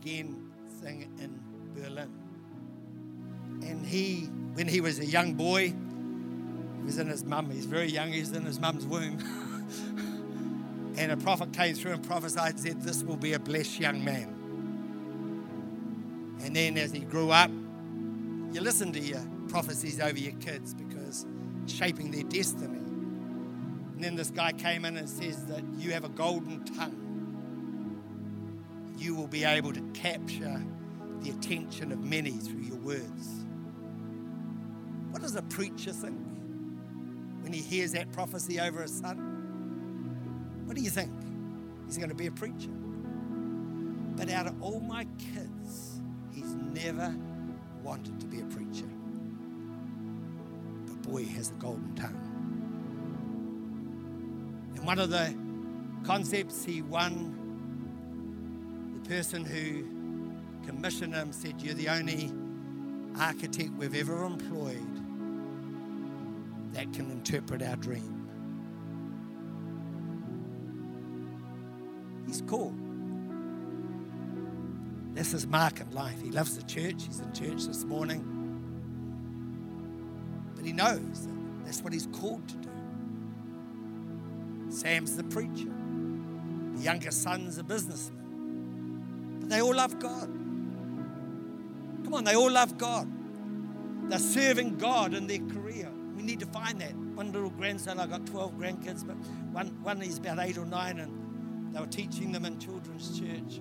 again 0.00 0.50
thing 0.80 1.10
in 1.20 1.40
Berlin. 1.74 2.10
And 3.62 3.86
he, 3.86 4.26
when 4.54 4.68
he 4.68 4.80
was 4.80 4.98
a 4.98 5.06
young 5.06 5.34
boy, 5.34 5.68
he 5.68 6.84
was 6.84 6.98
in 6.98 7.08
his 7.08 7.24
mum, 7.24 7.50
he's 7.50 7.66
very 7.66 7.88
young, 7.88 8.12
he's 8.12 8.32
in 8.32 8.44
his 8.44 8.60
mum's 8.60 8.86
womb. 8.86 9.18
and 10.96 11.12
a 11.12 11.16
prophet 11.16 11.52
came 11.52 11.74
through 11.74 11.92
and 11.92 12.02
prophesied 12.06 12.58
said, 12.58 12.82
This 12.82 13.02
will 13.02 13.16
be 13.16 13.34
a 13.34 13.38
blessed 13.38 13.78
young 13.80 14.04
man. 14.04 14.32
And 16.42 16.54
then 16.54 16.78
as 16.78 16.92
he 16.92 17.00
grew 17.00 17.30
up, 17.30 17.50
you 17.50 18.60
listen 18.60 18.92
to 18.92 19.00
your 19.00 19.20
prophecies 19.48 20.00
over 20.00 20.18
your 20.18 20.34
kids 20.34 20.74
because 20.74 21.26
shaping 21.66 22.10
their 22.10 22.22
destiny. 22.22 22.78
And 22.78 24.04
then 24.04 24.14
this 24.14 24.30
guy 24.30 24.52
came 24.52 24.84
in 24.84 24.96
and 24.96 25.08
says 25.08 25.46
that 25.46 25.62
you 25.78 25.92
have 25.92 26.04
a 26.04 26.08
golden 26.08 26.64
tongue. 26.64 27.02
You 28.98 29.14
will 29.14 29.26
be 29.26 29.44
able 29.44 29.72
to 29.72 29.80
capture 29.92 30.62
the 31.20 31.30
attention 31.30 31.92
of 31.92 32.00
many 32.00 32.32
through 32.32 32.60
your 32.60 32.76
words. 32.76 33.44
What 35.10 35.22
does 35.22 35.36
a 35.36 35.42
preacher 35.42 35.92
think 35.92 36.18
when 37.40 37.52
he 37.52 37.60
hears 37.60 37.92
that 37.92 38.12
prophecy 38.12 38.60
over 38.60 38.82
his 38.82 38.98
son? 38.98 39.25
What 40.76 40.80
do 40.80 40.84
you 40.84 40.90
think? 40.90 41.10
He's 41.86 41.96
going 41.96 42.10
to 42.10 42.14
be 42.14 42.26
a 42.26 42.30
preacher. 42.30 42.68
But 44.14 44.28
out 44.28 44.46
of 44.46 44.62
all 44.62 44.78
my 44.80 45.06
kids, 45.16 46.02
he's 46.34 46.52
never 46.54 47.16
wanted 47.82 48.20
to 48.20 48.26
be 48.26 48.42
a 48.42 48.44
preacher. 48.44 48.84
But 50.84 51.00
boy, 51.00 51.24
he 51.24 51.34
has 51.36 51.48
a 51.48 51.54
golden 51.54 51.94
tongue. 51.94 52.20
And 54.76 54.84
one 54.84 54.98
of 54.98 55.08
the 55.08 55.34
concepts 56.04 56.62
he 56.62 56.82
won, 56.82 57.32
the 59.02 59.08
person 59.08 59.46
who 59.46 59.82
commissioned 60.66 61.14
him 61.14 61.32
said, 61.32 61.54
You're 61.62 61.72
the 61.72 61.88
only 61.88 62.30
architect 63.18 63.70
we've 63.78 63.94
ever 63.94 64.26
employed 64.26 64.94
that 66.74 66.92
can 66.92 67.10
interpret 67.10 67.62
our 67.62 67.76
dream. 67.76 68.15
He's 72.26 72.42
cool. 72.46 72.74
This 75.14 75.32
is 75.32 75.46
Mark 75.46 75.80
in 75.80 75.90
life. 75.92 76.20
He 76.20 76.30
loves 76.30 76.56
the 76.56 76.62
church. 76.64 77.04
He's 77.06 77.20
in 77.20 77.32
church 77.32 77.64
this 77.66 77.84
morning. 77.84 78.22
But 80.54 80.64
he 80.64 80.72
knows 80.72 81.26
that 81.26 81.64
that's 81.64 81.80
what 81.82 81.92
he's 81.92 82.06
called 82.08 82.46
to 82.48 82.56
do. 82.56 82.68
Sam's 84.68 85.16
the 85.16 85.24
preacher. 85.24 85.72
The 86.74 86.82
younger 86.82 87.10
son's 87.10 87.56
a 87.56 87.64
businessman. 87.64 89.38
But 89.40 89.48
they 89.48 89.62
all 89.62 89.74
love 89.74 89.98
God. 89.98 90.28
Come 92.04 92.14
on, 92.14 92.24
they 92.24 92.36
all 92.36 92.50
love 92.50 92.76
God. 92.76 93.10
They're 94.10 94.18
serving 94.18 94.76
God 94.76 95.14
in 95.14 95.26
their 95.26 95.38
career. 95.38 95.90
We 96.14 96.22
need 96.22 96.40
to 96.40 96.46
find 96.46 96.80
that. 96.80 96.94
One 96.94 97.32
little 97.32 97.50
grandson, 97.50 97.98
I've 97.98 98.10
got 98.10 98.26
12 98.26 98.52
grandkids, 98.54 99.06
but 99.06 99.16
one, 99.52 99.68
one 99.82 100.02
is 100.02 100.18
about 100.18 100.38
eight 100.40 100.58
or 100.58 100.66
nine, 100.66 100.98
and 100.98 101.25
they 101.76 101.82
were 101.82 101.88
teaching 101.88 102.32
them 102.32 102.46
in 102.46 102.58
children's 102.58 103.20
church 103.20 103.60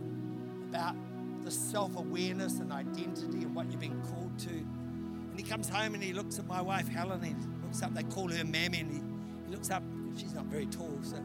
about 0.70 0.96
the 1.44 1.52
self 1.52 1.98
awareness 1.98 2.60
and 2.60 2.72
identity 2.72 3.44
and 3.44 3.54
what 3.54 3.70
you've 3.70 3.82
been 3.82 4.02
called 4.04 4.40
to. 4.40 4.52
And 4.52 5.34
he 5.36 5.44
comes 5.44 5.68
home 5.68 5.96
and 5.96 6.02
he 6.02 6.14
looks 6.14 6.40
at 6.40 6.48
my 6.48 6.62
wife, 6.62 6.88
Helen, 6.88 7.22
he 7.22 7.36
looks 7.62 7.84
up, 7.84 7.94
they 7.94 8.04
call 8.04 8.30
her 8.30 8.46
Mammy, 8.46 8.80
and 8.80 8.90
he, 8.90 9.02
he 9.46 9.52
looks 9.52 9.70
up, 9.70 9.84
she's 10.18 10.34
not 10.34 10.46
very 10.46 10.66
tall, 10.66 10.98
so 11.04 11.18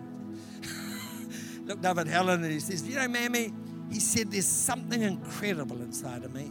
looked 1.65 1.85
up 1.85 1.99
at 1.99 2.09
Helen 2.09 2.43
and 2.43 2.53
he 2.53 2.59
says, 2.59 2.85
You 2.89 2.97
know, 2.97 3.07
Mammy, 3.07 3.53
he 3.89 4.01
said, 4.01 4.33
There's 4.33 4.45
something 4.47 5.01
incredible 5.01 5.81
inside 5.83 6.25
of 6.25 6.35
me. 6.35 6.51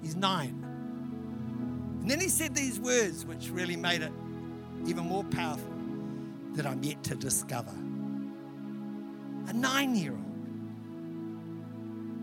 He's 0.00 0.16
nine. 0.16 0.64
And 2.00 2.10
then 2.10 2.18
he 2.18 2.30
said 2.30 2.54
these 2.54 2.80
words, 2.80 3.26
which 3.26 3.50
really 3.50 3.76
made 3.76 4.00
it 4.00 4.12
even 4.86 5.04
more 5.04 5.24
powerful 5.24 5.70
that 6.54 6.64
I'm 6.64 6.82
yet 6.82 7.04
to 7.04 7.14
discover. 7.14 7.74
A 9.52 9.56
nine 9.56 9.94
year 9.94 10.12
old. 10.12 10.22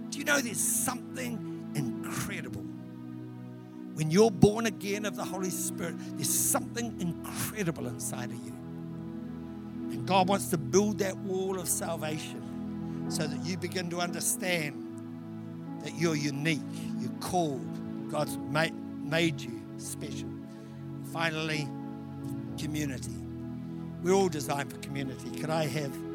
Do 0.10 0.18
you 0.18 0.26
know 0.26 0.42
there's 0.42 0.60
something 0.60 1.72
incredible? 1.76 2.64
When 3.94 4.10
you're 4.10 4.32
born 4.32 4.66
again 4.66 5.06
of 5.06 5.16
the 5.16 5.24
Holy 5.24 5.52
Spirit, 5.52 5.96
there's 6.16 6.34
something 6.34 6.96
incredible 7.00 7.88
inside 7.88 8.32
of 8.32 8.46
you. 8.46 8.54
And 9.92 10.08
God 10.08 10.28
wants 10.28 10.50
to 10.50 10.58
build 10.58 11.00
that 11.00 11.16
wall 11.18 11.60
of 11.60 11.68
salvation 11.68 13.06
so 13.10 13.28
that 13.28 13.46
you 13.46 13.58
begin 13.58 13.90
to 13.92 14.00
understand 14.00 14.86
that 15.84 15.96
you're 15.96 16.16
unique, 16.16 16.62
you're 17.00 17.12
called, 17.20 18.10
God's 18.10 18.38
made, 18.38 18.74
made 18.74 19.40
you 19.40 19.62
special. 19.78 20.30
Finally, 21.14 21.68
community. 22.58 23.16
We're 24.02 24.14
all 24.14 24.30
designed 24.30 24.72
for 24.72 24.78
community. 24.80 25.30
Could 25.40 25.50
I 25.50 25.66
have 25.66 26.09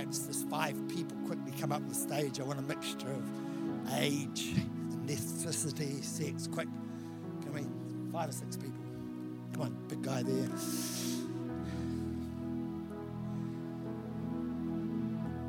perhaps 0.00 0.26
just 0.26 0.48
five 0.48 0.74
people 0.88 1.14
quickly 1.26 1.52
come 1.60 1.72
up 1.72 1.82
on 1.82 1.88
the 1.88 1.94
stage? 1.94 2.40
I 2.40 2.42
want 2.44 2.58
a 2.58 2.62
mixture 2.62 3.10
of 3.10 3.22
age, 3.98 4.54
ethnicity, 5.06 6.02
sex. 6.02 6.46
Quick, 6.46 6.68
come 7.44 7.56
in, 7.58 8.10
five 8.10 8.30
or 8.30 8.32
six 8.32 8.56
people. 8.56 8.80
Come 9.52 9.62
on, 9.62 9.76
big 9.88 10.02
guy 10.02 10.22
there. 10.22 10.48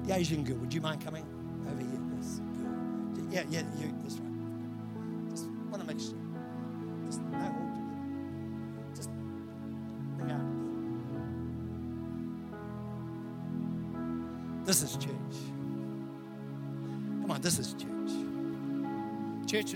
The 0.03 0.15
Asian 0.15 0.43
girl, 0.43 0.57
would 0.57 0.73
you 0.73 0.81
mind 0.81 0.99
coming 1.01 1.25
over 1.69 1.79
here? 1.79 2.01
This 2.17 2.39
girl. 2.39 3.25
Yeah, 3.31 3.43
yeah, 3.49 3.63
you, 3.79 3.93
this 4.03 4.17
one. 4.17 4.30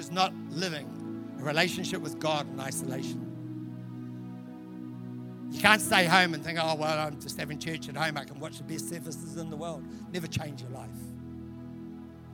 Is 0.06 0.12
not 0.12 0.32
living 0.52 0.88
a 1.40 1.44
relationship 1.44 2.00
with 2.00 2.20
God 2.20 2.48
in 2.48 2.60
isolation. 2.60 3.22
You 5.50 5.60
can't 5.60 5.82
stay 5.82 6.06
home 6.06 6.36
and 6.36 6.44
think, 6.44 6.60
oh, 6.62 6.76
well, 6.76 7.08
I'm 7.08 7.20
just 7.20 7.40
having 7.40 7.58
church 7.58 7.90
at 7.90 7.98
home. 7.98 8.16
I 8.16 8.24
can 8.24 8.40
watch 8.40 8.60
the 8.60 8.64
best 8.66 8.88
services 8.88 9.38
in 9.38 9.50
the 9.50 9.56
world. 9.56 9.84
Never 10.14 10.28
change 10.28 10.62
your 10.62 10.70
life. 10.70 10.90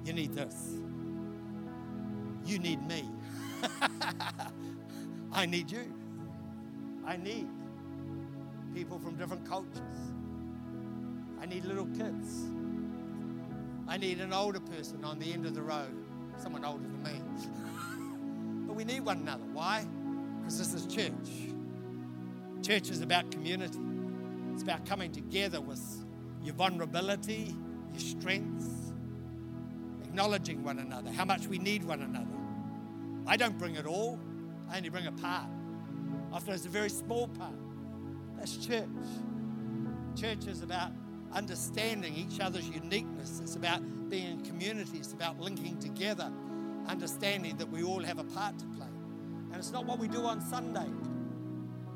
You 0.03 0.11
need 0.11 0.33
this. 0.33 0.73
You 2.45 2.59
need 2.59 2.85
me. 2.85 3.09
I 5.31 5.45
need 5.45 5.71
you. 5.71 5.93
I 7.05 7.15
need 7.15 7.47
people 8.75 8.99
from 8.99 9.15
different 9.15 9.47
cultures. 9.47 9.79
I 11.39 11.45
need 11.45 11.63
little 11.63 11.87
kids. 11.97 12.49
I 13.87 13.95
need 13.95 14.19
an 14.19 14.33
older 14.33 14.59
person 14.59 15.05
on 15.05 15.19
the 15.19 15.31
end 15.31 15.45
of 15.45 15.53
the 15.53 15.61
road, 15.61 16.00
someone 16.41 16.65
older 16.65 16.83
than 16.83 17.03
me. 17.03 17.21
but 18.67 18.75
we 18.75 18.83
need 18.83 19.01
one 19.01 19.19
another. 19.19 19.43
Why? 19.53 19.85
Because 20.39 20.57
this 20.57 20.73
is 20.73 20.85
church. 20.87 21.51
Church 22.61 22.89
is 22.89 23.01
about 23.01 23.31
community, 23.31 23.79
it's 24.53 24.61
about 24.61 24.85
coming 24.85 25.11
together 25.11 25.59
with 25.59 25.81
your 26.43 26.53
vulnerability, 26.53 27.55
your 27.91 27.99
strengths, 27.99 28.93
acknowledging 30.03 30.63
one 30.63 30.77
another, 30.77 31.09
how 31.11 31.25
much 31.25 31.47
we 31.47 31.57
need 31.57 31.83
one 31.83 32.01
another. 32.01 32.27
I 33.25 33.35
don't 33.35 33.57
bring 33.57 33.75
it 33.75 33.85
all, 33.85 34.19
I 34.69 34.77
only 34.77 34.89
bring 34.89 35.07
a 35.07 35.11
part. 35.11 35.47
Often 36.31 36.53
it's 36.53 36.65
a 36.65 36.69
very 36.69 36.89
small 36.89 37.27
part. 37.29 37.53
That's 38.37 38.57
church. 38.57 38.87
Church 40.15 40.45
is 40.47 40.61
about 40.61 40.91
understanding 41.33 42.15
each 42.15 42.39
other's 42.39 42.67
uniqueness. 42.69 43.39
It's 43.41 43.55
about 43.55 43.81
being 44.09 44.39
in 44.39 44.41
community. 44.41 44.97
It's 44.97 45.13
about 45.13 45.39
linking 45.39 45.77
together, 45.79 46.31
understanding 46.87 47.57
that 47.57 47.69
we 47.69 47.83
all 47.83 48.03
have 48.03 48.19
a 48.19 48.23
part 48.23 48.57
to 48.59 48.65
play. 48.65 48.87
And 49.51 49.55
it's 49.55 49.71
not 49.71 49.85
what 49.85 49.99
we 49.99 50.07
do 50.07 50.23
on 50.25 50.41
Sunday, 50.41 50.89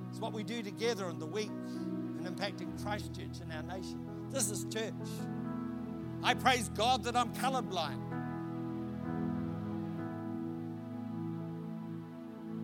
it's 0.09 0.19
what 0.19 0.33
we 0.33 0.43
do 0.43 0.61
together 0.61 1.09
in 1.09 1.19
the 1.19 1.25
week 1.25 1.49
and 1.49 2.25
impacting 2.25 2.81
Christchurch 2.83 3.41
and 3.41 3.51
our 3.51 3.63
nation. 3.63 3.99
This 4.31 4.49
is 4.49 4.65
church. 4.65 4.93
I 6.23 6.33
praise 6.33 6.69
God 6.69 7.03
that 7.03 7.15
I'm 7.15 7.33
colorblind. 7.33 8.01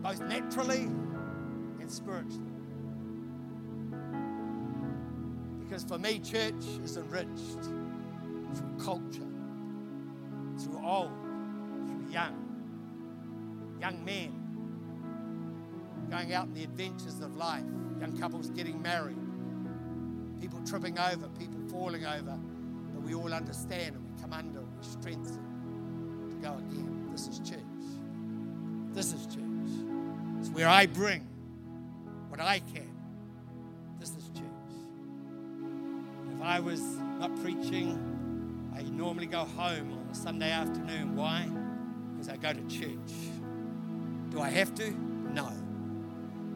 Both 0.02 0.22
naturally 0.22 0.84
and 1.80 1.92
spiritually. 1.92 2.51
Because 5.72 5.86
for 5.86 5.98
me, 5.98 6.20
church 6.20 6.66
is 6.84 6.98
enriched 6.98 7.64
through 7.64 8.78
culture, 8.84 9.24
through 10.60 10.86
old, 10.86 11.14
through 11.88 12.12
young, 12.12 12.36
young 13.80 14.04
men 14.04 14.34
going 16.10 16.34
out 16.34 16.48
in 16.48 16.54
the 16.56 16.66
adventures 16.66 17.22
of 17.22 17.38
life, 17.38 17.64
young 18.02 18.18
couples 18.20 18.50
getting 18.50 18.82
married, 18.82 19.16
people 20.42 20.60
tripping 20.66 21.00
over, 21.00 21.30
people 21.40 21.62
falling 21.70 22.06
over, 22.06 22.38
but 22.94 23.02
we 23.02 23.14
all 23.14 23.34
understand 23.34 23.96
and 23.96 24.04
we 24.04 24.22
come 24.22 24.34
under, 24.34 24.60
and 24.60 24.78
we 24.78 24.84
strengthen 24.86 25.40
to 26.32 26.36
go 26.46 26.52
again. 26.52 27.08
This 27.14 27.30
is 27.30 27.40
church. 27.40 27.62
This 28.92 29.14
is 29.14 29.26
church. 29.26 29.40
It's 30.38 30.50
where 30.50 30.68
I 30.68 30.86
bring 30.86 31.26
what 32.28 32.42
I 32.42 32.60
can. 32.60 32.94
This 34.02 34.10
is 34.10 34.28
church. 34.36 34.51
I 36.42 36.60
was 36.60 36.82
not 37.20 37.40
preaching, 37.42 38.72
I 38.76 38.82
normally 38.84 39.28
go 39.28 39.46
home 39.46 39.92
on 39.94 40.08
a 40.12 40.16
Sunday 40.16 40.50
afternoon. 40.50 41.16
Why? 41.16 41.48
Because 42.12 42.30
I 42.30 42.38
go 42.38 42.52
to 42.52 42.68
church. 42.68 43.14
Do 44.30 44.42
I 44.42 44.50
have 44.50 44.74
to? 44.76 44.92
No. 45.34 45.52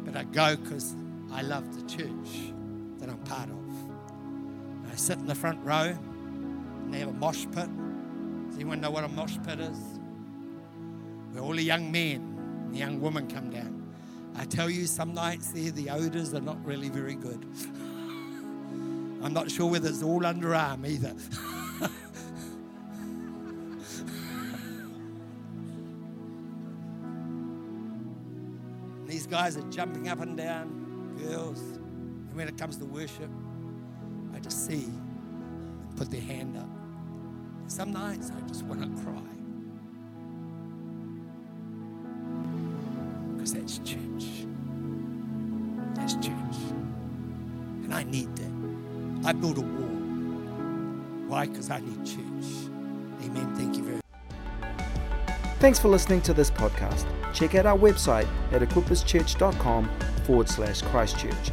But 0.03 0.15
I 0.15 0.23
go 0.23 0.55
because 0.55 0.95
I 1.31 1.43
love 1.43 1.75
the 1.75 1.88
church 1.88 2.51
that 2.99 3.09
I'm 3.09 3.19
part 3.25 3.49
of. 3.49 3.57
And 4.83 4.91
I 4.91 4.95
sit 4.95 5.19
in 5.19 5.27
the 5.27 5.36
front 5.36 5.63
row 5.63 5.95
and 5.95 6.93
they 6.93 6.99
have 6.99 7.09
a 7.09 7.13
mosh 7.13 7.45
pit. 7.51 7.69
Does 8.47 8.55
anyone 8.55 8.81
know 8.81 8.91
what 8.91 9.03
a 9.03 9.07
mosh 9.07 9.38
pit 9.45 9.59
is? 9.59 9.77
Where 11.31 11.43
all 11.43 11.53
the 11.53 11.63
young 11.63 11.91
men 11.91 12.21
and 12.63 12.73
the 12.73 12.79
young 12.79 13.01
women 13.01 13.27
come 13.27 13.51
down. 13.51 13.83
I 14.36 14.45
tell 14.45 14.69
you, 14.69 14.88
some 14.88 15.13
nights 15.13 15.51
there, 15.51 15.71
the 15.71 15.89
odors 15.89 16.33
are 16.33 16.41
not 16.41 16.63
really 16.65 16.89
very 16.89 17.15
good. 17.15 17.45
I'm 19.26 19.34
not 19.34 19.49
sure 19.49 19.65
whether 19.71 19.89
it's 19.89 20.03
all 20.03 20.21
underarm 20.21 20.88
either. 20.88 21.11
These 29.07 29.26
guys 29.26 29.57
are 29.57 29.67
jumping 29.71 30.09
up 30.09 30.21
and 30.21 30.38
down, 30.38 31.17
girls. 31.17 31.59
And 31.59 32.36
when 32.36 32.47
it 32.47 32.55
comes 32.55 32.78
to 32.78 32.86
worship, 32.86 33.32
I 34.36 34.39
just 34.39 34.67
see 34.67 34.82
them 34.82 35.89
put 35.95 36.11
their 36.11 36.21
hand 36.21 36.55
up. 36.55 36.69
Some 37.65 37.93
nights 37.93 38.30
I 38.30 38.39
just 38.47 38.63
want 38.65 38.84
to 38.84 38.89
cry. 39.01 39.21
Because 43.34 43.55
that's 43.55 43.80
church. 43.80 44.34
I 49.26 49.34
build 49.34 49.57
a 49.57 49.61
wall. 49.61 49.95
Why? 51.28 51.47
Because 51.47 51.69
I 51.69 51.80
need 51.80 52.05
church. 52.05 52.69
Amen. 53.23 53.55
Thank 53.55 53.78
you 53.78 53.84
very 53.84 53.95
much. 53.95 54.01
Thanks 55.59 55.80
for 55.80 55.88
listening 55.88 56.21
to 56.21 56.34
this 56.34 56.51
podcast. 56.51 57.05
Check 57.34 57.55
out 57.55 57.65
our 57.65 57.78
website 57.78 58.28
at 58.51 58.61
equipperschurch.com 58.61 59.89
forward 60.26 60.47
slash 60.47 60.82
Christchurch 60.84 61.51